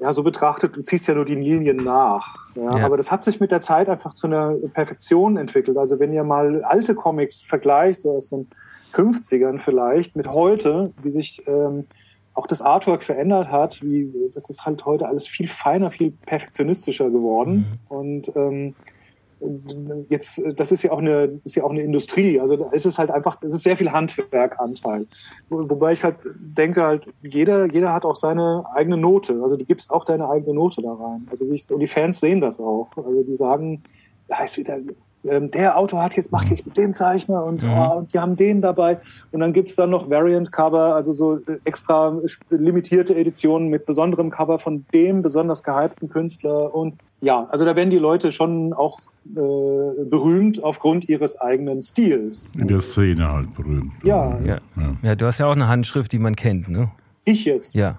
ja 0.00 0.12
so 0.12 0.22
betrachtet, 0.22 0.76
du 0.76 0.82
ziehst 0.82 1.08
ja 1.08 1.14
nur 1.14 1.24
die 1.24 1.34
Linien 1.34 1.78
nach. 1.78 2.36
Ja, 2.54 2.76
Ja. 2.76 2.84
Aber 2.86 2.96
das 2.96 3.10
hat 3.10 3.22
sich 3.22 3.40
mit 3.40 3.50
der 3.50 3.60
Zeit 3.60 3.88
einfach 3.88 4.12
zu 4.14 4.26
einer 4.26 4.54
Perfektion 4.74 5.36
entwickelt. 5.38 5.76
Also 5.78 5.98
wenn 5.98 6.12
ihr 6.12 6.22
mal 6.22 6.62
alte 6.64 6.94
Comics 6.94 7.42
vergleicht, 7.42 8.02
so 8.02 8.12
aus 8.16 8.28
den 8.30 8.46
50ern 8.94 9.60
vielleicht, 9.60 10.16
mit 10.16 10.28
heute, 10.28 10.92
wie 11.02 11.10
sich 11.10 11.42
ähm, 11.46 11.86
auch 12.34 12.46
das 12.46 12.62
Artwork 12.62 13.02
verändert 13.02 13.50
hat, 13.50 13.82
wie 13.82 14.12
das 14.34 14.48
ist 14.48 14.64
halt 14.64 14.86
heute 14.86 15.08
alles 15.08 15.26
viel 15.26 15.48
feiner, 15.48 15.90
viel 15.90 16.12
perfektionistischer 16.24 17.10
geworden. 17.10 17.78
Und 17.88 18.30
ähm, 18.36 18.74
jetzt, 20.08 20.42
das 20.56 20.72
ist 20.72 20.82
ja 20.82 20.90
auch 20.90 20.98
eine, 20.98 21.40
ist 21.44 21.54
ja 21.56 21.64
auch 21.64 21.70
eine 21.70 21.82
Industrie. 21.82 22.40
Also 22.40 22.56
da 22.56 22.70
ist 22.70 22.86
es 22.86 22.98
halt 22.98 23.10
einfach, 23.10 23.38
es 23.42 23.54
ist 23.54 23.62
sehr 23.62 23.76
viel 23.76 23.90
Handwerkanteil. 23.92 25.06
Wo- 25.48 25.68
Wobei 25.70 25.92
ich 25.92 26.02
halt 26.02 26.16
denke, 26.24 26.82
halt, 26.82 27.06
jeder, 27.22 27.66
jeder 27.66 27.92
hat 27.92 28.04
auch 28.04 28.16
seine 28.16 28.64
eigene 28.74 28.96
Note. 28.96 29.40
Also 29.42 29.56
du 29.56 29.64
gibst 29.64 29.92
auch 29.92 30.04
deine 30.04 30.28
eigene 30.28 30.54
Note 30.54 30.82
da 30.82 30.92
rein. 30.92 31.26
Also 31.30 31.48
wie 31.48 31.54
ich, 31.54 31.70
und 31.70 31.80
die 31.80 31.86
Fans 31.86 32.20
sehen 32.20 32.40
das 32.40 32.60
auch. 32.60 32.88
Also 32.96 33.22
die 33.22 33.36
sagen, 33.36 33.82
da 34.26 34.42
ist 34.42 34.56
wieder, 34.56 34.78
ähm, 35.24 35.50
der 35.50 35.76
Autor 35.76 36.02
hat 36.02 36.16
jetzt, 36.16 36.30
macht 36.32 36.48
jetzt 36.48 36.66
mit 36.66 36.76
dem 36.76 36.94
Zeichner 36.94 37.44
und, 37.44 37.64
oh, 37.64 37.98
und 37.98 38.12
die 38.14 38.18
haben 38.18 38.36
den 38.36 38.60
dabei. 38.62 38.98
Und 39.32 39.40
dann 39.40 39.52
gibt's 39.52 39.74
dann 39.76 39.90
noch 39.90 40.08
Variant 40.10 40.52
Cover, 40.52 40.94
also 40.94 41.12
so 41.12 41.36
äh, 41.36 41.58
extra 41.64 42.18
sp- 42.24 42.44
limitierte 42.50 43.14
Editionen 43.16 43.68
mit 43.68 43.84
besonderem 43.86 44.30
Cover 44.30 44.58
von 44.58 44.84
dem 44.94 45.22
besonders 45.22 45.62
gehypten 45.62 46.08
Künstler. 46.08 46.74
Und 46.74 46.94
ja, 47.20 47.46
also 47.50 47.64
da 47.64 47.74
werden 47.76 47.90
die 47.90 47.98
Leute 47.98 48.30
schon 48.32 48.72
auch 48.72 49.00
äh, 49.36 50.04
berühmt 50.04 50.62
aufgrund 50.62 51.08
ihres 51.08 51.40
eigenen 51.40 51.82
Stils. 51.82 52.50
In 52.58 52.68
der 52.68 52.80
Szene 52.80 53.30
halt 53.30 53.54
berühmt. 53.54 53.92
Ja, 54.04 54.38
Ja. 54.44 54.58
ja, 55.02 55.14
du 55.14 55.26
hast 55.26 55.38
ja 55.38 55.46
auch 55.46 55.52
eine 55.56 55.68
Handschrift, 55.68 56.12
die 56.12 56.18
man 56.18 56.36
kennt, 56.36 56.68
ne? 56.68 56.90
ich 57.24 57.44
jetzt. 57.44 57.74
Ja. 57.74 57.98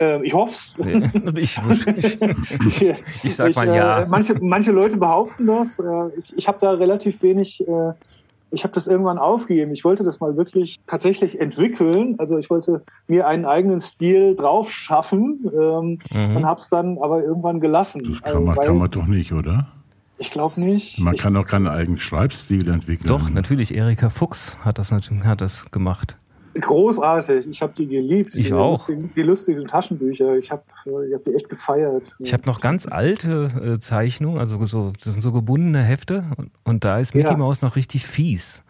Äh, 0.00 0.24
ich 0.24 0.34
hoff's. 0.34 0.74
Ich, 1.36 1.58
ich, 1.58 2.20
Ich, 2.82 2.94
Ich 3.22 3.36
sag 3.36 3.54
mal 3.54 3.66
ja. 3.68 4.00
Äh, 4.02 4.06
manche, 4.08 4.34
manche 4.40 4.72
Leute 4.72 4.96
behaupten 4.96 5.46
das. 5.46 5.78
Äh, 5.78 5.84
ich 6.18 6.36
ich 6.36 6.48
habe 6.48 6.58
da 6.60 6.72
relativ 6.72 7.22
wenig. 7.22 7.66
Äh, 7.68 7.92
ich 8.52 8.64
habe 8.64 8.74
das 8.74 8.88
irgendwann 8.88 9.18
aufgegeben. 9.18 9.70
Ich 9.72 9.84
wollte 9.84 10.02
das 10.02 10.18
mal 10.18 10.36
wirklich 10.36 10.80
tatsächlich 10.86 11.40
entwickeln. 11.40 12.16
Also 12.18 12.36
ich 12.36 12.50
wollte 12.50 12.82
mir 13.06 13.28
einen 13.28 13.44
eigenen 13.44 13.78
Stil 13.78 14.34
drauf 14.34 14.72
schaffen 14.72 15.48
ähm, 15.54 15.98
und 16.10 16.44
habe 16.44 16.60
es 16.60 16.68
dann 16.68 16.98
aber 16.98 17.22
irgendwann 17.22 17.60
gelassen. 17.60 18.02
Das 18.10 18.20
kann 18.22 18.42
man, 18.44 18.54
Äh, 18.54 18.58
weil- 18.58 18.66
kann 18.66 18.78
man 18.78 18.90
doch 18.90 19.06
nicht, 19.06 19.32
oder? 19.32 19.68
ich 20.18 20.30
glaube 20.32 20.60
nicht. 20.60 20.98
Man 20.98 21.14
ich, 21.14 21.20
kann 21.20 21.36
auch 21.36 21.46
keinen 21.46 21.68
eigenen 21.68 21.96
Schreibstil 21.98 22.68
entwickeln. 22.68 23.06
doch, 23.08 23.30
natürlich, 23.30 23.72
Erika 23.74 24.10
Fuchs 24.10 24.58
hat 24.64 24.78
das, 24.78 24.90
natürlich- 24.90 25.24
hat 25.24 25.40
das 25.40 25.70
gemacht. 25.70 26.16
Großartig. 26.58 27.46
Ich 27.48 27.62
habe 27.62 27.72
die 27.76 27.86
geliebt. 27.86 28.34
Ich 28.34 28.48
die 28.48 28.52
auch. 28.52 28.72
Lustigen, 28.72 29.10
die 29.14 29.22
lustigen 29.22 29.66
Taschenbücher. 29.66 30.36
Ich 30.36 30.50
habe 30.50 30.62
ich 31.08 31.14
hab 31.14 31.24
die 31.24 31.34
echt 31.34 31.48
gefeiert. 31.48 32.10
Ich 32.18 32.32
habe 32.32 32.42
noch 32.46 32.60
ganz 32.60 32.86
alte 32.90 33.48
äh, 33.62 33.78
Zeichnungen, 33.78 34.38
also 34.40 34.64
so, 34.66 34.92
das 35.02 35.12
sind 35.12 35.22
so 35.22 35.32
gebundene 35.32 35.82
Hefte 35.82 36.24
und, 36.36 36.50
und 36.64 36.84
da 36.84 36.98
ist 36.98 37.14
Mickey 37.14 37.28
Ja. 37.30 37.36
Mouse 37.36 37.62
noch 37.62 37.76
richtig 37.76 38.04
fies. 38.06 38.64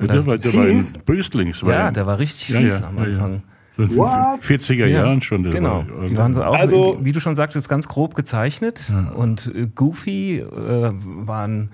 Ja, 0.00 0.06
der 0.06 0.26
war, 0.26 0.38
der 0.38 0.54
war 0.54 0.62
ein 0.62 0.74
Fies? 0.74 0.98
Böslings. 0.98 1.62
war 1.64 1.72
Ja, 1.72 1.90
der 1.90 2.06
war 2.06 2.18
richtig 2.20 2.50
Ja, 2.50 2.60
fies 2.60 2.78
ja, 2.80 2.86
am. 2.88 2.98
Anfang. 2.98 3.42
In 3.78 3.96
What? 3.96 4.42
40er 4.42 4.86
Jahren 4.86 5.20
schon. 5.20 5.42
Genau. 5.50 5.84
war- 5.88 6.06
Die 6.06 6.16
waren 6.16 6.34
so 6.34 6.42
auch, 6.44 6.56
Also- 6.58 6.98
wie 7.00 7.12
du 7.12 7.20
schon 7.20 7.34
sagtest, 7.36 7.68
ganz 7.68 7.86
grob 7.88 8.14
gezeichnet. 8.14 8.80
Und 9.14 9.52
äh, 9.54 9.66
Goofy 9.72 10.38
äh, 10.40 10.46
waren, 10.92 11.70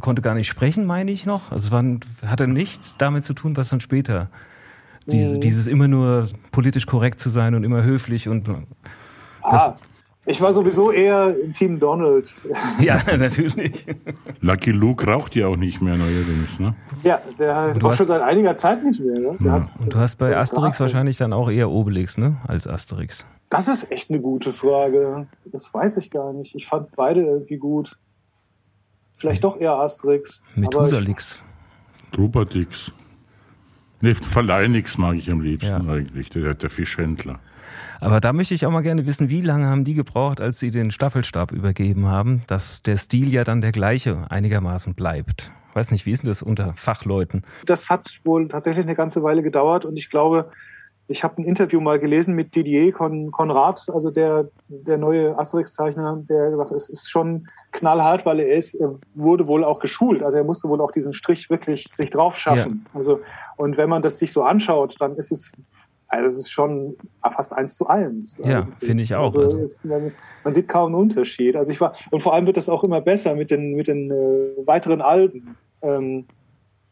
konnte 0.00 0.20
gar 0.22 0.34
nicht 0.34 0.48
sprechen, 0.48 0.84
meine 0.84 1.10
ich 1.12 1.26
noch. 1.26 1.50
Also 1.52 1.66
es 1.66 1.70
waren, 1.72 2.00
hatte 2.26 2.46
nichts 2.48 2.96
damit 2.98 3.22
zu 3.24 3.34
tun, 3.34 3.56
was 3.56 3.68
dann 3.70 3.80
später. 3.80 4.30
Diese, 5.10 5.36
Mhm. 5.36 5.40
Dieses 5.40 5.66
immer 5.66 5.88
nur 5.88 6.28
politisch 6.52 6.86
korrekt 6.86 7.18
zu 7.20 7.30
sein 7.30 7.54
und 7.54 7.64
immer 7.64 7.82
höflich 7.82 8.28
und 8.28 8.48
ah, 9.42 9.74
ich 10.26 10.40
war 10.42 10.52
sowieso 10.52 10.92
eher 10.92 11.34
im 11.42 11.52
Team 11.54 11.78
Donald. 11.80 12.30
ja, 12.80 12.98
natürlich. 13.16 13.86
Lucky 14.42 14.72
Luke 14.72 15.06
raucht 15.06 15.34
ja 15.34 15.46
auch 15.46 15.56
nicht 15.56 15.80
mehr 15.80 15.96
neuerdings, 15.96 16.60
ne? 16.60 16.74
Ja, 17.02 17.22
der 17.38 17.72
du 17.72 17.86
auch 17.86 17.90
hast- 17.92 17.96
schon 17.98 18.06
seit 18.08 18.20
einiger 18.20 18.54
Zeit 18.56 18.84
nicht 18.84 19.00
mehr. 19.00 19.18
Ne? 19.18 19.36
Der 19.40 19.52
hat, 19.52 19.70
Und 19.80 19.94
du 19.94 19.98
hast 19.98 20.16
bei 20.16 20.36
Asterix 20.36 20.76
Gras- 20.76 20.80
wahrscheinlich 20.80 21.16
dann 21.16 21.32
auch 21.32 21.50
eher 21.50 21.72
Obelix, 21.72 22.18
ne? 22.18 22.36
Als 22.46 22.66
Asterix. 22.66 23.24
Das 23.48 23.68
ist 23.68 23.90
echt 23.90 24.10
eine 24.10 24.20
gute 24.20 24.52
Frage. 24.52 25.26
Das 25.46 25.72
weiß 25.72 25.96
ich 25.96 26.10
gar 26.10 26.34
nicht. 26.34 26.54
Ich 26.54 26.66
fand 26.66 26.94
beide 26.94 27.22
irgendwie 27.22 27.56
gut. 27.56 27.98
Vielleicht 29.16 29.42
doch 29.44 29.58
eher 29.58 29.72
Asterix. 29.72 30.42
aber 30.56 30.84
ich- 30.84 30.90
Methusalix. 34.00 34.20
Trubadix. 34.20 34.26
Ne, 34.26 34.28
Verleinix 34.28 34.98
mag 34.98 35.16
ich 35.16 35.30
am 35.30 35.40
liebsten 35.40 35.86
Ja. 35.86 35.92
eigentlich, 35.92 36.28
der, 36.30 36.54
der 36.54 36.70
Fischhändler. 36.70 37.38
Aber 38.00 38.20
da 38.20 38.32
möchte 38.32 38.54
ich 38.54 38.64
auch 38.64 38.70
mal 38.70 38.82
gerne 38.82 39.06
wissen, 39.06 39.28
wie 39.28 39.40
lange 39.40 39.66
haben 39.66 39.84
die 39.84 39.94
gebraucht, 39.94 40.40
als 40.40 40.58
sie 40.60 40.70
den 40.70 40.90
Staffelstab 40.90 41.52
übergeben 41.52 42.06
haben, 42.06 42.42
dass 42.46 42.82
der 42.82 42.96
Stil 42.96 43.32
ja 43.32 43.44
dann 43.44 43.60
der 43.60 43.72
gleiche 43.72 44.30
einigermaßen 44.30 44.94
bleibt. 44.94 45.50
Weiß 45.74 45.90
nicht, 45.90 46.06
wie 46.06 46.12
ist 46.12 46.22
denn 46.22 46.30
das 46.30 46.42
unter 46.42 46.74
Fachleuten? 46.74 47.42
das 47.66 47.90
hat 47.90 48.20
wohl 48.24 48.48
tatsächlich 48.48 48.84
eine 48.84 48.94
ganze 48.94 49.22
Weile 49.22 49.42
gedauert 49.42 49.84
und 49.84 49.96
ich 49.96 50.10
glaube, 50.10 50.50
ich 51.10 51.24
habe 51.24 51.40
ein 51.40 51.44
Interview 51.44 51.80
mal 51.80 51.98
gelesen 51.98 52.34
mit 52.34 52.54
Didier 52.54 52.92
Con 52.92 53.30
Conrad, 53.32 53.86
also 53.92 54.10
der, 54.10 54.48
der 54.68 54.98
neue 54.98 55.36
Asterix-Zeichner, 55.38 56.22
der 56.28 56.50
gesagt 56.50 56.70
hat, 56.70 56.76
es 56.76 56.90
ist 56.90 57.10
schon 57.10 57.48
knallhart, 57.72 58.26
weil 58.26 58.40
er 58.40 58.56
ist, 58.56 58.74
er 58.74 58.94
wurde 59.14 59.46
wohl 59.46 59.64
auch 59.64 59.80
geschult, 59.80 60.22
also 60.22 60.36
er 60.36 60.44
musste 60.44 60.68
wohl 60.68 60.80
auch 60.82 60.92
diesen 60.92 61.14
Strich 61.14 61.48
wirklich 61.48 61.84
sich 61.90 62.10
drauf 62.10 62.36
schaffen. 62.36 62.84
Also, 62.92 63.20
und 63.56 63.78
wenn 63.78 63.88
man 63.88 64.02
das 64.02 64.18
sich 64.18 64.32
so 64.32 64.42
anschaut, 64.42 64.96
dann 65.00 65.16
ist 65.16 65.32
es, 65.32 65.50
also 66.08 66.26
es 66.26 66.36
ist 66.36 66.50
schon 66.50 66.94
fast 67.22 67.54
eins 67.54 67.74
zu 67.74 67.86
eins. 67.86 68.40
Ja, 68.44 68.68
finde 68.76 69.02
ich 69.02 69.14
auch. 69.14 69.24
Also, 69.24 69.40
Also- 69.42 69.58
es, 69.60 69.84
man, 69.84 70.12
man 70.44 70.52
sieht 70.52 70.68
kaum 70.68 70.86
einen 70.86 70.94
Unterschied. 71.02 71.56
Also 71.56 71.72
ich 71.72 71.80
war, 71.80 71.94
und 72.10 72.22
vor 72.22 72.34
allem 72.34 72.46
wird 72.46 72.56
das 72.58 72.68
auch 72.68 72.84
immer 72.84 73.00
besser 73.00 73.34
mit 73.34 73.50
den, 73.50 73.74
mit 73.74 73.88
den 73.88 74.10
äh, 74.10 74.66
weiteren 74.66 75.00
Alben. 75.00 75.56
Ähm, 75.82 76.26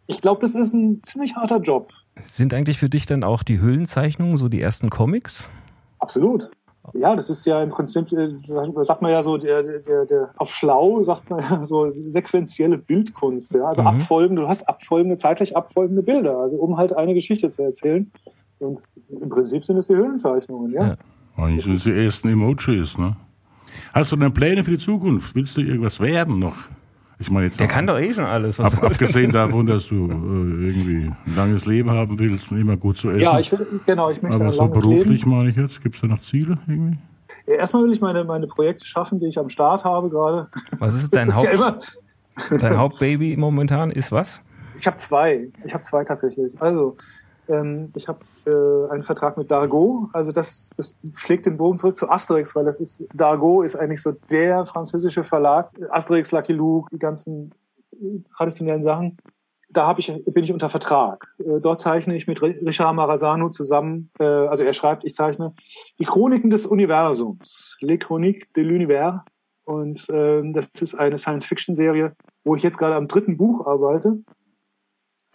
ich 0.06 0.20
glaube, 0.20 0.40
das 0.40 0.54
ist 0.54 0.72
ein 0.72 1.02
ziemlich 1.02 1.34
harter 1.36 1.58
Job. 1.58 1.90
Sind 2.24 2.54
eigentlich 2.54 2.78
für 2.78 2.88
dich 2.88 3.06
dann 3.06 3.24
auch 3.24 3.42
die 3.42 3.60
Höhlenzeichnungen 3.60 4.36
so 4.36 4.48
die 4.48 4.60
ersten 4.60 4.90
Comics? 4.90 5.50
Absolut. 5.98 6.50
Ja, 6.94 7.16
das 7.16 7.30
ist 7.30 7.44
ja 7.46 7.62
im 7.62 7.70
Prinzip, 7.70 8.12
äh, 8.12 8.28
sagt 8.40 9.02
man 9.02 9.10
ja 9.10 9.22
so, 9.22 9.36
der, 9.38 9.62
der, 9.62 10.06
der, 10.06 10.30
auf 10.36 10.50
schlau 10.54 11.02
sagt 11.02 11.28
man 11.30 11.40
ja 11.40 11.62
so 11.64 11.92
sequenzielle 12.06 12.78
Bildkunst. 12.78 13.54
Ja? 13.54 13.64
Also 13.66 13.82
Mhm. 13.82 13.88
abfolgende, 13.88 14.42
du 14.42 14.48
hast 14.48 14.68
abfolgende, 14.68 15.16
zeitlich 15.16 15.56
abfolgende 15.56 16.02
Bilder, 16.02 16.38
also 16.38 16.56
um 16.56 16.76
halt 16.76 16.96
eine 16.96 17.14
Geschichte 17.14 17.48
zu 17.48 17.62
erzählen. 17.62 18.10
Und 18.58 18.80
im 19.08 19.28
Prinzip 19.28 19.64
sind 19.64 19.76
es 19.78 19.88
die 19.88 19.96
Höhlenzeichnungen, 19.96 20.72
ja. 20.72 20.86
Ja. 20.88 20.96
Eigentlich 21.36 21.64
sind 21.64 21.74
es 21.74 21.82
die 21.82 21.92
ersten 21.92 22.28
Emojis, 22.28 22.96
ne? 22.96 23.16
Hast 23.92 24.12
du 24.12 24.16
denn 24.16 24.32
Pläne 24.32 24.64
für 24.64 24.70
die 24.70 24.78
Zukunft? 24.78 25.34
Willst 25.34 25.56
du 25.56 25.60
irgendwas 25.60 26.00
werden 26.00 26.38
noch? 26.38 26.56
Ich 27.18 27.30
meine 27.30 27.46
jetzt 27.46 27.58
Der 27.58 27.66
kann 27.66 27.86
doch 27.86 27.98
eh 27.98 28.12
schon 28.12 28.24
alles. 28.24 28.58
Was 28.58 28.76
Ab, 28.76 28.84
abgesehen 28.84 29.32
davon, 29.32 29.66
dass 29.66 29.86
du 29.88 29.94
äh, 30.06 30.66
irgendwie 30.66 31.06
ein 31.26 31.36
langes 31.36 31.64
Leben 31.64 31.90
haben 31.90 32.18
willst 32.18 32.50
und 32.52 32.60
immer 32.60 32.76
gut 32.76 32.98
zu 32.98 33.08
essen. 33.10 33.20
Ja, 33.20 33.38
ich 33.40 33.50
will, 33.50 33.66
genau, 33.86 34.10
ich 34.10 34.20
möchte 34.20 34.36
Aber 34.36 34.46
ein 34.46 34.52
so 34.52 34.62
langes 34.64 34.80
beruflich 34.82 35.20
Leben. 35.24 35.30
meine 35.30 35.48
ich 35.50 35.56
jetzt, 35.56 35.80
gibt 35.82 35.94
es 35.94 36.00
da 36.02 36.06
noch 36.08 36.20
Ziele 36.20 36.58
irgendwie? 36.66 36.98
Ja, 37.46 37.54
Erstmal 37.54 37.84
will 37.84 37.92
ich 37.92 38.00
meine, 38.02 38.22
meine 38.24 38.46
Projekte 38.46 38.84
schaffen, 38.84 39.18
die 39.18 39.26
ich 39.26 39.38
am 39.38 39.48
Start 39.48 39.84
habe 39.84 40.10
gerade. 40.10 40.48
was 40.78 40.94
ist 40.94 41.10
dein, 41.14 41.28
Das 41.28 41.38
ist 41.38 41.44
ja 41.44 41.58
Haupt, 41.58 41.98
dein 42.60 42.76
Hauptbaby 42.78 43.36
momentan? 43.38 43.90
Ist 43.90 44.12
was? 44.12 44.42
Ich 44.78 44.86
habe 44.86 44.98
zwei. 44.98 45.48
Ich 45.64 45.72
habe 45.72 45.82
zwei 45.84 46.04
tatsächlich. 46.04 46.52
Also, 46.60 46.98
ähm, 47.48 47.90
ich 47.94 48.06
habe 48.08 48.18
äh, 48.47 48.90
einen 48.90 49.03
Vertrag 49.03 49.36
mit 49.36 49.51
Dargaud. 49.51 50.09
Also 50.12 50.32
das, 50.32 50.70
das 50.76 50.99
schlägt 51.14 51.47
den 51.47 51.57
Bogen 51.57 51.78
zurück 51.78 51.97
zu 51.97 52.09
Asterix, 52.09 52.55
weil 52.55 52.64
das 52.64 52.80
ist 52.80 53.07
Dargaud 53.14 53.64
ist 53.64 53.76
eigentlich 53.76 54.03
so 54.03 54.12
der 54.30 54.66
französische 54.66 55.24
Verlag. 55.24 55.70
Asterix, 55.90 56.32
Lucky 56.32 56.53
Luke, 56.53 56.88
die 56.92 56.99
ganzen 56.99 57.53
traditionellen 58.36 58.82
Sachen. 58.82 59.16
Da 59.68 59.86
hab 59.88 59.99
ich, 59.99 60.12
bin 60.26 60.44
ich 60.44 60.53
unter 60.53 60.68
Vertrag. 60.68 61.34
Äh, 61.38 61.61
dort 61.61 61.80
zeichne 61.80 62.16
ich 62.16 62.26
mit 62.26 62.40
Ri- 62.40 62.64
Richard 62.64 62.94
Marazano 62.94 63.51
zusammen, 63.51 64.11
äh, 64.20 64.24
also 64.24 64.64
er 64.64 64.72
schreibt, 64.72 65.05
ich 65.05 65.14
zeichne 65.14 65.55
die 65.99 66.05
Chroniken 66.05 66.51
des 66.51 66.66
Universums, 66.66 67.76
Les 67.80 67.99
Chroniques 67.99 68.47
de 68.55 68.64
l'Univers. 68.64 69.22
Und 69.64 70.07
ähm, 70.11 70.53
das 70.53 70.68
ist 70.80 70.94
eine 70.94 71.18
Science-Fiction-Serie, 71.18 72.12
wo 72.44 72.55
ich 72.55 72.62
jetzt 72.62 72.78
gerade 72.78 72.94
am 72.94 73.09
dritten 73.09 73.36
Buch 73.36 73.66
arbeite. 73.66 74.18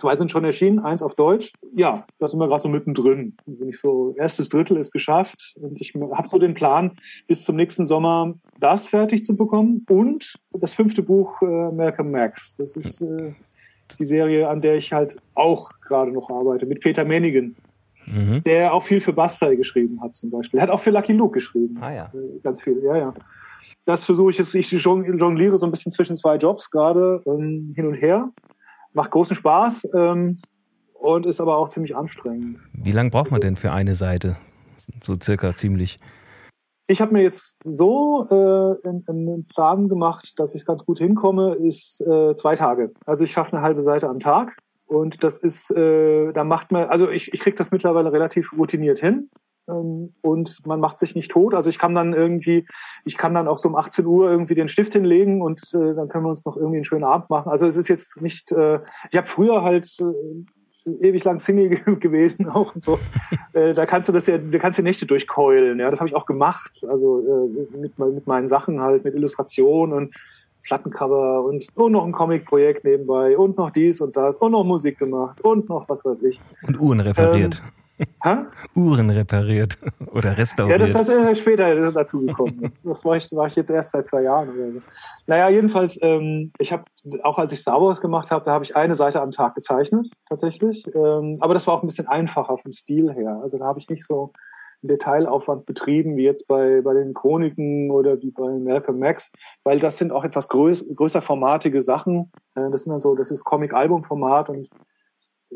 Zwei 0.02 0.16
sind 0.16 0.32
schon 0.32 0.44
erschienen, 0.44 0.80
eins 0.80 1.04
auf 1.04 1.14
Deutsch. 1.14 1.54
Ja, 1.76 2.04
da 2.20 2.28
sind 2.28 2.40
wir 2.40 2.48
gerade 2.48 2.62
so 2.64 2.70
mittendrin. 2.70 3.38
Bin 3.46 3.70
ich 3.70 3.80
so, 3.80 4.16
erstes 4.18 4.50
Drittel 4.50 4.78
ist 4.78 4.92
geschafft 4.92 5.54
und 5.62 5.80
ich 5.80 5.94
habe 5.94 6.28
so 6.28 6.40
den 6.40 6.56
Plan, 6.56 6.94
bis 7.28 7.46
zum 7.46 7.56
nächsten 7.56 7.86
Sommer 7.86 8.34
das 8.60 8.90
fertig 8.90 9.24
zu 9.24 9.36
bekommen 9.36 9.86
und 9.90 10.34
das 10.54 10.74
fünfte 10.74 11.04
Buch 11.04 11.40
äh, 11.44 11.46
Malcolm 11.72 12.10
Max. 12.10 12.56
Das 12.58 12.76
ist 12.76 13.02
äh, 13.02 13.34
die 14.00 14.04
Serie, 14.06 14.50
an 14.50 14.60
der 14.62 14.76
ich 14.78 14.92
halt 14.92 15.18
auch 15.36 15.70
gerade 15.82 16.12
noch 16.12 16.32
arbeite, 16.32 16.66
mit 16.66 16.80
Peter 16.82 17.06
Mennigen, 17.06 17.56
Mhm. 18.08 18.42
der 18.42 18.74
auch 18.74 18.82
viel 18.82 19.00
für 19.00 19.14
Bastei 19.14 19.54
geschrieben 19.56 20.02
hat 20.02 20.16
zum 20.16 20.32
Beispiel. 20.32 20.60
Er 20.60 20.64
hat 20.64 20.70
auch 20.72 20.80
für 20.80 20.90
Lucky 20.90 21.14
Luke 21.14 21.36
geschrieben. 21.36 21.78
Ah 21.82 21.94
ja. 21.94 22.12
Äh, 22.16 22.40
Ganz 22.42 22.60
viel, 22.60 22.82
ja, 22.84 22.98
ja. 22.98 23.14
Das 23.86 24.06
versuche 24.06 24.32
ich 24.32 24.40
jetzt, 24.40 24.56
ich 24.56 24.72
jong- 24.72 25.20
jongliere 25.20 25.56
so 25.60 25.68
ein 25.68 25.72
bisschen 25.72 25.92
zwischen 25.92 26.16
zwei 26.16 26.38
Jobs 26.38 26.72
gerade 26.72 27.22
ähm, 27.28 27.74
hin 27.76 27.86
und 27.86 27.94
her. 27.94 28.32
Macht 28.94 29.12
großen 29.12 29.36
Spaß 29.36 29.90
ähm, 29.96 30.40
und 30.94 31.26
ist 31.26 31.42
aber 31.42 31.58
auch 31.58 31.70
ziemlich 31.70 31.96
anstrengend. 31.96 32.60
Wie 32.74 32.92
lange 32.92 33.10
braucht 33.10 33.32
man 33.32 33.42
denn 33.42 33.56
für 33.56 33.72
eine 33.72 33.96
Seite? 33.96 34.38
So 35.02 35.16
circa 35.22 35.56
ziemlich. 35.56 35.98
Ich 36.88 37.00
habe 37.00 37.14
mir 37.14 37.24
jetzt 37.24 37.62
so 37.64 38.28
äh, 38.30 38.88
einen, 39.10 39.46
Plan 39.48 39.88
gemacht, 39.88 40.40
dass 40.40 40.56
ich 40.56 40.66
ganz 40.66 40.86
gut 40.86 40.98
hinkomme, 40.98 41.56
ist 41.56 42.02
äh, 42.02 42.36
zwei 42.36 42.56
Tage. 42.56 42.92
Also 43.06 43.24
ich 43.24 43.32
schaffe 43.32 43.56
eine 43.56 43.66
halbe 43.66 43.82
Seite 43.82 44.10
am 44.10 44.20
Tag. 44.20 44.58
Und 44.88 45.24
das 45.24 45.40
ist, 45.40 45.72
äh, 45.72 46.34
da 46.34 46.44
macht 46.44 46.74
man, 46.74 46.90
also 46.90 47.10
ich, 47.10 47.34
ich 47.34 47.40
kriege 47.40 47.56
das 47.56 47.72
mittlerweile 47.72 48.12
relativ 48.12 48.52
routiniert 48.58 49.00
hin. 49.00 49.30
Ähm, 49.68 50.14
und 50.22 50.66
man 50.66 50.80
macht 50.80 50.98
sich 50.98 51.16
nicht 51.16 51.32
tot. 51.32 51.54
Also 51.54 51.70
ich 51.70 51.78
kann 51.80 51.94
dann 51.96 52.14
irgendwie, 52.14 52.66
ich 53.06 53.18
kann 53.18 53.34
dann 53.34 53.48
auch 53.48 53.58
so 53.58 53.70
um 53.70 53.76
18 53.76 54.06
Uhr 54.06 54.30
irgendwie 54.30 54.56
den 54.56 54.68
Stift 54.68 54.94
hinlegen 54.94 55.42
und 55.42 55.62
äh, 55.74 55.94
dann 55.94 56.10
können 56.10 56.26
wir 56.26 56.30
uns 56.30 56.46
noch 56.46 56.58
irgendwie 56.58 56.78
einen 56.78 56.86
schönen 56.86 57.04
Abend 57.04 57.30
machen. 57.30 57.52
Also 57.52 57.66
es 57.66 57.78
ist 57.78 57.88
jetzt 57.88 58.22
nicht, 58.22 58.52
äh, 58.52 58.80
ich 59.12 59.18
habe 59.18 59.28
früher 59.28 59.62
halt 59.62 59.88
äh, 60.00 61.08
ewig 61.08 61.24
lang 61.24 61.38
Single 61.38 61.70
ge- 61.70 61.96
gewesen 62.00 62.50
auch 62.50 62.74
und 62.74 62.84
so. 62.84 62.98
äh, 63.54 63.74
da 63.74 63.86
kannst 63.86 64.08
du 64.10 64.14
das 64.14 64.28
ja, 64.28 64.38
da 64.40 64.58
kannst 64.58 64.78
du 64.80 64.82
Nächte 64.84 65.06
durchkeulen. 65.06 65.80
Ja, 65.80 65.90
das 65.90 66.00
habe 66.00 66.10
ich 66.10 66.16
auch 66.16 66.26
gemacht. 66.26 66.84
Also 66.90 67.20
äh, 67.20 67.78
mit, 67.78 67.98
mit 68.00 68.26
meinen 68.28 68.48
Sachen 68.48 68.82
halt, 68.82 69.04
mit 69.04 69.14
Illustration 69.14 69.94
und 69.94 70.16
Plattencover 70.64 71.44
und, 71.44 71.68
und 71.76 71.92
noch 71.92 72.06
ein 72.06 72.12
Comic-Projekt 72.12 72.84
nebenbei 72.84 73.38
und 73.38 73.58
noch 73.58 73.72
dies 73.72 74.00
und 74.00 74.16
das 74.16 74.38
und 74.38 74.52
noch 74.52 74.64
Musik 74.64 75.00
gemacht 75.00 75.42
und 75.42 75.70
noch 75.70 75.90
was 75.90 76.06
weiß 76.06 76.22
ich. 76.24 76.40
Und 76.68 76.80
Uhren 76.80 77.00
repariert. 77.00 77.62
Hä? 78.24 78.36
Uhren 78.76 79.10
repariert 79.10 79.78
oder 80.14 80.30
Ja, 80.30 80.36
restauriert. 80.36 80.82
das, 80.82 80.94
das 80.94 81.10
ist 81.10 81.16
ja 81.16 81.36
später 81.36 81.92
dazu 81.92 82.26
gekommen. 82.26 82.60
Das, 82.62 82.82
das 82.82 83.06
war, 83.06 83.16
ich, 83.18 83.32
war 83.32 83.48
ich 83.48 83.56
jetzt 83.56 83.70
erst 83.70 83.92
seit 83.92 84.06
zwei 84.06 84.24
Jahren 84.24 84.50
oder 84.50 84.72
so. 84.74 84.82
Naja, 85.28 85.50
jedenfalls, 85.50 86.00
ähm, 86.02 86.52
ich 86.60 86.72
habe, 86.72 86.84
auch 87.24 87.38
als 87.38 87.52
ich 87.52 87.60
Star 87.60 87.82
Wars 87.82 88.02
gemacht 88.02 88.32
habe, 88.32 88.46
da 88.46 88.52
habe 88.52 88.64
ich 88.64 88.76
eine 88.76 88.96
Seite 88.96 89.22
am 89.22 89.32
Tag 89.32 89.56
gezeichnet, 89.56 90.08
tatsächlich. 90.28 90.86
Ähm, 90.96 91.38
aber 91.40 91.54
das 91.54 91.68
war 91.68 91.76
auch 91.76 91.84
ein 91.84 91.88
bisschen 91.88 92.08
einfacher 92.08 92.58
vom 92.58 92.72
Stil 92.72 93.14
her. 93.14 93.40
Also 93.42 93.58
da 93.58 93.66
habe 93.66 93.80
ich 93.80 93.90
nicht 93.90 94.06
so 94.06 94.32
einen 94.84 94.90
Detailaufwand 94.90 95.66
betrieben, 95.66 96.18
wie 96.18 96.24
jetzt 96.24 96.48
bei, 96.48 96.82
bei 96.82 96.94
den 96.94 97.14
Chroniken 97.14 97.92
oder 97.92 98.20
wie 98.22 98.32
bei 98.32 98.50
Malcolm 98.60 99.00
Max, 99.00 99.32
weil 99.64 99.80
das 99.80 99.98
sind 99.98 100.12
auch 100.12 100.24
etwas 100.24 100.50
größ, 100.50 100.96
größer 100.96 101.22
formatige 101.22 101.82
Sachen. 101.82 102.32
Äh, 102.56 102.70
das 102.72 102.84
sind 102.84 102.92
dann 102.92 103.00
so, 103.00 103.16
das 103.16 103.32
ist 103.32 103.44
Comic-Album-Format 103.44 104.50
und 104.50 104.70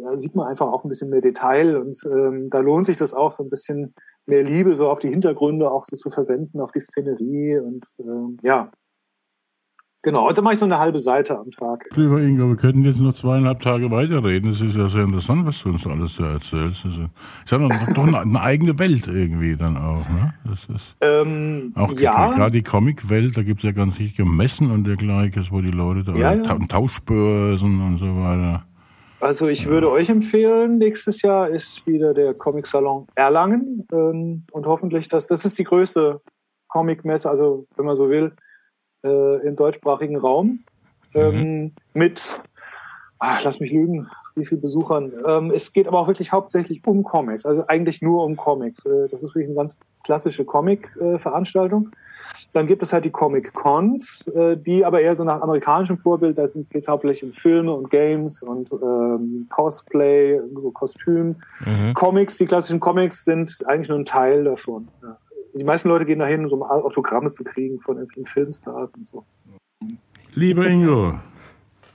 da 0.03 0.17
sieht 0.17 0.35
man 0.35 0.47
einfach 0.47 0.67
auch 0.67 0.83
ein 0.83 0.89
bisschen 0.89 1.09
mehr 1.09 1.21
Detail 1.21 1.77
und 1.77 1.97
ähm, 2.05 2.49
da 2.49 2.59
lohnt 2.59 2.85
sich 2.85 2.97
das 2.97 3.13
auch 3.13 3.31
so 3.31 3.43
ein 3.43 3.49
bisschen 3.49 3.93
mehr 4.25 4.43
Liebe 4.43 4.75
so 4.75 4.89
auf 4.89 4.99
die 4.99 5.09
Hintergründe 5.09 5.69
auch 5.69 5.85
so 5.85 5.95
zu 5.95 6.09
verwenden, 6.09 6.59
auf 6.59 6.71
die 6.71 6.79
Szenerie 6.79 7.59
und 7.59 7.85
ähm, 7.99 8.37
ja. 8.41 8.71
Genau, 10.01 10.27
und 10.27 10.37
dann 10.37 10.43
mache 10.43 10.53
ich 10.53 10.59
so 10.59 10.65
eine 10.65 10.77
halbe 10.77 10.99
Seite 10.99 11.35
am 11.35 11.49
Tag. 11.49 11.87
Lieber 11.95 12.21
Ingo, 12.21 12.47
wir 12.49 12.57
könnten 12.57 12.85
jetzt 12.85 12.99
noch 12.99 13.15
zweieinhalb 13.15 13.59
Tage 13.59 13.89
weiterreden. 13.89 14.51
Das 14.51 14.61
ist 14.61 14.75
ja 14.75 14.87
sehr 14.87 15.03
interessant, 15.03 15.47
was 15.47 15.63
du 15.63 15.69
uns 15.69 15.87
alles 15.87 16.17
da 16.17 16.33
erzählst. 16.33 16.85
Das 16.85 16.97
ist 16.97 17.51
ja 17.51 17.57
doch 17.57 17.69
doch 17.91 18.05
eine, 18.05 18.19
eine 18.19 18.39
eigene 18.39 18.77
Welt 18.77 19.07
irgendwie 19.07 19.57
dann 19.57 19.77
auch. 19.77 20.07
Ne? 20.09 20.35
Das 20.43 20.65
ist 20.65 20.95
Ähm, 21.01 21.73
auch 21.73 21.91
ja, 21.93 22.29
gerade 22.35 22.51
die 22.51 22.61
Comic-Welt, 22.61 23.35
da 23.35 23.41
gibt 23.41 23.61
es 23.61 23.63
ja 23.63 23.71
ganz 23.71 23.97
richtige 23.97 24.29
Messen 24.29 24.69
und 24.69 24.85
dergleichen, 24.85 25.47
wo 25.49 25.61
die 25.61 25.71
Leute 25.71 26.03
da 26.03 26.13
Ja, 26.13 26.35
ja. 26.35 26.43
Ta 26.43 26.59
Tauschbörsen 26.59 27.81
und 27.81 27.97
so 27.97 28.05
weiter. 28.05 28.63
Also 29.25 29.47
ich 29.47 29.65
würde 29.65 29.89
euch 29.89 30.09
empfehlen, 30.09 30.77
nächstes 30.77 31.23
Jahr 31.23 31.49
ist 31.49 31.87
wieder 31.87 32.13
der 32.13 32.35
Comic-Salon 32.35 33.07
Erlangen 33.15 33.87
ähm, 33.91 34.43
und 34.51 34.67
hoffentlich, 34.67 35.09
das, 35.09 35.25
das 35.25 35.45
ist 35.45 35.57
die 35.57 35.63
größte 35.63 36.21
Comic-Messe, 36.67 37.27
also 37.27 37.65
wenn 37.75 37.85
man 37.85 37.95
so 37.95 38.07
will, 38.11 38.33
äh, 39.03 39.47
im 39.47 39.55
deutschsprachigen 39.55 40.15
Raum 40.17 40.59
ähm, 41.15 41.73
mit, 41.95 42.21
ach, 43.17 43.43
lass 43.43 43.59
mich 43.59 43.71
lügen, 43.71 44.07
wie 44.35 44.45
viel 44.45 44.59
Besuchern. 44.59 45.11
Ähm, 45.25 45.49
es 45.49 45.73
geht 45.73 45.87
aber 45.87 46.01
auch 46.01 46.07
wirklich 46.07 46.31
hauptsächlich 46.31 46.85
um 46.85 47.01
Comics, 47.01 47.47
also 47.47 47.65
eigentlich 47.65 48.03
nur 48.03 48.23
um 48.23 48.35
Comics. 48.35 48.85
Äh, 48.85 49.07
das 49.09 49.23
ist 49.23 49.33
wirklich 49.33 49.47
eine 49.47 49.55
ganz 49.55 49.79
klassische 50.03 50.45
Comic-Veranstaltung. 50.45 51.89
Dann 52.55 52.67
gibt 52.67 52.81
es 52.83 52.93
halt 52.93 53.03
die 53.03 53.11
Comic 53.11 53.53
Cons, 53.53 54.25
äh, 54.29 54.55
die 54.55 54.85
aber 54.85 55.01
eher 55.01 55.13
so 55.13 55.25
nach 55.25 55.41
amerikanischem 55.41 55.97
Vorbild, 55.97 56.37
da 56.37 56.45
geht 56.45 56.55
es 56.73 56.87
hauptsächlich 56.87 57.25
um 57.25 57.33
Filme 57.33 57.73
und 57.73 57.89
Games 57.89 58.41
und 58.43 58.71
ähm, 58.71 59.47
Cosplay, 59.49 60.39
so 60.55 60.71
Kostüm. 60.71 61.35
Comics, 61.95 62.37
die 62.37 62.45
klassischen 62.45 62.79
Comics 62.79 63.25
sind 63.25 63.53
eigentlich 63.67 63.89
nur 63.89 63.99
ein 63.99 64.05
Teil 64.05 64.45
davon. 64.45 64.87
Ja. 65.03 65.17
Die 65.53 65.65
meisten 65.65 65.89
Leute 65.89 66.05
gehen 66.05 66.19
dahin, 66.19 66.45
um 66.45 66.63
Autogramme 66.63 67.31
zu 67.31 67.43
kriegen 67.43 67.81
von 67.81 67.97
irgendwelchen 67.97 68.25
Filmstars 68.25 68.93
und 68.95 69.05
so. 69.05 69.25
Lieber 70.33 70.65
Ingo, 70.65 71.15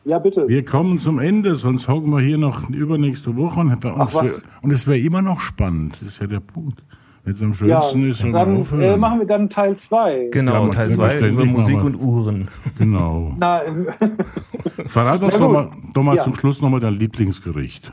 Ja, 0.05 0.19
bitte. 0.19 0.47
wir 0.47 0.63
kommen 0.67 0.99
zum 0.99 1.21
Ende, 1.21 1.57
sonst 1.57 1.89
hocken 1.89 2.11
wir 2.11 2.21
hier 2.21 2.37
noch 2.37 2.69
übernächste 2.69 3.35
Woche 3.35 3.61
und, 3.61 3.81
bei 3.81 3.93
uns 3.93 4.15
Ach, 4.15 4.21
was? 4.21 4.43
wär- 4.43 4.49
und 4.61 4.73
es 4.73 4.87
wäre 4.87 4.99
immer 4.99 5.23
noch 5.23 5.41
spannend. 5.41 5.97
Das 6.03 6.09
ist 6.09 6.21
ja 6.21 6.27
der 6.27 6.41
Punkt. 6.41 6.83
Wenn 7.25 7.35
es 7.35 7.43
am 7.43 7.53
ja, 7.69 7.83
schönsten 7.83 8.11
ist, 8.11 8.19
soll 8.21 8.31
man 8.31 8.41
dann 8.47 8.57
äh, 8.57 8.61
aufhören. 8.61 9.01
machen 9.01 9.19
wir 9.21 9.27
dann 9.27 9.51
Teil 9.51 9.77
2. 9.77 10.29
Genau, 10.33 10.65
Ja, 10.65 10.71
Teil 10.71 10.91
2 10.91 10.95
selbstverständlich 10.97 11.33
über 11.33 11.45
Musik 11.45 11.85
und 11.85 11.95
Uhren. 11.97 12.49
Genau. 12.79 13.35
Na, 13.39 13.63
ähm, 13.65 13.89
Verrat 14.87 15.23
uns 15.23 15.37
doch 15.39 15.53
mal, 15.53 15.71
doch 15.93 16.03
mal 16.03 16.17
Ja. 16.17 16.23
zum 16.23 16.35
Schluss 16.35 16.61
nochmal 16.63 16.81
dein 16.81 16.95
Lieblingsgericht. 16.95 17.93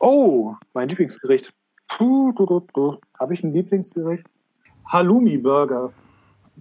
Oh, 0.00 0.54
mein 0.74 0.88
Lieblingsgericht. 0.88 1.52
Puh, 1.88 2.32
du, 2.32 2.44
du, 2.46 2.66
du. 2.74 2.96
Habe 3.18 3.34
ich 3.34 3.44
ein 3.44 3.52
Lieblingsgericht? 3.52 4.26
Halloumi-Burger. 4.88 5.90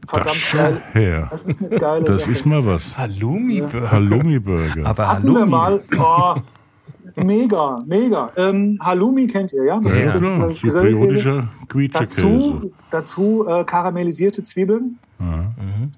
Das 0.07 0.09
Verdammt 0.09 0.51
geil. 0.53 0.81
her. 0.93 1.27
Das 1.31 1.45
ist 1.45 1.61
eine 1.61 1.69
geile 1.79 2.03
Das 2.03 2.21
Sache. 2.23 2.31
ist 2.31 2.45
mal 2.45 2.65
was. 2.65 2.97
Halloumi-Burger. 2.97 3.91
Halloumi-Burger. 3.91 4.85
Aber 4.85 5.07
Hatten 5.09 5.27
wir 5.27 5.33
Halloumi. 5.41 5.51
mal. 5.51 5.83
Oh, 5.99 6.35
mega, 7.15 7.83
mega. 7.85 8.31
Ähm, 8.37 8.77
Halloumi 8.81 9.27
kennt 9.27 9.53
ihr, 9.53 9.63
ja? 9.65 9.79
Das 9.79 9.93
Ja, 9.93 9.99
ist 10.01 10.11
klar. 10.15 10.47
dieser 10.49 10.81
Grillkäse. 10.81 10.81
Zypriotischer 10.81 11.47
Quietschekäse. 11.67 12.21
Dazu, 12.21 12.71
dazu 12.91 13.47
äh, 13.47 13.63
karamellisierte 13.63 14.43
Zwiebeln, 14.43 14.99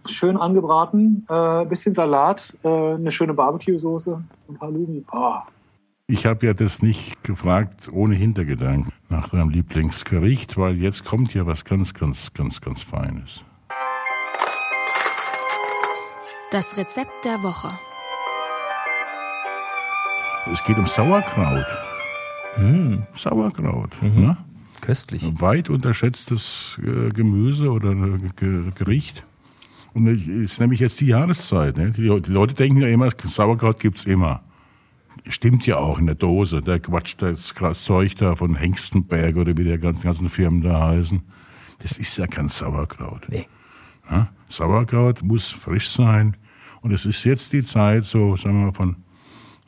schön 0.05 0.37
angebraten, 0.37 1.25
äh, 1.29 1.65
bisschen 1.65 1.93
Salat, 1.93 2.55
äh, 2.63 2.67
eine 2.67 3.11
schöne 3.11 3.33
Barbecue-Soße 3.33 4.21
und 4.47 4.61
Halloumi. 4.61 5.03
Oh. 5.11 5.35
Ich 6.07 6.27
habe 6.27 6.45
ja 6.45 6.53
das 6.53 6.83
nicht 6.83 7.23
gefragt 7.23 7.89
ohne 7.91 8.13
Hintergedanken 8.13 8.91
nach 9.09 9.29
deinem 9.29 9.49
Lieblingsgericht, 9.49 10.57
weil 10.57 10.75
jetzt 10.75 11.05
kommt 11.05 11.33
ja 11.33 11.47
was 11.47 11.65
ganz, 11.65 11.93
ganz, 11.95 12.31
ganz, 12.33 12.61
ganz 12.61 12.83
Feines. 12.83 13.41
Das 16.51 16.77
Rezept 16.77 17.25
der 17.25 17.41
Woche. 17.41 17.69
Es 20.51 20.63
geht 20.63 20.77
um 20.77 20.85
Sauerkraut. 20.87 21.65
Sauerkraut. 23.15 23.91
Ne? 24.01 24.37
Köstlich. 24.81 25.23
Weit 25.41 25.69
unterschätztes 25.69 26.79
äh, 26.83 27.09
Gemüse 27.09 27.71
oder 27.71 27.93
Ge- 28.35 28.71
Gericht. 28.75 29.25
Und 29.93 30.07
es 30.07 30.27
ist 30.27 30.59
nämlich 30.59 30.79
jetzt 30.79 30.99
die 31.01 31.07
Jahreszeit. 31.07 31.77
Ne? 31.77 31.91
Die, 31.91 32.01
Le- 32.03 32.21
die 32.21 32.31
Leute 32.31 32.53
denken 32.53 32.81
ja 32.81 32.87
immer, 32.87 33.09
Sauerkraut 33.25 33.79
gibt's 33.79 34.05
immer. 34.05 34.41
Stimmt 35.27 35.65
ja 35.65 35.77
auch 35.77 35.97
in 35.99 36.05
der 36.05 36.15
Dose. 36.15 36.61
Der 36.61 36.79
Quatsch, 36.79 37.15
das 37.17 37.53
Zeug 37.83 38.15
da 38.17 38.35
von 38.35 38.55
Hengstenberg 38.55 39.35
oder 39.37 39.57
wie 39.57 39.63
die 39.63 39.77
ganzen, 39.77 40.03
ganzen 40.03 40.29
Firmen 40.29 40.61
da 40.61 40.89
heißen. 40.89 41.23
Das 41.79 41.97
ist 41.97 42.17
ja 42.17 42.27
kein 42.27 42.47
Sauerkraut. 42.49 43.27
Nee. 43.29 43.47
Ja? 44.09 44.27
Sauerkraut 44.49 45.23
muss 45.23 45.49
frisch 45.49 45.89
sein. 45.89 46.37
Und 46.81 46.91
es 46.91 47.05
ist 47.05 47.23
jetzt 47.23 47.51
die 47.53 47.63
Zeit, 47.63 48.05
so 48.05 48.35
sagen 48.35 48.59
wir 48.59 48.65
mal 48.67 48.73
von 48.73 48.97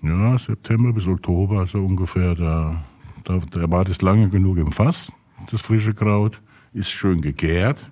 ja, 0.02 0.38
September 0.38 0.94
bis 0.94 1.08
Oktober, 1.08 1.66
so 1.68 1.84
ungefähr. 1.84 2.36
Da, 2.36 2.84
da, 3.24 3.40
da 3.52 3.72
war 3.72 3.84
das 3.84 4.02
lange 4.02 4.30
genug 4.30 4.58
im 4.58 4.72
Fass, 4.72 5.12
das 5.52 5.62
frische 5.62 5.94
Kraut. 5.94 6.42
Ist 6.74 6.92
schön 6.92 7.22
gegärt. 7.22 7.92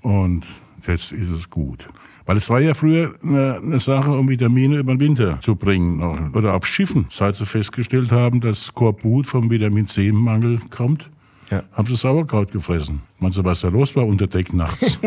Und 0.00 0.44
jetzt 0.86 1.12
ist 1.12 1.30
es 1.30 1.50
gut. 1.50 1.86
Weil 2.26 2.38
es 2.38 2.48
war 2.48 2.60
ja 2.60 2.72
früher 2.72 3.14
eine, 3.22 3.56
eine 3.56 3.80
Sache, 3.80 4.10
um 4.10 4.28
Vitamine 4.28 4.78
über 4.78 4.94
den 4.94 5.00
Winter 5.00 5.40
zu 5.40 5.56
bringen. 5.56 6.32
Oder 6.32 6.54
auf 6.54 6.66
Schiffen, 6.66 7.06
seit 7.10 7.36
sie 7.36 7.44
festgestellt 7.44 8.10
haben, 8.10 8.40
dass 8.40 8.66
Skorbut 8.66 9.26
vom 9.26 9.50
Vitamin 9.50 9.86
C-Mangel 9.86 10.60
kommt, 10.70 11.10
Ja. 11.50 11.62
haben 11.72 11.88
sie 11.88 11.96
Sauerkraut 11.96 12.52
gefressen. 12.52 13.02
Meinst 13.18 13.42
was 13.44 13.60
da 13.60 13.68
los 13.68 13.94
war 13.96 14.06
unter 14.06 14.26
Deck 14.26 14.52
nachts? 14.52 14.98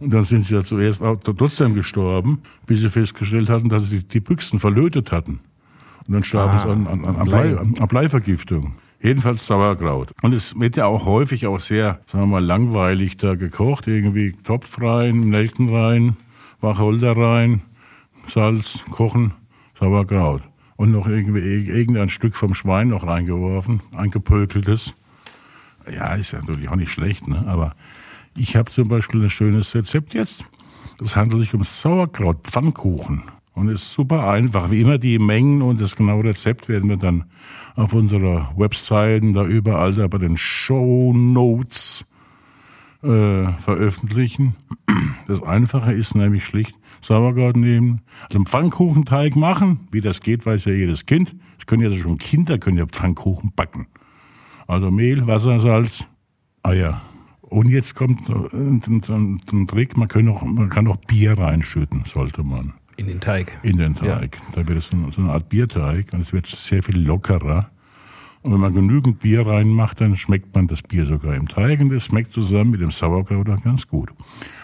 Und 0.00 0.12
dann 0.12 0.24
sind 0.24 0.42
sie 0.42 0.54
ja 0.54 0.62
zuerst 0.64 1.02
trotzdem 1.24 1.74
gestorben, 1.74 2.40
bis 2.66 2.80
sie 2.80 2.88
festgestellt 2.88 3.50
hatten, 3.50 3.68
dass 3.68 3.86
sie 3.86 3.98
die, 3.98 4.08
die 4.08 4.20
Büchsen 4.20 4.58
verlötet 4.58 5.12
hatten. 5.12 5.40
Und 6.06 6.14
dann 6.14 6.24
starben 6.24 6.58
Ah, 6.58 6.62
sie 6.62 6.68
an, 6.70 6.86
an, 6.86 7.04
an, 7.04 7.16
an. 7.16 7.26
Blei, 7.26 7.56
an, 7.56 7.74
an 7.78 7.88
Bleivergiftung. 7.88 8.74
Jedenfalls 9.02 9.46
Sauerkraut. 9.46 10.12
Und 10.22 10.32
es 10.32 10.58
wird 10.58 10.76
ja 10.76 10.86
auch 10.86 11.04
häufig 11.06 11.46
auch 11.46 11.60
sehr, 11.60 12.00
sagen 12.06 12.24
wir 12.24 12.40
mal, 12.40 12.44
langweilig 12.44 13.18
da 13.18 13.34
gekocht. 13.34 13.86
Irgendwie 13.86 14.32
Topf 14.32 14.80
rein, 14.80 15.20
Nelken 15.20 15.68
rein, 15.74 16.16
Wacholder 16.60 17.16
rein, 17.16 17.60
Salz, 18.26 18.84
kochen, 18.90 19.32
Sauerkraut. 19.78 20.42
Und 20.76 20.92
noch 20.92 21.06
irgendwie 21.06 21.40
irgendein 21.40 22.08
Stück 22.08 22.34
vom 22.34 22.54
Schwein 22.54 22.88
noch 22.88 23.06
reingeworfen, 23.06 23.80
ein 23.94 24.10
gepökeltes. 24.10 24.94
Ja, 25.90 26.14
ist 26.14 26.32
ja 26.32 26.40
natürlich 26.40 26.68
auch 26.68 26.76
nicht 26.76 26.92
schlecht, 26.92 27.28
ne? 27.28 27.44
aber 27.46 27.74
ich 28.34 28.56
habe 28.56 28.70
zum 28.70 28.88
Beispiel 28.88 29.22
ein 29.22 29.30
schönes 29.30 29.74
Rezept 29.74 30.14
jetzt. 30.14 30.44
Es 31.02 31.16
handelt 31.16 31.40
sich 31.40 31.54
um 31.54 31.62
Sauerkraut-Pfannkuchen. 31.62 33.22
Und 33.54 33.68
ist 33.68 33.90
super 33.94 34.28
einfach. 34.28 34.70
Wie 34.70 34.82
immer 34.82 34.98
die 34.98 35.18
Mengen 35.18 35.62
und 35.62 35.80
das 35.80 35.96
genaue 35.96 36.24
Rezept 36.24 36.68
werden 36.68 36.90
wir 36.90 36.98
dann 36.98 37.24
auf 37.74 37.94
unserer 37.94 38.52
Webseite, 38.54 39.32
da 39.32 39.46
überall 39.46 39.94
da 39.94 40.06
bei 40.08 40.18
den 40.18 40.36
Show 40.36 41.14
Notes 41.14 42.04
äh, 43.02 43.52
veröffentlichen. 43.58 44.56
Das 45.26 45.42
Einfache 45.42 45.92
ist 45.94 46.14
nämlich 46.14 46.44
schlicht 46.44 46.78
Sauerkraut 47.00 47.56
nehmen, 47.56 48.02
also 48.24 48.38
einen 48.38 48.46
Pfannkuchenteig 48.46 49.36
machen. 49.36 49.88
Wie 49.90 50.00
das 50.00 50.20
geht, 50.20 50.44
weiß 50.44 50.66
ja 50.66 50.72
jedes 50.72 51.06
Kind. 51.06 51.34
Es 51.58 51.66
können 51.66 51.82
ja 51.82 51.96
schon 51.96 52.18
Kinder 52.18 52.58
können 52.58 52.78
ja 52.78 52.86
Pfannkuchen 52.86 53.52
backen. 53.54 53.86
Also 54.66 54.90
Mehl, 54.90 55.26
Wasser, 55.26 55.60
Salz, 55.60 56.04
Eier. 56.62 57.00
Und 57.42 57.68
jetzt 57.68 57.94
kommt 57.94 58.28
ein, 58.28 58.82
ein 59.52 59.66
Trick, 59.68 59.96
man 59.96 60.08
kann, 60.08 60.28
auch, 60.28 60.42
man 60.42 60.68
kann 60.68 60.88
auch 60.88 60.96
Bier 60.96 61.38
reinschütten, 61.38 62.02
sollte 62.04 62.42
man, 62.42 62.72
In 62.96 63.06
den 63.06 63.20
Teig. 63.20 63.52
in 63.62 63.76
den 63.76 63.94
Teig. 63.94 64.40
Da 64.52 64.66
wird 64.66 64.78
es 64.78 64.88
so 64.88 64.96
eine 65.22 65.32
Art 65.32 65.48
Bierteig 65.48 66.12
und 66.12 66.20
es 66.20 66.32
wird 66.32 66.46
sehr 66.46 66.82
viel 66.82 66.98
lockerer. 67.06 67.70
Und 68.42 68.52
wenn 68.52 68.60
man 68.60 68.74
genügend 68.74 69.20
Bier 69.20 69.46
reinmacht, 69.46 70.00
dann 70.00 70.16
schmeckt 70.16 70.54
man 70.54 70.66
das 70.66 70.82
Bier 70.82 71.04
sogar 71.06 71.34
im 71.34 71.48
Teig 71.48 71.80
und 71.80 71.90
das 71.92 72.04
schmeckt 72.04 72.32
zusammen 72.32 72.70
mit 72.72 72.80
dem 72.80 72.90
Sauerkraut 72.90 73.48
auch 73.48 73.60
ganz 73.60 73.86
gut. 73.86 74.10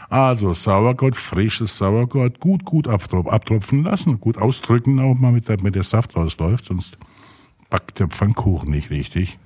Also 0.09 0.53
Sauerkraut, 0.53 1.17
frisches 1.17 1.79
Sauerkraut, 1.79 2.39
gut, 2.41 2.65
gut 2.65 2.87
abtropf- 2.89 3.29
abtropfen 3.31 3.83
lassen, 3.85 4.21
gut 4.21 4.39
ausdrücken 4.39 4.99
auch 5.01 5.15
mal, 5.15 5.33
mit 5.33 5.49
der, 5.49 5.61
mit 5.63 5.75
der 5.75 5.85
Saft 5.85 6.17
rausläuft, 6.17 6.67
sonst 6.67 6.97
backt 7.71 7.99
der 8.01 8.09
Pfannkuchen 8.09 8.71
nicht 8.71 8.91
richtig. 8.91 9.39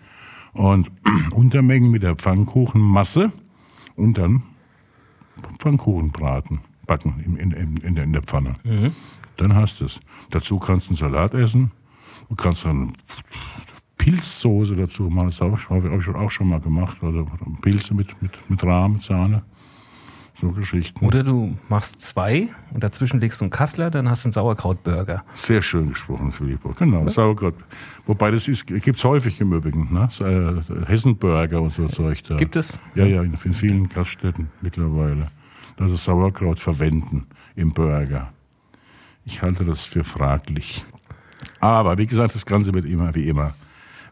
Und 0.53 0.91
Untermengen 1.33 1.91
mit 1.91 2.03
der 2.03 2.15
Pfannkuchenmasse 2.15 3.33
und 3.97 4.19
dann 4.19 4.43
Pfannkuchen 5.59 6.11
braten, 6.11 6.61
backen 6.87 7.21
in, 7.25 7.37
in, 7.37 7.77
in, 7.79 7.95
der, 7.95 8.05
in 8.05 8.13
der 8.13 8.23
Pfanne. 8.23 8.57
Dann 9.37 9.55
hast 9.55 9.81
du 9.81 9.85
es. 9.85 10.01
Dazu 10.31 10.59
kannst 10.59 10.87
du 10.87 10.91
einen 10.91 10.97
Salat 10.97 11.35
essen. 11.35 11.71
Du 12.29 12.35
kannst 12.35 12.65
dann 12.65 12.93
Pilzsoße 13.99 14.77
dazu 14.77 15.05
machen. 15.11 15.27
Das 15.27 15.41
habe 15.41 15.57
ich, 15.57 15.69
hab 15.69 16.01
ich 16.01 16.09
auch 16.09 16.31
schon 16.31 16.49
mal 16.49 16.61
gemacht. 16.61 16.97
Also 17.03 17.27
Pilze 17.61 17.95
mit, 17.95 18.21
mit, 18.23 18.51
mit 18.51 18.65
Rahm, 18.65 19.01
Sahne. 19.01 19.43
So 20.39 20.51
Geschichten. 20.51 21.03
Oder 21.05 21.23
du 21.23 21.57
machst 21.71 22.03
zwei 22.03 22.49
und 22.75 22.85
dazwischen 22.85 23.21
legst 23.21 23.41
du 23.41 23.47
einen 23.47 23.51
Kassler, 23.51 23.91
dann 23.91 24.11
hast 24.11 24.25
du 24.25 24.29
einen 24.29 24.33
Sauerkrautburger. 24.35 25.25
Sehr 25.35 25.63
schön 25.63 25.89
gesprochen, 25.89 26.31
Filippo. 26.31 26.75
Genau, 26.79 27.09
Sauerkraut. 27.09 27.55
Wobei 28.05 28.31
das 28.31 28.47
ist, 28.47 28.67
gibt's 28.67 29.03
häufig 29.05 29.41
im 29.41 29.55
Übrigen, 29.55 29.89
ne? 29.93 30.09
So, 30.13 30.27
äh, 30.27 30.61
Hessenburger 30.87 31.63
und 31.63 31.73
so 31.73 31.89
Zeug 31.89 32.23
da. 32.25 32.37
Gibt 32.37 32.57
es? 32.57 32.79
Ja, 32.95 33.07
ja, 33.07 33.23
in, 33.23 33.33
in 33.43 33.55
vielen 33.55 33.89
Gaststätten 33.89 34.51
mittlerweile. 34.61 35.31
Dass 35.79 35.91
sie 35.91 35.97
Sauerkraut 35.97 36.61
verwenden. 36.61 37.27
im 37.55 37.73
Burger. 37.73 38.33
Ich 39.25 39.41
halte 39.43 39.65
das 39.65 39.81
für 39.81 40.05
fraglich. 40.05 40.85
Aber 41.61 41.99
wie 41.99 42.07
gesagt, 42.07 42.35
das 42.35 42.47
Ganze 42.47 42.75
wird 42.75 42.85
immer 42.85 43.15
wie 43.15 43.29
immer 43.29 43.55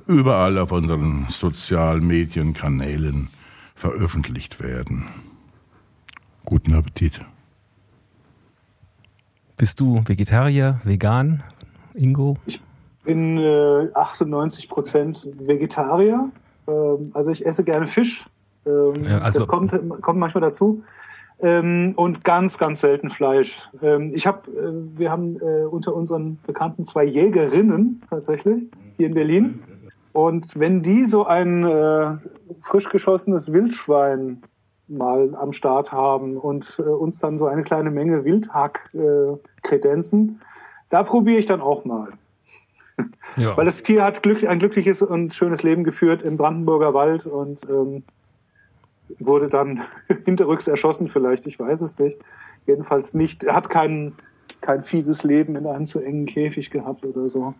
überall 0.06 0.58
auf 0.58 0.72
unseren 0.72 1.26
Sozialmedienkanälen 1.28 3.28
veröffentlicht 3.74 4.60
werden. 4.60 5.06
Guten 6.44 6.74
Appetit. 6.74 7.20
Bist 9.56 9.80
du 9.80 10.02
Vegetarier, 10.04 10.80
vegan, 10.84 11.42
Ingo? 11.94 12.36
Ich 12.46 12.60
bin 13.04 13.38
äh, 13.38 13.88
98 13.94 14.68
Prozent 14.68 15.28
Vegetarier. 15.38 16.30
Ähm, 16.66 17.10
also 17.14 17.30
ich 17.30 17.46
esse 17.46 17.64
gerne 17.64 17.86
Fisch. 17.86 18.24
Ähm, 18.66 19.04
Ja, 19.04 19.18
also- 19.18 19.40
das 19.40 19.48
kommt, 19.48 19.72
kommt 20.02 20.18
manchmal 20.18 20.42
dazu. 20.42 20.82
Ähm, 21.40 21.94
und 21.96 22.24
ganz, 22.24 22.58
ganz 22.58 22.80
selten 22.80 23.10
Fleisch. 23.10 23.68
Ähm, 23.82 24.12
ich 24.14 24.26
hab, 24.26 24.46
äh, 24.48 24.52
wir 24.96 25.10
haben 25.10 25.36
äh, 25.40 25.64
unter 25.64 25.94
unseren 25.94 26.38
Bekannten 26.46 26.84
zwei 26.84 27.04
Jägerinnen 27.04 28.02
tatsächlich 28.08 28.64
hier 28.96 29.06
in 29.08 29.14
Berlin. 29.14 29.62
Und 30.12 30.58
wenn 30.58 30.82
die 30.82 31.06
so 31.06 31.26
ein 31.26 31.64
äh, 31.64 32.16
frisch 32.60 32.88
geschossenes 32.88 33.52
Wildschwein 33.52 34.42
mal 34.88 35.34
am 35.34 35.52
Start 35.52 35.92
haben 35.92 36.36
und 36.36 36.76
äh, 36.78 36.82
uns 36.82 37.18
dann 37.18 37.38
so 37.38 37.46
eine 37.46 37.62
kleine 37.62 37.90
Menge 37.90 38.24
Wildhack 38.24 38.90
äh, 38.94 39.32
kredenzen, 39.62 40.40
da 40.90 41.02
probiere 41.02 41.38
ich 41.38 41.46
dann 41.46 41.60
auch 41.60 41.84
mal. 41.84 42.12
Ja. 43.36 43.56
Weil 43.56 43.64
das 43.64 43.82
Tier 43.82 44.04
hat 44.04 44.22
glück, 44.22 44.44
ein 44.44 44.58
glückliches 44.58 45.02
und 45.02 45.34
schönes 45.34 45.62
Leben 45.62 45.84
geführt 45.84 46.22
im 46.22 46.36
Brandenburger 46.36 46.94
Wald 46.94 47.26
und 47.26 47.62
ähm, 47.68 48.04
wurde 49.18 49.48
dann 49.48 49.82
hinterrücks 50.24 50.68
erschossen, 50.68 51.08
vielleicht, 51.08 51.46
ich 51.46 51.58
weiß 51.58 51.80
es 51.80 51.98
nicht. 51.98 52.18
Jedenfalls 52.66 53.14
nicht, 53.14 53.44
er 53.44 53.56
hat 53.56 53.68
kein, 53.70 54.14
kein 54.60 54.82
fieses 54.82 55.24
Leben 55.24 55.56
in 55.56 55.66
einem 55.66 55.86
zu 55.86 56.00
engen 56.00 56.26
Käfig 56.26 56.70
gehabt 56.70 57.04
oder 57.04 57.28
so. 57.28 57.54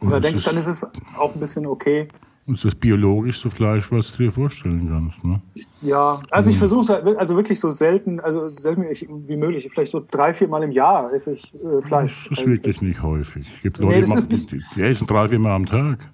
Und 0.00 0.10
da 0.10 0.20
denke 0.20 0.38
ich, 0.38 0.44
dann 0.44 0.56
ist 0.56 0.66
es 0.66 0.90
auch 1.18 1.34
ein 1.34 1.40
bisschen 1.40 1.66
okay. 1.66 2.08
Und 2.44 2.54
das 2.58 2.64
ist 2.64 2.74
das 2.74 2.80
biologischste 2.80 3.50
Fleisch, 3.50 3.92
was 3.92 4.10
du 4.12 4.24
dir 4.24 4.32
vorstellen 4.32 4.88
kannst. 4.90 5.22
Ne? 5.24 5.40
Ja, 5.80 6.20
also 6.30 6.50
ich 6.50 6.58
versuche 6.58 6.80
es 6.94 7.16
also 7.16 7.36
wirklich 7.36 7.60
so 7.60 7.70
selten, 7.70 8.18
also 8.18 8.48
so 8.48 8.60
selten 8.60 8.84
wie 9.28 9.36
möglich. 9.36 9.68
Vielleicht 9.72 9.92
so 9.92 10.04
drei, 10.10 10.32
vier 10.34 10.48
Mal 10.48 10.64
im 10.64 10.72
Jahr 10.72 11.12
esse 11.12 11.32
ich 11.34 11.54
äh, 11.54 11.82
Fleisch. 11.86 12.26
Das 12.28 12.38
ist 12.40 12.46
wirklich 12.46 12.82
nicht 12.82 13.00
häufig. 13.00 13.46
Es 13.56 13.62
gibt 13.62 13.78
Nee, 13.78 13.84
Leute, 13.86 13.94
die, 13.96 14.00
das 14.00 14.08
machen, 14.08 14.28
die, 14.30 14.46
die, 14.58 14.62
die 14.74 14.82
essen 14.82 15.06
drei, 15.06 15.28
vier 15.28 15.38
Mal 15.38 15.54
am 15.54 15.66
Tag. 15.66 16.10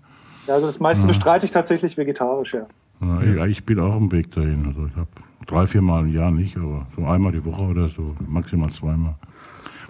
Ja, 0.47 0.55
also 0.55 0.67
das 0.67 0.79
meiste 0.81 1.07
bestreite 1.07 1.47
ich 1.47 1.51
tatsächlich 1.51 1.97
vegetarisch, 1.97 2.55
ja. 2.55 2.67
Ja, 3.01 3.45
ich- 3.47 3.59
ich 3.59 3.65
bin 3.65 3.79
auch 3.81 3.97
im 3.97 4.13
Weg 4.13 4.31
dahin. 4.33 4.67
Also 4.67 4.87
ich 4.87 4.97
habe 4.97 5.09
drei, 5.47 5.67
vier 5.67 5.81
Mal 5.83 6.05
im 6.07 6.13
Jahr 6.15 6.31
nicht, 6.31 6.59
aber 6.59 6.87
so 6.95 7.07
einmal 7.07 7.33
die 7.33 7.45
Woche 7.45 7.63
oder 7.65 7.89
so, 7.89 8.15
maximal 8.27 8.69
zweimal. 8.71 9.15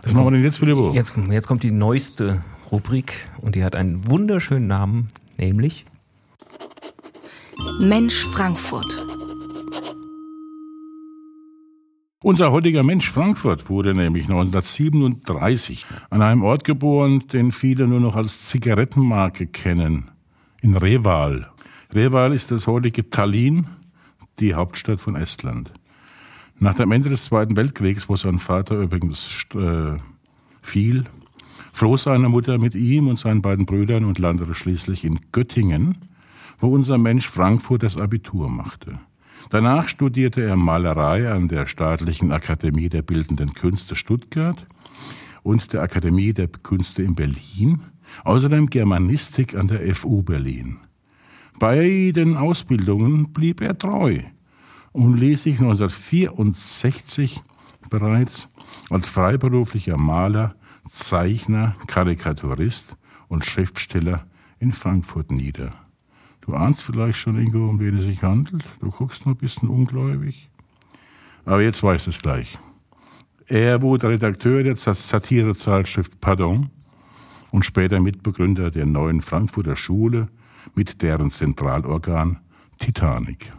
Was 0.03 0.15
machen 0.15 0.27
wir 0.27 0.31
denn 0.33 0.45
jetzt 0.45 0.59
für 0.59 0.67
die 0.67 0.77
Woche? 0.77 0.95
Jetzt, 0.95 1.15
jetzt 1.31 1.49
kommt 1.49 1.65
die 1.65 1.73
neueste 1.73 2.45
Rubrik 2.71 3.29
und 3.41 3.57
die 3.57 3.65
hat 3.65 3.75
einen 3.75 4.09
wunderschönen 4.09 4.69
Namen, 4.69 5.09
nämlich 5.37 5.85
Mensch 7.59 8.25
Frankfurt. 8.25 9.05
Unser 12.23 12.53
heutiger 12.53 12.85
Mensch 12.85 13.11
Frankfurt 13.11 13.69
wurde 13.69 13.95
nämlich 13.95 14.25
1937 14.25 15.85
an 16.11 16.23
einem 16.23 16.43
Ort 16.43 16.63
geboren, 16.63 17.27
den 17.33 17.51
viele 17.51 17.89
nur 17.89 17.99
noch 17.99 18.15
als 18.15 18.47
Zigarettenmarke 18.47 19.49
kennen, 19.49 20.11
in 20.63 20.77
Reval. 20.77 21.51
Reval 21.93 22.33
ist 22.33 22.53
das 22.53 22.69
heutige 22.69 23.11
Tallinn, 23.11 23.67
die 24.39 24.55
Hauptstadt 24.55 25.01
von 25.01 25.17
Estland. 25.17 25.73
Nach 26.61 26.75
dem 26.75 26.93
Ende 26.93 27.11
des 27.11 27.25
Zweiten 27.25 27.57
Weltkriegs, 27.57 28.09
wo 28.09 28.15
sein 28.15 28.39
Vater 28.39 28.77
übrigens 28.77 29.47
äh, 29.55 29.99
fiel, 30.63 31.05
floh 31.73 31.97
seine 31.97 32.29
Mutter 32.29 32.59
mit 32.59 32.77
ihm 32.77 33.09
und 33.09 33.19
seinen 33.19 33.43
beiden 33.43 33.67
Brüdern 33.67 34.05
und 34.05 34.19
landete 34.19 34.55
schließlich 34.55 35.05
in 35.05 35.19
Göttingen, 35.33 36.08
wo 36.59 36.69
unser 36.69 36.99
Mensch 36.99 37.29
Frankfurt 37.29 37.83
das 37.83 37.97
Abitur 37.97 38.49
machte. 38.49 38.99
Danach 39.51 39.89
studierte 39.89 40.43
er 40.43 40.57
Malerei 40.57 41.31
an 41.31 41.49
der 41.49 41.67
Staatlichen 41.67 42.33
Akademie 42.33 42.89
der 42.89 43.03
Bildenden 43.03 43.55
Künste 43.55 43.95
Stuttgart 43.95 44.67
und 45.43 45.73
der 45.73 45.83
Akademie 45.83 46.33
der 46.33 46.49
Künste 46.49 47.03
in 47.03 47.15
Berlin, 47.15 47.83
außerdem 48.25 48.69
Germanistik 48.69 49.55
an 49.55 49.69
der 49.69 49.95
FU 49.95 50.23
Berlin. 50.23 50.79
Beiden 51.59 52.37
Ausbildungen 52.37 53.33
blieb 53.33 53.61
er 53.61 53.79
treu 53.79 54.21
und 54.93 55.17
ließ 55.17 55.45
sich 55.45 55.61
1964 55.61 57.43
bereits 57.89 58.49
als 58.91 59.09
freiberuflicher 59.09 59.97
Maler, 59.97 60.55
Zeichner, 60.89 61.75
Karikaturist 61.87 62.97
und 63.29 63.45
Schriftsteller 63.45 64.27
in 64.59 64.73
Frankfurt 64.73 65.31
nieder. 65.31 65.88
Du 66.49 66.55
ahnst 66.55 66.81
vielleicht 66.83 67.19
schon, 67.19 67.39
Ingo, 67.39 67.69
um 67.69 67.79
wen 67.79 67.99
es 67.99 68.07
sich 68.07 68.23
handelt. 68.23 68.65
Du 68.81 68.91
guckst 68.91 69.27
nur 69.27 69.35
ein 69.35 69.39
bisschen 69.39 69.69
ungläubig. 69.69 70.49
Aber 71.45 71.61
jetzt 71.61 71.83
weißt 71.83 72.07
du 72.07 72.11
es 72.11 72.23
gleich. 72.23 72.59
Er 73.49 73.83
wurde 73.83 74.09
Redakteur 74.09 74.63
der 74.63 74.75
Satirezeitschrift 74.75 76.23
Pardon 76.23 76.71
und 77.51 77.67
später 77.67 78.01
Mitbegründer 78.01 78.71
der 78.71 78.87
neuen 78.87 79.21
Frankfurter 79.21 79.77
Schule 79.77 80.29
mit 80.75 81.03
deren 81.03 81.29
Zentralorgan 81.29 82.39
Titanic. 82.79 83.53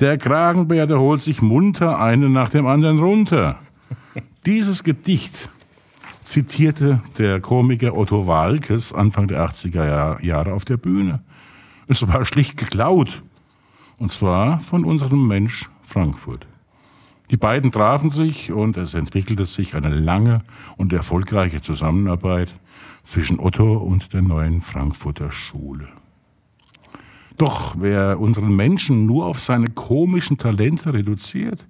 Der 0.00 0.16
Kragenbär 0.16 0.88
holt 0.98 1.20
sich 1.20 1.42
munter 1.42 2.00
einen 2.00 2.32
nach 2.32 2.48
dem 2.48 2.66
anderen 2.66 3.00
runter. 3.00 3.58
Dieses 4.46 4.82
Gedicht 4.82 5.50
zitierte 6.22 7.02
der 7.18 7.42
Komiker 7.42 7.94
Otto 7.94 8.26
Walkes 8.26 8.94
Anfang 8.94 9.28
der 9.28 9.46
80er 9.46 9.84
Jahr- 9.86 10.24
Jahre 10.24 10.54
auf 10.54 10.64
der 10.64 10.78
Bühne. 10.78 11.22
Es 11.86 12.06
war 12.08 12.24
schlicht 12.24 12.56
geklaut. 12.56 13.22
Und 13.98 14.12
zwar 14.12 14.60
von 14.60 14.84
unserem 14.84 15.26
Mensch 15.26 15.68
Frankfurt. 15.82 16.46
Die 17.30 17.36
beiden 17.36 17.72
trafen 17.72 18.10
sich 18.10 18.52
und 18.52 18.76
es 18.76 18.94
entwickelte 18.94 19.46
sich 19.46 19.74
eine 19.74 19.94
lange 19.94 20.42
und 20.76 20.92
erfolgreiche 20.92 21.62
Zusammenarbeit 21.62 22.54
zwischen 23.02 23.38
Otto 23.38 23.76
und 23.76 24.12
der 24.12 24.22
neuen 24.22 24.62
Frankfurter 24.62 25.30
Schule. 25.30 25.88
Doch 27.36 27.74
wer 27.78 28.20
unseren 28.20 28.54
Menschen 28.54 29.06
nur 29.06 29.26
auf 29.26 29.40
seine 29.40 29.68
komischen 29.68 30.38
Talente 30.38 30.92
reduziert, 30.92 31.66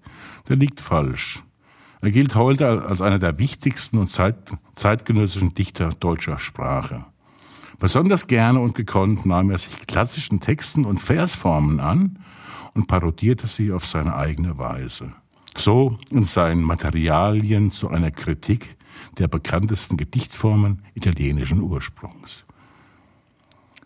der 0.48 0.56
liegt 0.56 0.80
falsch. 0.80 1.42
Er 2.00 2.10
gilt 2.10 2.34
heute 2.34 2.84
als 2.84 3.00
einer 3.00 3.18
der 3.18 3.38
wichtigsten 3.38 3.98
und 3.98 4.10
zeit, 4.10 4.36
zeitgenössischen 4.74 5.54
Dichter 5.54 5.90
deutscher 5.98 6.38
Sprache. 6.38 7.06
Besonders 7.78 8.26
gerne 8.26 8.60
und 8.60 8.74
gekonnt 8.74 9.26
nahm 9.26 9.50
er 9.50 9.58
sich 9.58 9.86
klassischen 9.86 10.40
Texten 10.40 10.84
und 10.84 11.00
Versformen 11.00 11.80
an 11.80 12.18
und 12.74 12.86
parodierte 12.86 13.46
sie 13.46 13.72
auf 13.72 13.86
seine 13.86 14.14
eigene 14.16 14.58
Weise. 14.58 15.12
So 15.56 15.98
in 16.10 16.24
seinen 16.24 16.62
Materialien 16.62 17.70
zu 17.70 17.88
einer 17.88 18.10
Kritik 18.10 18.76
der 19.18 19.28
bekanntesten 19.28 19.96
Gedichtformen 19.96 20.82
italienischen 20.94 21.60
Ursprungs. 21.60 22.44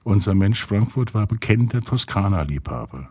Unser 0.05 0.35
Mensch 0.35 0.65
Frankfurt 0.65 1.13
war 1.13 1.27
bekennender 1.27 1.83
Toskana-Liebhaber. 1.83 3.11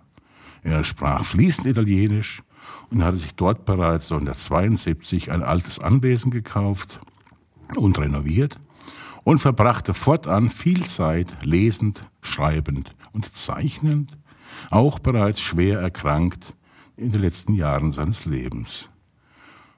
Er 0.64 0.84
sprach 0.84 1.24
fließend 1.24 1.68
Italienisch 1.68 2.42
und 2.90 3.04
hatte 3.04 3.18
sich 3.18 3.36
dort 3.36 3.66
bereits 3.66 4.12
1972 4.12 5.32
ein 5.32 5.44
altes 5.44 5.80
Anwesen 5.80 6.32
gekauft 6.32 7.00
und 7.76 8.00
renoviert 8.00 8.60
und 9.28 9.40
verbrachte 9.40 9.94
fortan 9.94 10.48
viel 10.48 10.82
Zeit 10.84 11.36
lesend, 11.44 12.02
schreibend 12.22 12.96
und 13.12 13.30
zeichnend, 13.36 14.18
auch 14.72 15.00
bereits 15.00 15.42
schwer 15.42 15.82
erkrankt 15.82 16.56
in 16.96 17.12
den 17.12 17.20
letzten 17.20 17.54
Jahren 17.54 17.92
seines 17.92 18.24
Lebens. 18.24 18.90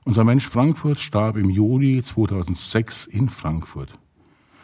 Unser 0.05 0.23
Mensch 0.23 0.47
Frankfurt 0.47 0.99
starb 0.99 1.35
im 1.35 1.49
Juni 1.49 2.03
2006 2.03 3.07
in 3.07 3.27
Frankfurt. 3.27 3.91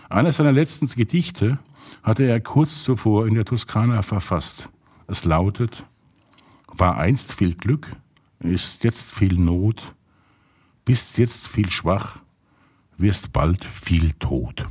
Eines 0.08 0.38
seiner 0.38 0.52
letzten 0.52 0.86
Gedichte 0.86 1.58
hatte 2.04 2.26
er 2.26 2.40
kurz 2.40 2.84
zuvor 2.84 3.26
in 3.26 3.34
der 3.34 3.46
Toskana 3.46 4.04
verfasst. 4.04 4.70
Es 5.08 5.26
lautet, 5.26 5.84
war 6.68 7.00
einst 7.00 7.34
viel 7.34 7.56
Glück, 7.56 7.96
ist 8.38 8.84
jetzt 8.84 9.10
viel 9.10 9.36
Not, 9.36 9.96
bist 10.86 11.18
jetzt 11.18 11.48
viel 11.48 11.72
schwach, 11.72 12.20
wirst 12.98 13.32
bald 13.34 13.64
viel 13.66 14.12
tot. 14.14 14.64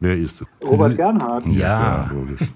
Wer 0.00 0.14
ist 0.16 0.40
es? 0.42 0.46
Robert 0.66 0.96
Gernhardt. 0.96 1.46
Ja. 1.46 1.76
klar, 1.78 2.10
logisch. 2.14 2.48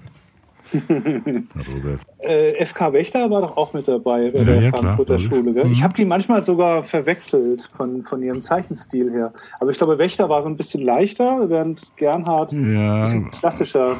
Robert. 0.73 2.01
Äh, 2.19 2.65
FK 2.65 2.93
Wächter 2.93 3.29
war 3.29 3.41
doch 3.41 3.57
auch 3.57 3.73
mit 3.73 3.87
dabei 3.87 4.31
bei 4.31 4.39
Ja, 4.39 4.43
der 4.43 4.61
ja, 4.61 4.69
klar, 4.71 4.81
Frankfurter 4.81 5.13
logisch. 5.13 5.27
Schule. 5.27 5.53
Gell? 5.53 5.65
Mhm. 5.65 5.71
Ich 5.71 5.83
habe 5.83 5.93
die 5.93 6.05
manchmal 6.05 6.41
sogar 6.41 6.83
verwechselt 6.83 7.69
von, 7.77 8.03
von 8.03 8.23
ihrem 8.23 8.41
Zeichenstil 8.41 9.11
her. 9.11 9.33
Aber 9.59 9.69
ich 9.71 9.77
glaube, 9.77 9.97
Wächter 9.99 10.29
war 10.29 10.41
so 10.41 10.49
ein 10.49 10.57
bisschen 10.57 10.83
leichter, 10.83 11.47
während 11.49 11.95
Gernhardt 11.97 12.53
ein 12.53 12.73
Ja, 12.73 13.01
bisschen 13.01 13.29
klassischer. 13.31 13.97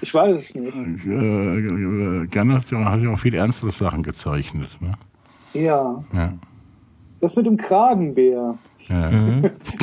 Ich 0.00 0.12
weiß 0.14 0.40
es 0.40 0.54
nicht. 0.54 0.74
äh, 1.06 2.26
Gernot 2.28 2.62
hat 2.72 3.02
ja 3.02 3.10
auch 3.12 3.18
viel 3.18 3.34
ernstere 3.34 3.72
Sachen 3.72 4.02
gezeichnet. 4.02 4.76
Ne? 4.80 4.94
Ja. 5.52 5.94
Ja. 6.12 6.32
Das 7.20 7.36
mit 7.36 7.46
dem 7.46 7.56
Kragenbär. 7.56 8.56
Ja. 8.88 9.10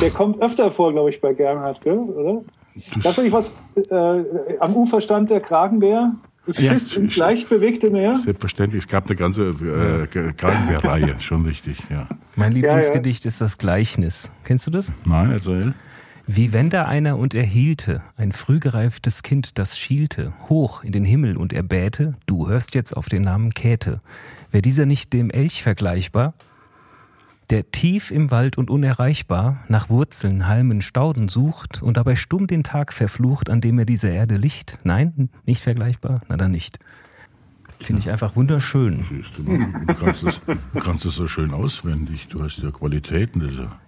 Der 0.00 0.10
kommt 0.10 0.40
öfter 0.40 0.70
vor, 0.70 0.92
glaube 0.92 1.10
ich, 1.10 1.20
bei 1.20 1.34
Gernhardt, 1.34 1.82
gell? 1.82 1.98
oder? 1.98 2.42
Du 3.14 3.22
nicht, 3.22 3.32
was 3.32 3.52
äh, 3.90 4.24
am 4.58 4.74
Ufer 4.74 5.00
stand 5.00 5.30
der 5.30 5.40
Kragenbär? 5.40 6.12
Ich 6.46 6.58
Ja, 6.58 6.72
schiss 6.72 6.96
ins 6.96 7.10
ich- 7.10 7.16
leicht 7.16 7.48
bewegte 7.48 7.90
Meer. 7.90 8.16
Selbstverständlich, 8.16 8.84
es 8.84 8.88
gab 8.88 9.06
eine 9.06 9.16
ganze 9.16 9.48
äh, 9.50 10.32
Kragenbär-Reihe, 10.32 11.16
schon 11.20 11.46
richtig, 11.46 11.78
ja. 11.90 12.06
Mein 12.36 12.52
ja. 12.52 12.56
Lieblingsgedicht 12.58 13.24
ist 13.26 13.40
das 13.40 13.58
Gleichnis. 13.58 14.30
Kennst 14.44 14.66
du 14.66 14.70
das? 14.70 14.92
Nein, 15.06 15.30
erzähl. 15.30 15.74
Wie 16.26 16.52
wenn 16.52 16.70
da 16.70 16.86
einer 16.86 17.18
und 17.18 17.34
er 17.34 17.42
hielte, 17.42 18.02
ein 18.16 18.32
frühgereiftes 18.32 19.22
Kind, 19.22 19.58
das 19.58 19.78
schielte, 19.78 20.32
hoch 20.48 20.82
in 20.82 20.92
den 20.92 21.04
Himmel 21.04 21.36
und 21.36 21.52
er 21.52 21.62
bäte, 21.62 22.14
du 22.26 22.48
hörst 22.48 22.74
jetzt 22.74 22.96
auf 22.96 23.08
den 23.08 23.22
Namen 23.22 23.52
Käthe. 23.52 24.00
Wär 24.50 24.62
dieser 24.62 24.86
nicht 24.86 25.12
dem 25.12 25.30
Elch 25.30 25.62
vergleichbar? 25.62 26.32
Der 27.50 27.70
tief 27.70 28.10
im 28.10 28.30
Wald 28.30 28.56
und 28.56 28.70
unerreichbar 28.70 29.64
nach 29.68 29.90
Wurzeln, 29.90 30.48
Halmen, 30.48 30.80
Stauden 30.80 31.28
sucht 31.28 31.82
und 31.82 31.96
dabei 31.96 32.16
stumm 32.16 32.46
den 32.46 32.64
Tag 32.64 32.92
verflucht, 32.92 33.50
an 33.50 33.60
dem 33.60 33.78
er 33.78 33.84
dieser 33.84 34.10
Erde 34.10 34.36
licht? 34.36 34.78
Nein, 34.84 35.28
nicht 35.44 35.62
vergleichbar? 35.62 36.20
Na 36.28 36.36
dann 36.36 36.52
nicht. 36.52 36.78
Finde 37.78 38.00
ich 38.00 38.10
einfach 38.10 38.34
wunderschön. 38.34 39.04
Siehst 39.10 39.36
du, 39.36 39.42
du 39.42 39.94
kannst 39.94 40.22
es 40.22 40.40
du 40.46 40.80
kannst 40.80 41.04
es 41.04 41.14
so 41.16 41.26
schön 41.28 41.52
auswendig. 41.52 42.28
Du 42.28 42.42
hast 42.42 42.62
ja 42.62 42.70
Qualitäten, 42.70 43.40
das 43.40 43.56
ja 43.56 43.78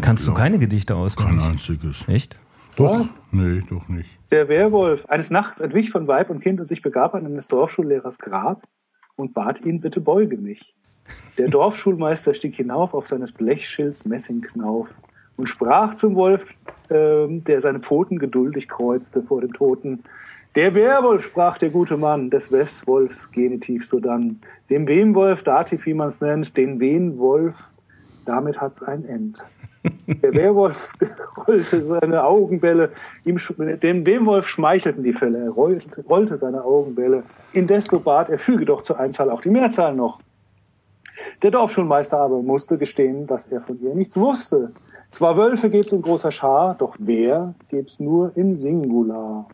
Kannst 0.00 0.26
du 0.26 0.32
keine 0.32 0.58
Gedichte 0.58 0.94
kein 0.94 1.02
auswendig? 1.02 1.44
einziges. 1.44 2.08
Echt? 2.08 2.38
Doch? 2.76 3.06
Nee, 3.30 3.62
doch 3.68 3.88
nicht. 3.88 4.10
Der 4.30 4.48
Werwolf 4.48 5.06
eines 5.06 5.30
Nachts 5.30 5.60
entwich 5.60 5.90
von 5.90 6.06
Weib 6.06 6.30
und 6.30 6.40
Kind 6.40 6.60
und 6.60 6.68
sich 6.68 6.82
begab 6.82 7.14
an 7.14 7.26
eines 7.26 7.48
Dorfschullehrers 7.48 8.18
Grab 8.18 8.66
und 9.16 9.34
bat 9.34 9.60
ihn, 9.62 9.80
bitte 9.80 10.00
beuge 10.00 10.36
mich. 10.36 10.74
Der 11.38 11.48
Dorfschulmeister 11.48 12.34
stieg 12.34 12.54
hinauf 12.56 12.94
auf 12.94 13.08
seines 13.08 13.32
Blechschilds 13.32 14.06
Messingknauf 14.06 14.88
und 15.36 15.48
sprach 15.48 15.96
zum 15.96 16.14
Wolf, 16.14 16.46
ähm, 16.90 17.44
der 17.44 17.60
seine 17.60 17.80
Pfoten 17.80 18.18
geduldig 18.18 18.68
kreuzte 18.68 19.22
vor 19.22 19.40
dem 19.40 19.52
Toten. 19.52 20.02
Der 20.54 20.74
Werwolf, 20.74 21.24
sprach 21.24 21.58
der 21.58 21.68
gute 21.68 21.98
Mann, 21.98 22.30
des 22.30 22.50
Westwolfs 22.50 23.30
Genitiv 23.30 23.86
sodann. 23.86 24.40
Dem 24.70 24.88
Wemwolf, 24.88 25.42
Dativ, 25.42 25.84
wie 25.84 25.92
man's 25.92 26.22
nennt, 26.22 26.56
den 26.56 26.80
Wenwolf, 26.80 27.68
damit 28.24 28.58
hat's 28.60 28.82
ein 28.82 29.04
End. 29.04 29.44
Der 30.06 30.32
Werwolf 30.34 30.94
rollte 31.46 31.82
seine 31.82 32.24
Augenbälle, 32.24 32.90
ihm, 33.26 33.36
dem 33.82 34.06
Wemwolf 34.06 34.48
schmeichelten 34.48 35.04
die 35.04 35.12
Fälle, 35.12 35.44
er 35.44 35.50
rollte, 35.50 36.02
rollte 36.08 36.38
seine 36.38 36.64
Augenbälle. 36.64 37.24
Indes 37.52 37.84
so 37.84 38.00
bat 38.00 38.30
er, 38.30 38.38
füge 38.38 38.64
doch 38.64 38.80
zur 38.80 38.98
Einzahl 38.98 39.30
auch 39.30 39.42
die 39.42 39.50
Mehrzahl 39.50 39.94
noch. 39.94 40.20
Der 41.42 41.50
Dorfschulmeister 41.50 42.18
aber 42.18 42.42
musste 42.42 42.78
gestehen, 42.78 43.26
dass 43.26 43.48
er 43.48 43.60
von 43.60 43.80
ihr 43.80 43.94
nichts 43.94 44.16
wusste. 44.16 44.72
Zwar 45.08 45.36
Wölfe 45.36 45.70
gibt's 45.70 45.92
in 45.92 46.02
großer 46.02 46.32
Schar, 46.32 46.74
doch 46.74 46.96
wer 46.98 47.54
gibt's 47.68 48.00
nur 48.00 48.36
im 48.36 48.54
Singular. 48.54 49.48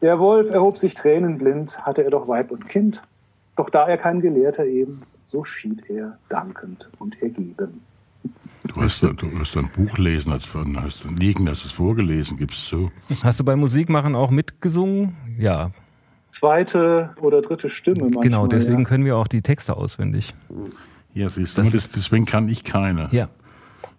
Der 0.00 0.18
Wolf 0.18 0.50
erhob 0.50 0.78
sich 0.78 0.94
tränenblind, 0.94 1.84
hatte 1.84 2.04
er 2.04 2.10
doch 2.10 2.28
Weib 2.28 2.50
und 2.50 2.68
Kind. 2.68 3.02
Doch 3.56 3.68
da 3.68 3.88
er 3.88 3.98
kein 3.98 4.20
Gelehrter 4.20 4.64
eben, 4.64 5.02
so 5.24 5.44
schied 5.44 5.90
er 5.90 6.18
dankend 6.28 6.88
und 6.98 7.20
ergeben. 7.20 7.82
Du 8.64 8.80
hast, 8.80 9.02
du 9.02 9.38
hast 9.38 9.56
ein 9.56 9.70
Buch 9.74 9.98
lesen, 9.98 10.32
als 10.32 10.44
von, 10.44 10.80
hast 10.80 11.04
liegen, 11.04 11.48
hast 11.48 11.64
es 11.64 11.72
vorgelesen, 11.72 12.36
gibst 12.36 12.70
du. 12.70 12.90
Hast 13.22 13.40
du 13.40 13.44
beim 13.44 13.60
Musikmachen 13.60 14.14
auch 14.14 14.30
mitgesungen? 14.30 15.16
Ja, 15.38 15.70
Zweite 16.38 17.10
oder 17.20 17.42
dritte 17.42 17.68
Stimme 17.70 18.02
manchmal. 18.02 18.22
genau, 18.22 18.46
deswegen 18.46 18.80
Ja. 18.80 18.84
können 18.84 19.04
wir 19.04 19.16
auch 19.16 19.28
die 19.28 19.42
Texte 19.42 19.76
auswendig. 19.76 20.34
Ja, 21.14 21.28
siehst 21.28 21.58
du, 21.58 21.62
Das 21.62 21.90
deswegen 21.90 22.24
kann 22.26 22.48
ich 22.48 22.64
keine. 22.64 23.08
Ja, 23.10 23.28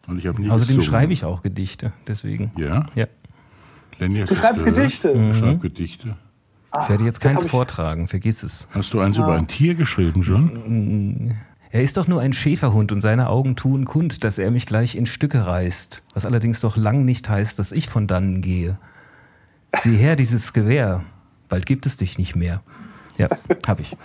Und 0.08 0.20
ich 0.20 0.28
habe 0.28 0.42
nie 0.42 0.50
außerdem 0.50 0.76
gesungen. 0.78 0.86
schreibe 0.90 1.14
ich 1.14 1.26
auch 1.26 1.42
Gedichte, 1.42 1.92
deswegen. 2.08 2.52
Ja? 2.58 2.86
Ja. 2.96 3.08
Lenny, 4.00 4.24
Du 4.24 4.36
schreibst 4.36 4.64
gehört? 4.64 4.76
Gedichte. 4.78 5.12
Ich 5.12 5.38
schreibe 5.38 5.60
Gedichte. 5.60 6.16
Ich 6.84 6.90
werde 6.90 7.04
jetzt 7.04 7.20
keins 7.20 7.46
vortragen, 7.46 8.08
vergiss 8.08 8.44
es. 8.44 8.68
Hast 8.72 8.94
du 8.94 9.00
eins 9.00 9.18
über 9.18 9.34
ein 9.34 9.48
Tier 9.48 9.74
geschrieben 9.76 10.22
schon? 10.24 11.36
Er 11.72 11.82
ist 11.82 11.98
doch 11.98 12.08
nur 12.08 12.22
ein 12.22 12.32
Schäferhund 12.34 12.92
und 12.92 13.02
seine 13.02 13.28
Augen 13.30 13.56
tun 13.56 13.86
kund, 13.86 14.24
dass 14.24 14.38
er 14.38 14.50
mich 14.52 14.66
gleich 14.66 14.96
in 14.96 15.06
Stücke 15.06 15.46
reißt, 15.46 16.04
was 16.14 16.26
allerdings 16.26 16.62
doch 16.62 16.78
lang 16.78 17.06
nicht 17.06 17.28
heißt, 17.30 17.60
dass 17.60 17.72
ich 17.72 17.90
von 17.90 18.08
dannen 18.08 18.42
gehe. 18.42 18.78
Sieh 19.78 19.98
her, 19.98 20.16
dieses 20.16 20.54
Gewehr, 20.54 21.04
bald 21.50 21.66
gibt 21.66 21.86
es 21.86 21.97
dich 21.97 22.18
nicht 22.18 22.36
mehr. 22.36 22.62
Ja, 23.18 23.28
hab 23.68 23.80
ich. 23.80 23.97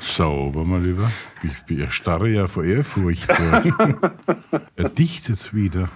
Sauber, 0.00 0.64
mein 0.64 0.84
Lieber. 0.84 1.10
Ich, 1.42 1.52
ich 1.68 1.78
erstarre 1.80 2.28
ja 2.28 2.46
vor 2.46 2.64
Ehrfurcht. 2.64 3.28
er 4.76 4.88
dichtet 4.88 5.52
wieder. 5.52 5.88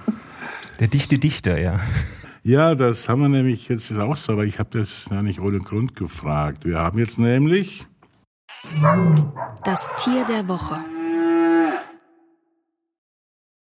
Der 0.80 0.88
dichte 0.88 1.18
Dichter, 1.18 1.58
ja. 1.60 1.80
Ja, 2.42 2.74
das 2.74 3.08
haben 3.08 3.22
wir 3.22 3.28
nämlich 3.28 3.68
jetzt 3.68 3.90
ist 3.90 3.98
auch 3.98 4.16
so, 4.16 4.34
aber 4.34 4.44
ich 4.44 4.58
habe 4.58 4.78
das 4.78 5.06
ja 5.10 5.22
nicht 5.22 5.40
ohne 5.40 5.58
Grund 5.58 5.96
gefragt. 5.96 6.66
Wir 6.66 6.78
haben 6.78 6.98
jetzt 6.98 7.18
nämlich 7.18 7.86
Das 9.64 9.88
Tier 9.96 10.24
der 10.26 10.46
Woche. 10.48 10.78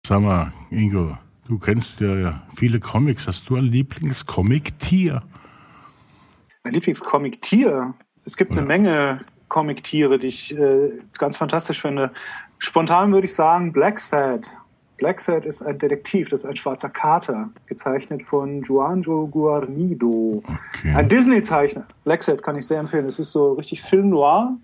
Sag 0.06 0.22
mal, 0.22 0.52
Ingo, 0.70 1.18
du 1.48 1.58
kennst 1.58 2.00
ja, 2.00 2.16
ja 2.16 2.44
viele 2.56 2.80
Comics. 2.80 3.28
Hast 3.28 3.50
du 3.50 3.56
ein 3.56 3.66
Lieblingscomic-Tier? 3.66 5.24
Mein 6.64 6.74
Lieblingscomic-Tier. 6.74 7.94
Es 8.26 8.36
gibt 8.36 8.52
eine 8.52 8.62
Ja. 8.62 8.68
Menge 8.68 9.22
Comic-Tiere, 9.48 10.20
die 10.20 10.28
ich 10.28 10.58
äh, 10.58 10.92
ganz 11.18 11.38
fantastisch 11.38 11.82
finde. 11.82 12.12
Spontan 12.58 13.12
würde 13.12 13.26
ich 13.26 13.34
sagen 13.34 13.72
Black 13.72 14.00
Sad. 14.00 14.48
Black 14.98 15.22
Sad 15.22 15.46
ist 15.46 15.62
ein 15.62 15.80
Detektiv, 15.80 16.28
das 16.28 16.42
ist 16.42 16.46
ein 16.46 16.58
schwarzer 16.58 16.90
Kater, 16.90 17.50
gezeichnet 17.68 18.22
von 18.22 18.62
Juanjo 18.64 19.28
Guarnido. 19.28 20.44
Okay. 20.46 20.94
Ein 20.94 21.08
Disney-Zeichner. 21.08 21.86
Black 22.04 22.22
Sad 22.22 22.44
kann 22.44 22.58
ich 22.58 22.68
sehr 22.68 22.82
empfehlen. 22.82 23.06
Es 23.06 23.18
ist 23.18 23.32
so 23.32 23.54
richtig 23.54 23.82
Film 23.82 24.10
noir, 24.10 24.58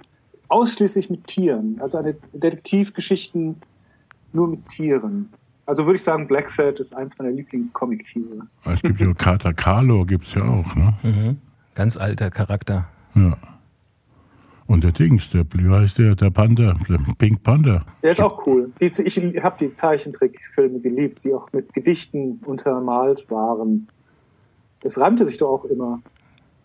ausschließlich 0.49 1.09
mit 1.09 1.25
Tieren. 1.25 1.77
Also 1.79 1.99
eine 1.99 2.17
Detektivgeschichten 2.33 3.55
nur 4.33 4.49
mit 4.49 4.67
Tieren. 4.67 5.29
Also 5.65 5.85
würde 5.85 5.95
ich 5.95 6.03
sagen, 6.03 6.27
Black 6.27 6.51
Sad 6.51 6.81
ist 6.81 6.93
eins 6.93 7.17
meiner 7.17 7.31
Lieblingscomic-Tiere. 7.31 8.45
Es 8.65 8.81
gibt 8.81 8.99
ja 8.99 9.13
Kater 9.13 9.53
Carlo, 9.53 10.03
gibt's 10.05 10.33
ja 10.33 10.43
auch, 10.43 10.75
ne? 10.75 11.37
Ganz 11.75 11.97
alter 11.97 12.31
Charakter. 12.31 12.87
Ja. 13.13 13.35
Und 14.67 14.83
der 14.83 14.91
Dings, 14.93 15.29
der, 15.29 15.45
wie 15.53 15.69
heißt 15.69 15.99
der, 15.99 16.15
der 16.15 16.31
Panda, 16.31 16.73
der 16.89 16.99
Pink 17.19 17.43
Panda. 17.43 17.85
Der 18.01 18.11
ist 18.11 18.21
auch 18.21 18.47
cool. 18.47 18.71
Ich 18.79 18.97
habe 19.43 19.55
die 19.59 19.71
Zeichentrickfilme 19.71 20.79
geliebt, 20.79 21.23
die 21.23 21.33
auch 21.33 21.51
mit 21.53 21.71
Gedichten 21.73 22.41
untermalt 22.45 23.29
waren. 23.29 23.87
Das 24.79 24.99
reimte 24.99 25.23
sich 25.25 25.37
doch 25.37 25.49
auch 25.49 25.65
immer. 25.65 26.01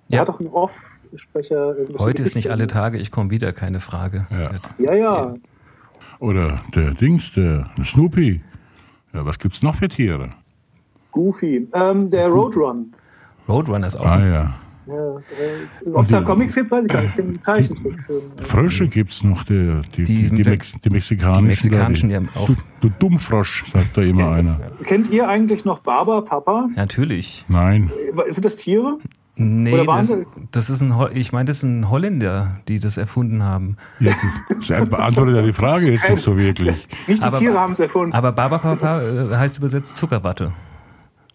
Er 0.08 0.14
Ja. 0.14 0.20
hat 0.20 0.28
doch 0.28 0.40
einen 0.40 0.48
Off-Sprecher. 0.48 1.74
Heute 1.98 2.22
ist 2.22 2.34
nicht 2.36 2.50
alle 2.50 2.66
Tage, 2.68 2.96
ich 2.98 3.10
komme 3.10 3.30
wieder, 3.30 3.52
keine 3.52 3.80
Frage. 3.80 4.26
Ja. 4.30 4.50
Ja, 4.78 4.94
ja. 4.94 5.34
Oder 6.20 6.60
der 6.74 6.92
Dings, 6.92 7.32
der 7.32 7.70
Snoopy. 7.84 8.42
Ja, 9.12 9.26
was 9.26 9.38
gibt's 9.38 9.62
noch 9.62 9.74
für 9.74 9.88
Tiere? 9.88 10.30
Goofy. 11.12 11.68
Ähm, 11.74 12.10
der 12.10 12.28
Roadrun. 12.28 12.92
Roadrunner 13.48 13.88
ist 13.88 13.96
auch. 13.96 14.06
Ah 14.06 14.24
ja. 14.26 14.54
Ja, 14.90 15.92
Ob 15.94 16.04
es 16.04 16.10
da 16.10 16.18
die- 16.20 16.24
Comics 16.26 16.54
gibt, 16.54 16.70
weiß 16.70 16.84
ich 16.84 16.90
gar 16.92 17.00
nicht. 17.00 17.10
Ich 17.10 17.16
kenne 17.16 17.32
die 17.32 17.40
Zeichentrickfilme. 17.40 18.22
Frösche 18.42 18.88
gibt's 18.88 19.22
noch, 19.22 19.44
der, 19.44 19.82
die, 19.96 20.02
Die 20.04 20.28
die, 20.28 20.42
die, 20.42 20.48
Mex, 20.48 20.72
die 20.80 20.90
mexikanischen. 20.90 21.42
die 21.42 21.48
mexikanischen, 21.48 22.08
da, 22.10 22.18
die 22.20 22.26
haben 22.26 22.28
auch- 22.36 22.46
Du, 22.46 22.56
du 22.80 22.90
Dummfrosch, 22.98 23.64
sagt 23.72 23.96
da 23.96 24.02
immer 24.02 24.32
einer. 24.32 24.58
Kennt 24.84 25.10
ihr 25.10 25.28
eigentlich 25.28 25.64
noch 25.64 25.80
Baba, 25.80 26.20
Papa? 26.22 26.68
Natürlich. 26.74 27.44
Nein. 27.48 27.90
Sind 28.28 28.44
das 28.44 28.56
Tiere? 28.56 28.98
Nee, 29.36 29.86
das, 29.86 30.14
das 30.50 30.68
ist 30.68 30.82
ein, 30.82 30.92
ich 31.14 31.32
meine, 31.32 31.46
das 31.46 31.60
sind 31.60 31.88
Holländer, 31.88 32.58
die 32.68 32.78
das 32.78 32.98
erfunden 32.98 33.42
haben. 33.42 33.76
Ja, 33.98 34.12
das 34.50 34.66
das 34.68 34.88
beantwortet 34.88 35.36
ja 35.36 35.42
die 35.42 35.52
Frage 35.54 35.90
jetzt 35.90 36.10
nicht 36.10 36.20
so 36.20 36.36
wirklich. 36.36 36.86
Nicht 37.06 37.20
die 37.22 37.26
Aber- 37.26 37.38
Tiere 37.38 37.58
haben 37.58 37.72
es 37.72 37.80
erfunden. 37.80 38.12
Aber 38.12 38.32
Baba 38.32 38.58
Papa 38.58 39.00
äh, 39.02 39.36
heißt 39.36 39.56
übersetzt 39.58 39.96
Zuckerwatte. 39.96 40.52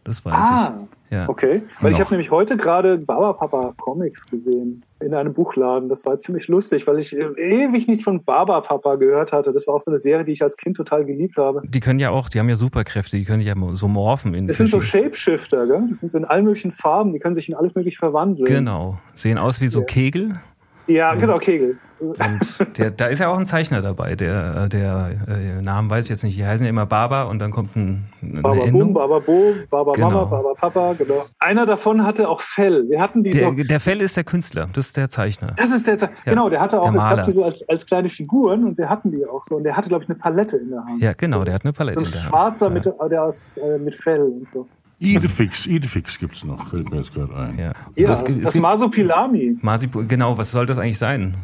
Das 0.04 0.24
weiß 0.24 0.34
Ah, 0.36 0.74
ich. 0.84 0.95
Ja. 1.12 1.30
okay. 1.30 1.62
Weil 1.82 1.92
ich 1.92 2.00
habe 2.00 2.10
nämlich 2.12 2.32
heute 2.32 2.58
gerade 2.58 2.98
Baba 2.98 3.34
Papa 3.34 3.74
Comics 3.78 4.26
gesehen 4.26 4.84
in 5.00 5.14
einem 5.14 5.34
Buchladen. 5.34 5.88
Das 5.88 6.06
war 6.06 6.18
ziemlich 6.18 6.48
lustig, 6.48 6.88
weil 6.88 6.98
ich 6.98 7.16
äh, 7.16 7.26
ewig 7.38 7.88
nichts 7.88 8.04
von 8.04 8.24
Baba 8.24 8.62
Papa 8.62 8.96
gehört 8.96 9.32
hatte. 9.32 9.54
Das 9.54 9.68
war 9.68 9.76
auch 9.76 9.82
so 9.82 9.92
eine 9.92 10.00
Serie, 10.00 10.26
die 10.26 10.32
ich 10.32 10.42
als 10.42 10.58
Kind 10.58 10.78
total 10.78 11.06
geliebt 11.06 11.38
habe. 11.38 11.62
Die 11.68 11.80
können 11.80 12.00
ja 12.00 12.10
auch, 12.10 12.28
die 12.30 12.40
haben 12.40 12.50
ja 12.50 12.56
Superkräfte, 12.56 13.18
die 13.18 13.26
können 13.26 13.42
ja 13.42 13.54
so 13.74 13.88
morphen 13.88 14.34
in 14.34 14.48
Das 14.48 14.58
sind 14.58 14.70
so 14.70 14.82
Shapeshifter, 14.82 15.68
gell? 15.68 15.84
Das 15.90 16.00
sind 16.00 16.12
so 16.12 16.18
in 16.18 16.26
allen 16.26 16.46
möglichen 16.46 16.72
Farben. 16.72 17.14
Die 17.14 17.20
können 17.20 17.36
sich 17.36 17.50
in 17.50 17.56
alles 17.56 17.76
mögliche 17.76 18.00
verwandeln. 18.00 18.46
Genau. 18.48 19.00
Sehen 19.14 19.38
aus 19.38 19.62
wie 19.62 19.68
so 19.68 19.82
Ja. 19.82 19.86
Kegel. 19.86 20.40
Ja, 20.88 21.16
genau, 21.16 21.38
Kegel. 21.38 21.78
Und 22.00 22.78
der, 22.78 22.92
da 22.92 23.06
ist 23.06 23.20
ja 23.20 23.30
auch 23.30 23.38
ein 23.38 23.46
Zeichner 23.46 23.82
dabei, 23.82 24.16
der, 24.16 24.68
der 24.68 25.12
äh, 25.28 25.62
Namen 25.62 25.90
weiß 25.90 26.06
ich 26.06 26.10
jetzt 26.10 26.24
nicht, 26.24 26.38
die 26.38 26.46
heißen 26.46 26.66
ja 26.66 26.70
immer 26.70 26.86
Baba 26.86 27.24
und 27.24 27.40
dann 27.40 27.52
kommt 27.52 27.76
ein, 27.76 28.06
eine 28.22 28.42
Baba 28.42 28.56
Boom, 28.56 28.68
Endung. 28.68 28.94
Baba 28.94 29.20
Bo, 29.20 29.54
Baba 29.70 29.92
Genau. 29.94 30.10
Mama, 30.10 30.24
Baba 30.26 30.54
Papa, 30.56 30.94
genau. 30.98 31.24
Einer 31.40 31.66
davon 31.66 32.04
hatte 32.04 32.28
auch 32.28 32.42
Fell. 32.42 32.90
Wir 32.90 33.00
hatten 33.02 33.24
die 33.24 33.32
Der, 33.32 33.50
so. 33.50 33.64
der 33.64 33.80
Fell 33.80 34.02
ist 34.02 34.18
der 34.18 34.24
Künstler, 34.26 34.68
das 34.74 34.88
ist 34.88 34.98
der 34.98 35.10
Zeichner. 35.10 35.54
Das 35.58 35.72
ist 35.72 35.88
der, 35.88 36.10
genau, 36.26 36.50
der 36.50 36.60
hatte 36.62 36.82
auch, 36.82 36.92
der 36.92 37.00
es 37.02 37.06
gab 37.10 37.24
die 37.26 37.32
so 37.32 37.44
als, 37.46 37.68
als 37.70 37.86
kleine 37.86 38.10
Figuren 38.10 38.66
und 38.66 38.78
wir 38.78 38.90
hatten 38.90 39.12
die 39.12 39.26
auch 39.26 39.44
so. 39.46 39.56
Und 39.56 39.64
der 39.64 39.78
hatte, 39.78 39.88
glaube 39.88 40.04
ich, 40.04 40.10
eine 40.10 40.18
Palette 40.20 40.58
in 40.58 40.70
der 40.72 40.84
Hand. 40.86 41.02
Ja, 41.02 41.14
genau, 41.14 41.44
der 41.44 41.54
hat 41.56 41.64
eine 41.64 41.74
So 41.74 41.78
Palette 41.78 42.00
ein 42.02 42.06
in 42.06 42.12
der 42.12 42.22
Hand. 42.24 42.30
schwarzer 42.30 42.68
ja. 42.68 42.74
mit, 42.74 42.86
der 42.86 43.24
aus, 43.24 43.58
äh, 43.58 43.78
mit 43.78 43.96
Fell 43.96 44.22
und 44.22 44.48
so. 44.48 44.68
Idefix, 45.00 45.66
Idefix 45.66 46.18
gibt's 46.20 46.44
noch, 46.46 46.70
fällt 46.70 46.90
mir 46.90 46.98
jetzt 47.00 47.14
gerade 47.14 47.36
ein. 47.36 47.58
Ja. 47.60 47.72
Ja, 47.96 48.12
es, 48.12 48.24
gibt- 48.24 48.38
es 48.40 48.44
das 48.46 48.54
gibt 48.54 48.64
Masopilami. 48.64 49.58
Marsipu- 49.62 50.06
genau, 50.08 50.38
was 50.38 50.52
soll 50.52 50.66
das 50.66 50.78
eigentlich 50.78 50.98
sein? 50.98 51.36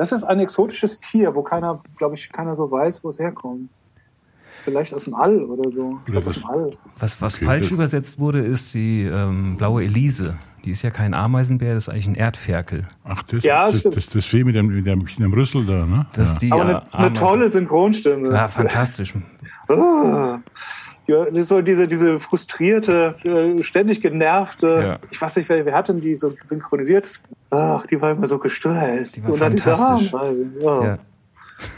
Das 0.00 0.12
ist 0.12 0.24
ein 0.24 0.40
exotisches 0.40 0.98
Tier, 0.98 1.34
wo 1.34 1.42
keiner, 1.42 1.82
glaube 1.98 2.14
ich, 2.14 2.32
keiner 2.32 2.56
so 2.56 2.70
weiß, 2.70 3.04
wo 3.04 3.10
es 3.10 3.18
herkommt. 3.18 3.68
Vielleicht 4.64 4.94
aus 4.94 5.04
dem 5.04 5.14
All 5.14 5.42
oder 5.42 5.70
so. 5.70 5.98
Glaube, 6.06 6.26
aus 6.26 6.36
dem 6.36 6.46
All. 6.46 6.72
Was, 6.98 7.20
was 7.20 7.36
Okay, 7.36 7.44
falsch 7.44 7.66
das- 7.66 7.70
übersetzt 7.72 8.18
wurde, 8.18 8.38
ist 8.40 8.72
die 8.72 9.02
ähm, 9.04 9.58
blaue 9.58 9.84
Elise. 9.84 10.38
Die 10.64 10.70
ist 10.70 10.80
ja 10.80 10.88
kein 10.88 11.12
Ameisenbär, 11.12 11.74
das 11.74 11.88
ist 11.88 11.88
eigentlich 11.90 12.06
ein 12.08 12.14
Erdferkel. 12.14 12.88
Ach, 13.04 13.22
das, 13.24 13.44
Ja, 13.44 13.70
das, 13.70 13.82
das, 13.82 14.06
das 14.08 14.24
Vieh 14.26 14.42
mit 14.42 14.54
dem, 14.54 14.68
mit 14.68 14.86
dem, 14.86 15.00
mit 15.00 15.18
dem 15.18 15.34
Rüssel 15.34 15.66
da, 15.66 15.84
ne? 15.84 16.06
Das 16.14 16.28
ja. 16.28 16.32
ist 16.32 16.38
die 16.40 16.52
Aber 16.52 16.62
äh, 16.62 16.64
eine, 16.64 16.94
eine 16.94 17.12
tolle 17.12 17.50
Synchronstimme. 17.50 18.30
Ja, 18.32 18.48
fantastisch. 18.48 19.12
Ah. 19.68 20.38
Ja, 21.10 21.24
das 21.24 21.38
ist 21.38 21.48
so 21.48 21.60
diese, 21.60 21.86
diese 21.86 22.20
frustrierte, 22.20 23.14
äh, 23.24 23.62
ständig 23.62 24.00
genervte, 24.00 24.68
Ja. 24.82 24.98
ich 25.10 25.20
weiß 25.20 25.36
nicht, 25.36 25.48
wer, 25.48 25.64
wer 25.66 25.74
hat 25.74 25.88
denn 25.88 26.00
die 26.00 26.14
so 26.14 26.32
synchronisiert? 26.42 27.20
Ach, 27.50 27.84
die 27.86 28.00
war 28.00 28.12
immer 28.12 28.26
so 28.26 28.38
gestresst. 28.38 29.16
Die 29.16 29.24
war 29.24 29.32
Und 29.32 29.40
dann 29.40 29.52
diese 29.56 29.74
fantastisch. 29.74 30.14
Arme. 30.14 30.46
Ja. 30.60 30.84
Ja. 30.84 30.98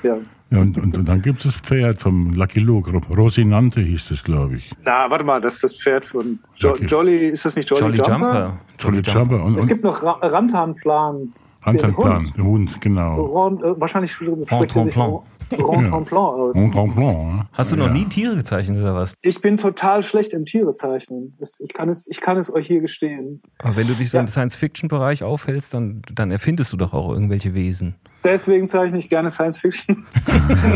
Ja. 0.03 0.17
Ja, 0.51 0.59
und, 0.61 0.77
und, 0.77 0.99
und 0.99 1.09
dann 1.09 1.23
gibt's 1.23 1.45
das 1.45 1.55
Pferd 1.57 2.03
vom 2.03 2.29
Lucky 2.35 2.61
Luke, 2.61 2.91
Ro- 2.93 3.01
Rosinante 3.17 3.81
hieß 3.81 4.09
das, 4.11 4.23
glaube 4.23 4.57
ich. 4.57 4.71
Na, 4.85 5.09
warte 5.11 5.25
mal, 5.25 5.41
das 5.41 5.55
ist 5.55 5.65
das 5.65 5.77
Pferd 5.77 6.05
von 6.05 6.39
jo 6.57 6.71
Okay. 6.71 6.85
Jolly, 6.85 7.29
ist 7.31 7.45
das 7.47 7.57
nicht 7.57 7.71
Jolly, 7.71 7.81
Jolly 7.83 7.97
Jumper? 7.97 8.11
Jumper. 8.13 8.59
Jolly 8.79 9.01
Jumper. 9.01 9.43
Und, 9.43 9.57
Es 9.57 9.63
und 9.63 9.69
gibt 9.69 9.83
noch 9.83 10.03
Ra 10.03 10.19
Rantanplan. 10.21 11.33
Rantanplan, 11.63 12.33
der 12.37 12.45
Hund, 12.45 12.81
genau. 12.83 13.15
Ron, 13.23 13.63
äh, 13.65 13.81
wahrscheinlich 13.81 14.15
Rantanplan. 14.21 15.21
Rantanplan 15.59 16.23
aus. 16.41 16.57
Rantanplan, 16.57 17.37
ne? 17.37 17.47
Hast 17.53 17.73
du 17.73 17.77
noch 17.77 17.91
nie 17.91 18.05
Tiere 18.07 18.37
gezeichnet 18.37 18.79
oder 18.81 18.95
was? 18.95 19.15
Ich 19.23 19.41
bin 19.41 19.57
total 19.57 20.03
schlecht 20.03 20.33
im 20.33 20.45
Tiere 20.45 20.75
zeichnen. 20.75 21.37
Ich 21.61 21.73
kann 21.73 21.89
es, 21.89 22.07
ich 22.09 22.21
kann 22.21 22.37
es 22.39 22.53
euch 22.53 22.67
hier 22.67 22.81
gestehen. 22.81 23.43
Aber 23.59 23.77
wenn 23.77 23.87
du 23.87 23.95
dich 23.95 24.11
so 24.11 24.17
Ja. 24.19 24.23
im 24.23 24.27
Science-Fiction-Bereich 24.29 25.23
aufhältst, 25.23 25.75
dann, 25.75 26.03
dann 26.15 26.31
erfindest 26.31 26.73
du 26.73 26.77
doch 26.77 26.93
auch 26.95 27.13
irgendwelche 27.13 27.55
Wesen. 27.55 27.97
Deswegen 28.25 28.69
zeichne 28.69 28.99
ich 28.99 29.09
gerne 29.09 29.31
Science 29.31 29.59
Fiction. 29.59 30.07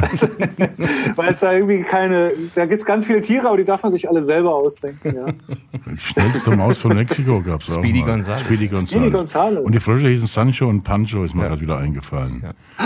also, 0.02 0.28
weil 1.16 1.30
es 1.30 1.40
da 1.40 1.52
irgendwie 1.52 1.82
keine, 1.82 2.32
da 2.54 2.66
gibt 2.66 2.80
es 2.82 2.86
ganz 2.86 3.04
viele 3.04 3.20
Tiere, 3.20 3.46
aber 3.48 3.56
die 3.56 3.64
darf 3.64 3.82
man 3.82 3.92
sich 3.92 4.08
alle 4.08 4.22
selber 4.22 4.54
ausdenken. 4.54 5.14
Ja. 5.16 5.26
Die 5.92 5.98
schnellste 5.98 6.56
Maus 6.56 6.78
von 6.78 6.94
Mexiko 6.94 7.40
gab's 7.42 7.70
auch 7.70 7.78
Speedy 7.78 8.00
mal. 8.00 8.12
Gonzales. 8.12 8.42
Speedy 8.42 8.66
Gonzales. 8.66 8.90
Speedy 8.90 9.10
Gonzales. 9.10 9.58
Und 9.64 9.74
die 9.74 9.80
Frösche 9.80 10.08
hießen 10.08 10.26
Sancho 10.26 10.66
und 10.68 10.82
Pancho, 10.82 11.24
ist 11.24 11.34
mir 11.34 11.42
Ja. 11.42 11.48
gerade 11.48 11.60
wieder 11.60 11.78
eingefallen. 11.78 12.42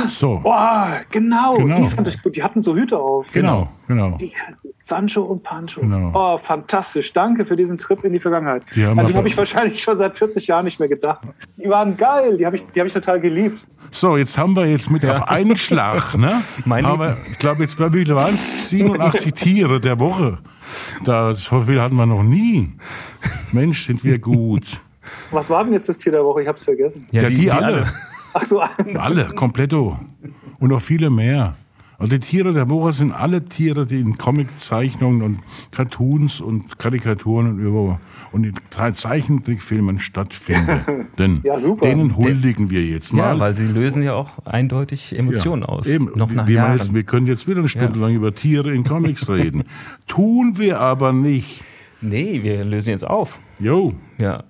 So, 0.07 0.41
Boah, 0.43 0.89
genau, 1.11 1.55
Genau. 1.55 1.75
die 1.77 1.87
fand 1.87 2.09
ich 2.09 2.23
gut. 2.23 2.37
Die 2.37 2.43
hatten 2.43 2.61
so 2.61 2.77
Hüte 2.77 2.99
auf. 2.99 3.33
genau, 3.33 3.69
genau. 3.89 4.17
Die, 4.19 4.33
Sancho 4.91 5.23
und 5.23 5.43
Pancho. 5.43 5.81
Genau. 5.81 6.11
Oh, 6.15 6.37
fantastisch. 6.39 7.13
Danke 7.13 7.45
für 7.45 7.57
diesen 7.57 7.79
Trip 7.79 8.05
in 8.05 8.13
die 8.13 8.19
Vergangenheit. 8.21 8.65
Die 8.75 8.85
An 8.85 8.95
die 8.95 9.01
aber- 9.05 9.15
habe 9.15 9.29
ich 9.29 9.37
wahrscheinlich 9.37 9.83
schon 9.83 9.97
seit 9.97 10.19
40 10.19 10.47
Jahren 10.47 10.65
nicht 10.67 10.79
mehr 10.79 10.89
gedacht. 10.89 11.21
Die 11.57 11.69
waren 11.69 11.97
geil. 11.97 12.37
Die 12.37 12.45
habe 12.45 12.57
ich, 12.57 12.65
die 12.75 12.81
hab 12.81 12.87
ich 12.87 12.93
total 12.93 13.21
geliebt. 13.21 13.67
So, 13.91 14.17
jetzt 14.17 14.37
haben 14.37 14.55
wir 14.55 14.67
jetzt 14.67 14.91
mit 14.91 15.05
auf 15.07 15.27
einen 15.29 15.57
Schlag, 15.57 16.17
ne? 16.17 16.43
Mein 16.65 16.87
haben 16.87 17.01
wir, 17.01 17.17
ich 17.31 17.39
glaube, 17.39 17.63
jetzt 17.63 17.79
wie 17.79 17.91
viele 17.91 18.15
waren 18.15 18.35
es? 18.35 18.69
87 18.69 19.33
Tiere 19.35 19.81
der 19.81 19.99
Woche. 19.99 20.39
Da, 21.05 21.35
so 21.35 21.63
viel 21.63 21.81
hatten 21.81 21.97
wir 21.97 22.07
noch 22.07 22.23
nie. 22.23 22.73
Mensch, 23.53 23.85
sind 23.87 24.05
wir 24.05 24.19
gut. 24.19 24.65
Was 25.31 25.51
war 25.51 25.65
denn 25.65 25.73
jetzt 25.73 25.89
das 25.89 25.99
Tier 25.99 26.13
der 26.13 26.25
Woche? 26.25 26.43
Ich 26.43 26.49
habe 26.49 26.59
es 26.59 26.65
vergessen. 26.65 27.07
Ja, 27.11 27.29
die, 27.29 27.51
alle. 27.51 27.87
Ach 28.33 28.45
so, 28.45 28.61
Alle, 28.95 29.25
kompletto. 29.35 29.99
Und 30.61 30.69
noch 30.71 30.81
viele 30.81 31.11
mehr. 31.11 31.55
Also 32.01 32.13
die 32.13 32.21
Tiere 32.21 32.55
der 32.55 32.71
Woche 32.71 32.95
sind 32.95 33.13
alle 33.13 33.45
Tiere, 33.45 33.85
die 33.85 34.01
in 34.01 34.17
Comiczeichnungen 34.17 35.21
und 35.21 35.41
Cartoons 35.71 36.41
und 36.41 36.79
Karikaturen 36.79 37.47
und 37.51 37.59
über 37.59 38.01
und 38.33 38.45
in 38.45 38.55
Zeichentrickfilmen 38.95 39.99
stattfinden. 39.99 41.07
Ja, 41.43 41.59
super. 41.59 41.87
Denen 41.87 42.17
huldigen 42.17 42.71
wir 42.71 42.83
jetzt 42.83 43.13
mal. 43.13 43.35
Ja, 43.35 43.39
weil 43.39 43.55
sie 43.55 43.67
lösen 43.67 44.03
ja 44.03 44.15
auch 44.15 44.39
eindeutig 44.47 45.19
Emotionen 45.19 45.63
aus. 45.63 45.87
Eben. 45.87 46.11
Noch 46.17 46.31
nach 46.31 46.47
wir, 46.47 46.55
Jahren. 46.55 46.79
Jetzt, 46.79 46.95
wir 46.95 47.03
können 47.03 47.27
jetzt 47.27 47.47
wieder 47.47 47.59
eine 47.59 47.69
Stunde 47.69 47.99
lang 47.99 48.15
über 48.15 48.35
Tiere 48.35 48.73
in 48.73 48.85
Comics 48.85 49.29
reden. 49.29 49.65
Tun 50.07 50.55
wir 50.57 50.81
aber 50.81 51.13
nicht. 51.13 51.63
nee, 52.01 52.43
wir 52.43 52.65
lösen 52.65 52.91
jetzt 52.91 53.07
auf. 53.07 53.39
Jo. 53.59 53.93
Ja. 54.19 54.45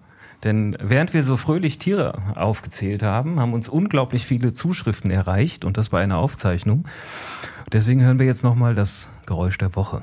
Denn 0.44 0.76
während 0.80 1.12
wir 1.12 1.22
so 1.22 1.36
fröhlich 1.36 1.78
Tiere 1.78 2.18
aufgezählt 2.34 3.02
haben, 3.02 3.38
haben 3.38 3.52
uns 3.52 3.68
unglaublich 3.68 4.24
viele 4.24 4.54
Zuschriften 4.54 5.10
erreicht 5.10 5.64
und 5.64 5.76
das 5.76 5.90
bei 5.90 6.02
einer 6.02 6.18
Aufzeichnung. 6.18 6.86
Deswegen 7.72 8.02
hören 8.02 8.18
wir 8.18 8.26
jetzt 8.26 8.42
nochmal 8.42 8.74
das 8.74 9.10
Geräusch 9.26 9.58
der 9.58 9.76
Woche. 9.76 10.02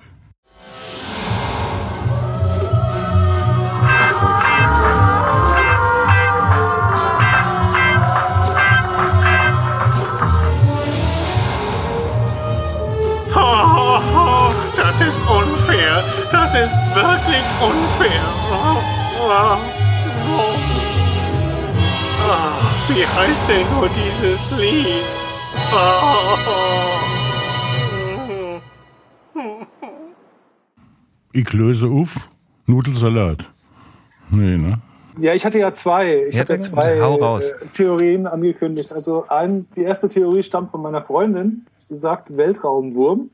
Das 14.75 15.01
ist 15.01 15.17
unfair. 15.29 16.03
Das 16.31 16.53
ist 16.53 16.71
wirklich 16.95 17.43
unfair. 17.61 18.21
Ah, 22.29 22.59
wie 22.89 23.05
heißt 23.05 23.47
denn 23.47 23.65
nur 23.75 23.87
dieses 23.89 24.39
Lied? 24.59 25.03
Oh. 25.73 26.47
Ich 31.33 31.53
löse 31.53 31.87
auf. 31.87 32.29
Nudelsalat. 32.65 33.45
Nee, 34.29 34.57
ne? 34.57 34.79
Ja, 35.19 35.33
ich 35.33 35.45
hatte 35.45 35.57
ja 35.59 35.71
zwei. 35.73 36.25
Ich 36.27 36.35
Ja, 36.35 36.41
hatte 36.41 36.53
ja 36.53 36.59
zwei 36.59 37.01
hau 37.01 37.15
raus. 37.15 37.49
äh, 37.49 37.65
Theorien 37.73 38.27
angekündigt. 38.27 38.91
Also 38.93 39.23
ein, 39.29 39.65
die 39.75 39.83
erste 39.83 40.09
Theorie 40.09 40.43
stammt 40.43 40.71
von 40.71 40.81
meiner 40.81 41.01
Freundin. 41.01 41.65
Sie 41.87 41.95
sagt 41.95 42.35
Weltraumwurm. 42.35 43.29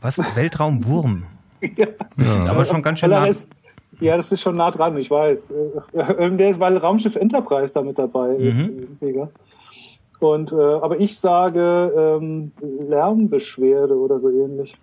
Was? 0.00 0.18
Weltraumwurm. 0.36 1.24
ja. 1.76 1.86
Das 2.16 2.28
ist 2.28 2.48
aber 2.48 2.64
schon 2.64 2.82
ganz 2.82 2.98
schön 3.00 3.10
Weil 3.10 3.24
er 3.24 3.28
ist, 3.28 3.50
ja, 4.02 4.16
das 4.16 4.32
ist 4.32 4.40
schon 4.40 4.56
nah 4.56 4.70
dran, 4.70 4.98
ich 4.98 5.10
weiß. 5.10 5.52
Äh, 5.52 6.30
Der 6.36 6.50
ist, 6.50 6.60
weil 6.60 6.76
Raumschiff 6.76 7.16
Enterprise 7.16 7.72
da 7.72 7.82
mit 7.82 7.98
dabei 7.98 8.34
ist. 8.36 8.68
Mhm. 8.68 8.98
Mega. 9.00 9.28
Und, 10.20 10.52
äh, 10.52 10.56
aber 10.56 11.00
ich 11.00 11.18
sage 11.18 12.18
ähm, 12.20 12.52
Lärmbeschwerde 12.60 13.96
oder 13.96 14.20
so 14.20 14.30
ähnlich. 14.30 14.76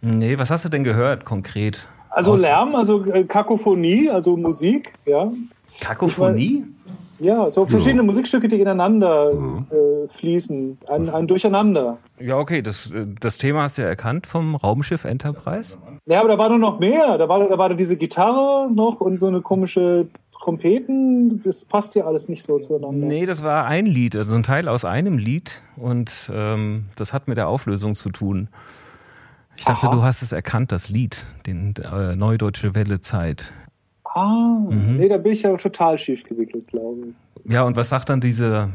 Nee, 0.00 0.36
was 0.36 0.50
hast 0.50 0.64
du 0.64 0.68
denn 0.68 0.82
gehört 0.82 1.24
konkret? 1.24 1.86
Also 2.10 2.34
Lärm, 2.34 2.74
also 2.74 3.04
äh, 3.06 3.24
Kakophonie, 3.24 4.10
also 4.10 4.36
Musik, 4.36 4.92
ja. 5.06 5.30
Kakophonie? 5.80 6.64
Ja, 7.22 7.48
so 7.50 7.66
verschiedene 7.66 8.02
Musikstücke, 8.02 8.48
die 8.48 8.60
ineinander 8.60 9.32
Mhm. 9.32 9.66
äh, 9.70 10.08
fließen. 10.18 10.78
Ein, 10.88 11.08
ein 11.08 11.26
Durcheinander. 11.28 11.98
Ja, 12.18 12.36
okay, 12.38 12.62
das, 12.62 12.90
äh, 12.90 13.06
das 13.20 13.38
Thema 13.38 13.62
hast 13.62 13.78
du 13.78 13.82
ja 13.82 13.88
erkannt 13.88 14.26
vom 14.26 14.56
Raumschiff 14.56 15.04
Enterprise. 15.04 15.78
Ja, 16.06 16.20
aber 16.20 16.30
da 16.30 16.38
war 16.38 16.48
nur 16.48 16.58
noch 16.58 16.80
mehr. 16.80 17.16
Da 17.18 17.28
war, 17.28 17.48
da 17.48 17.56
war 17.56 17.72
diese 17.74 17.96
Gitarre 17.96 18.68
noch 18.72 19.00
und 19.00 19.20
so 19.20 19.28
eine 19.28 19.40
komische 19.40 20.08
Trompeten. 20.42 21.40
Das 21.44 21.64
passt 21.64 21.94
ja 21.94 22.04
alles 22.06 22.28
nicht 22.28 22.42
so 22.44 22.58
zueinander. 22.58 23.06
Nee, 23.06 23.26
das 23.26 23.44
war 23.44 23.66
ein 23.66 23.86
Lied, 23.86 24.16
also 24.16 24.34
ein 24.34 24.42
Teil 24.42 24.66
aus 24.68 24.84
einem 24.84 25.16
Lied 25.18 25.62
und 25.76 26.30
ähm, 26.34 26.86
das 26.96 27.12
hat 27.12 27.28
mit 27.28 27.36
der 27.36 27.46
Auflösung 27.48 27.94
zu 27.94 28.10
tun. 28.10 28.48
Ich 29.56 29.64
dachte, 29.66 29.86
Aha. 29.86 29.94
du 29.94 30.02
hast 30.02 30.22
es 30.22 30.32
erkannt, 30.32 30.72
das 30.72 30.88
Lied, 30.88 31.24
den 31.46 31.74
äh, 31.76 32.16
Neudeutsche 32.16 32.74
Welle 32.74 33.00
Zeit. 33.00 33.52
Ah, 34.14 34.58
Mhm. 34.68 34.96
nee, 34.98 35.08
da 35.08 35.16
bin 35.16 35.32
ich 35.32 35.42
ja 35.42 35.56
total 35.56 35.96
schief 35.98 36.24
gewickelt, 36.24 36.66
glaube 36.68 36.98
ich. 37.46 37.52
Ja, 37.52 37.62
und 37.64 37.76
was 37.76 37.88
sagt 37.88 38.08
dann 38.10 38.20
diese, 38.20 38.68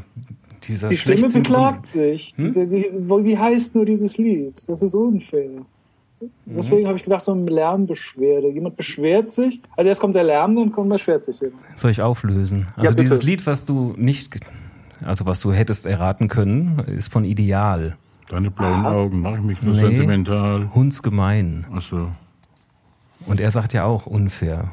dieser 0.64 0.88
Die 0.88 0.96
Stimme 0.96 1.28
beklagt 1.30 1.86
sich. 1.86 2.34
Hm? 2.36 2.44
Diese, 2.44 2.66
die, 2.66 2.86
wo- 3.00 3.22
wie 3.24 3.38
heißt 3.38 3.74
nur 3.74 3.84
dieses 3.84 4.18
Lied? 4.18 4.54
Das 4.68 4.82
ist 4.82 4.94
unfair. 4.94 5.48
Mhm. 6.20 6.26
Deswegen 6.46 6.86
habe 6.88 6.96
ich 6.96 7.04
gedacht, 7.04 7.22
so 7.22 7.32
eine 7.32 7.44
Lärmbeschwerde. 7.46 8.48
Jemand 8.50 8.76
beschwert 8.76 9.30
sich. 9.30 9.62
Also 9.76 9.88
erst 9.88 10.00
kommt 10.00 10.16
der 10.16 10.24
Lärm, 10.24 10.56
dann 10.56 10.72
kommt 10.72 10.90
beschwert 10.90 11.22
sich 11.22 11.40
jemand. 11.40 11.62
Soll 11.76 11.92
ich 11.92 12.02
auflösen? 12.02 12.66
Also 12.76 12.90
bitte. 12.90 13.04
dieses 13.04 13.22
Lied, 13.22 13.46
was 13.46 13.64
du 13.66 13.94
nicht, 13.96 14.36
also 15.04 15.24
was 15.26 15.40
du 15.40 15.52
hättest 15.52 15.86
erraten 15.86 16.26
können, 16.26 16.80
ist 16.88 17.12
von 17.12 17.24
Ideal. 17.24 17.96
Deine 18.28 18.50
blauen 18.50 18.84
Augen, 18.84 19.20
mach 19.20 19.36
ich 19.36 19.42
mich 19.42 19.62
nur 19.62 19.74
Nee. 19.74 19.80
sentimental. 19.80 20.68
Hundsgemein. 20.74 21.64
Ach 21.72 21.80
so. 21.82 22.08
Und 23.24 23.40
er 23.40 23.50
sagt 23.52 23.72
ja 23.72 23.84
auch 23.84 24.06
unfair. 24.06 24.72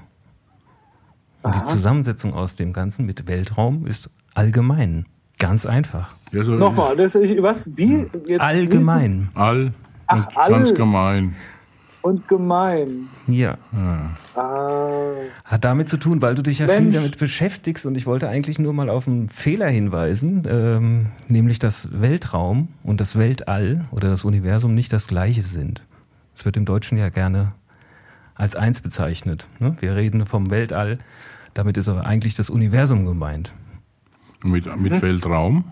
Und 1.45 1.55
die 1.55 1.63
Zusammensetzung 1.63 2.33
aus 2.33 2.55
dem 2.55 2.73
Ganzen 2.73 3.05
mit 3.05 3.27
Weltraum 3.27 3.85
ist 3.85 4.09
allgemein. 4.33 5.05
Ganz 5.37 5.65
einfach. 5.65 6.09
Ja, 6.31 6.43
so 6.43 6.53
Nochmal, 6.53 6.95
das 6.95 7.15
ist, 7.15 7.41
was? 7.41 7.69
Wie? 7.75 8.05
Jetzt, 8.25 8.39
Allgemein. 8.41 9.29
All 9.35 9.73
Ach, 10.07 10.27
und 10.27 10.35
ganz 10.35 10.69
all. 10.71 10.75
gemein. 10.77 11.35
Und 12.01 12.27
gemein. 12.27 13.07
Ja. 13.27 13.57
Ah, 14.35 15.09
Hat 15.43 15.65
damit 15.65 15.89
zu 15.89 15.97
tun, 15.97 16.21
weil 16.21 16.35
du 16.35 16.43
dich 16.43 16.59
ja 16.59 16.67
Mensch. 16.67 16.79
viel 16.79 16.91
damit 16.91 17.17
beschäftigst 17.17 17.85
und 17.87 17.95
ich 17.95 18.05
wollte 18.05 18.29
eigentlich 18.29 18.59
nur 18.59 18.73
mal 18.73 18.89
auf 18.89 19.07
einen 19.07 19.27
Fehler 19.29 19.67
hinweisen, 19.67 20.43
ähm, 20.47 21.07
nämlich 21.27 21.57
dass 21.59 21.99
Weltraum 21.99 22.67
und 22.83 23.01
das 23.01 23.17
Weltall 23.17 23.85
oder 23.91 24.09
das 24.09 24.23
Universum 24.23 24.75
nicht 24.75 24.93
das 24.93 25.07
gleiche 25.07 25.41
sind. 25.43 25.83
Es 26.35 26.45
wird 26.45 26.57
im 26.57 26.65
Deutschen 26.65 26.97
ja 26.97 27.09
gerne 27.09 27.53
als 28.35 28.55
eins 28.55 28.81
bezeichnet. 28.81 29.47
Ne? 29.59 29.75
Wir 29.79 29.95
reden 29.95 30.25
vom 30.27 30.51
Weltall, 30.51 30.99
damit 31.55 31.77
ist 31.77 31.89
aber 31.89 32.05
eigentlich 32.05 32.35
das 32.35 32.51
Universum 32.51 33.05
gemeint. 33.05 33.51
Mit, 34.43 34.67
Mhm. 34.67 34.83
mit 34.83 35.01
Weltraum. 35.01 35.63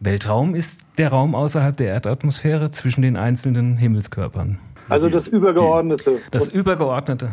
Weltraum 0.00 0.56
ist 0.56 0.82
der 0.98 1.10
Raum 1.10 1.36
außerhalb 1.36 1.76
der 1.76 1.88
Erdatmosphäre 1.88 2.72
zwischen 2.72 3.02
den 3.02 3.16
einzelnen 3.16 3.76
Himmelskörpern. 3.76 4.58
also 4.88 5.08
das 5.08 5.28
Übergeordnete. 5.28 6.18
Das 6.32 6.48
Und 6.48 6.54
Übergeordnete. 6.54 7.30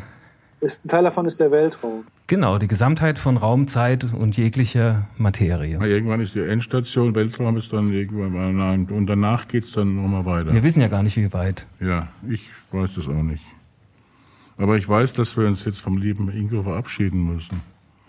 ist, 0.62 0.86
ein 0.86 0.90
Teil 0.90 1.04
davon 1.06 1.26
ist 1.26 1.40
der 1.40 1.50
Weltraum. 1.50 2.04
Genau, 2.28 2.60
die 2.60 2.68
Gesamtheit 2.68 3.18
von 3.18 3.38
Raum, 3.38 3.68
Zeit 3.68 4.06
und 4.14 4.38
jeglicher 4.38 5.08
Materie. 5.18 5.78
Na, 5.80 5.88
Irgendwann 5.88 6.22
ist 6.22 6.36
die 6.36 6.42
Endstation, 6.42 7.16
Weltraum 7.16 7.58
ist 7.58 7.74
dann 7.74 7.92
irgendwann 7.92 8.32
mal, 8.34 8.54
nein, 8.54 8.86
und 8.92 9.08
danach 9.08 9.48
geht's 9.48 9.72
dann 9.72 9.96
nochmal 9.96 10.26
weiter. 10.26 10.54
Wir 10.54 10.62
wissen 10.62 10.82
ja 10.82 10.90
gar 10.90 11.02
nicht, 11.02 11.18
wie 11.18 11.34
weit. 11.34 11.66
Ja, 11.80 12.08
ich 12.30 12.50
weiß 12.72 12.92
das 12.96 13.08
auch 13.08 13.24
nicht. 13.24 13.44
Aber 14.60 14.76
ich 14.76 14.88
weiß, 14.88 15.14
dass 15.14 15.36
wir 15.38 15.48
uns 15.48 15.66
jetzt 15.66 15.82
vom 15.82 15.98
lieben 15.98 16.30
Ingo 16.30 16.62
verabschieden 16.62 17.34
müssen. 17.34 17.62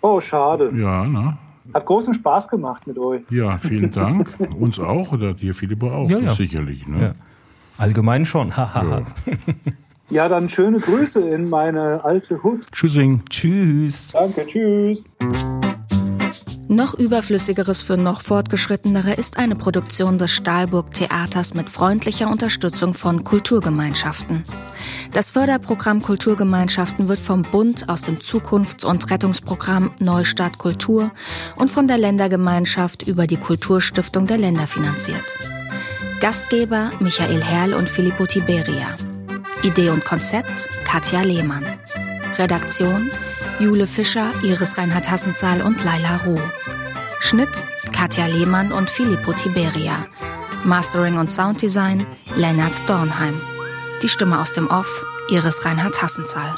Oh, 0.03 0.21
schade. 0.21 0.73
Ja, 0.75 1.07
na? 1.07 1.39
Hat 1.73 1.87
großen 1.87 2.13
Spaß 2.13 2.49
gemacht 2.49 2.87
mit 2.87 2.99
euch. 2.99 3.23
Ja, 3.31 3.59
vielen 3.59 3.93
Dank. 3.93 4.35
Uns 4.59 4.81
auch 4.81 5.13
oder 5.13 5.35
dir, 5.35 5.55
Philipp, 5.55 5.83
auch. 5.85 6.11
Ja, 6.11 6.19
ja. 6.19 6.33
Sicherlich, 6.33 6.87
ne? 6.89 7.01
Ja. 7.01 7.15
Allgemein 7.79 8.27
schon. 8.27 8.57
Hahaha. 8.57 9.03
Ja, 10.09 10.29
dann 10.29 10.49
schöne 10.49 10.81
Grüße 10.81 11.21
in 11.21 11.49
meine 11.49 12.05
alte 12.05 12.43
Hut. 12.43 12.67
Tschüssing. 12.73 13.23
Tschüss. 13.31 14.11
Danke, 14.13 14.45
tschüss. 14.47 15.05
Noch 16.71 16.95
überflüssigeres 16.95 17.83
für 17.83 17.97
noch 17.97 18.23
fortgeschrittenere 18.23 19.15
ist 19.15 19.39
eine 19.39 19.57
Produktion 19.57 20.19
des 20.19 20.31
Stahlburg 20.31 20.95
Theaters 20.95 21.53
mit 21.55 21.69
freundlicher 21.69 22.31
Unterstützung 22.31 22.95
von 22.95 23.25
Kulturgemeinschaften. 23.25 24.45
Das 25.13 25.31
Förderprogramm 25.31 26.01
Kulturgemeinschaften 26.01 27.09
wird 27.09 27.19
vom 27.19 27.43
Bund 27.43 27.89
aus 27.89 28.03
dem 28.03 28.21
Zukunfts- 28.21 28.85
und 28.85 29.11
Rettungsprogramm 29.11 29.91
Neustart 29.99 30.59
Kultur 30.59 31.11
und 31.57 31.73
von 31.73 31.89
der 31.89 31.99
Ländergemeinschaft 31.99 33.03
über 33.03 33.27
die 33.27 33.39
Kulturstiftung 33.39 34.29
der 34.29 34.39
Länder 34.39 34.69
finanziert. 34.69 35.25
Gastgeber 36.21 36.93
Michael 37.01 37.43
Herrl 37.43 37.75
und 37.75 37.89
Filippo 37.89 38.27
Tiberia. 38.27 38.95
Idee 39.65 39.91
und 39.91 40.05
Konzept 40.05 40.69
Katja 40.85 41.23
Lehmann. 41.23 41.65
Redaktion 42.39 43.11
Jule 43.61 43.87
Fischer, 43.87 44.33
Iris 44.43 44.79
Reinhard 44.79 45.11
Hassenzahl 45.11 45.61
und 45.61 45.85
Laila 45.85 46.17
Ruh. 46.25 46.41
Schnitt 47.21 47.63
Katja 47.93 48.25
Lehmann 48.25 48.73
und 48.73 48.89
Filippo 48.89 49.35
Tiberia. 49.35 50.07
Mastering 50.65 51.19
und 51.19 51.31
Sounddesign 51.31 52.07
Lennart 52.37 52.89
Dornheim. 52.89 53.39
Die 54.03 54.09
Stimme 54.09 54.41
aus 54.41 54.55
dem 54.55 54.67
Off 54.69 55.05
Iris 55.29 55.63
Reinhard 55.67 56.03
Hassenzahl. 56.03 56.55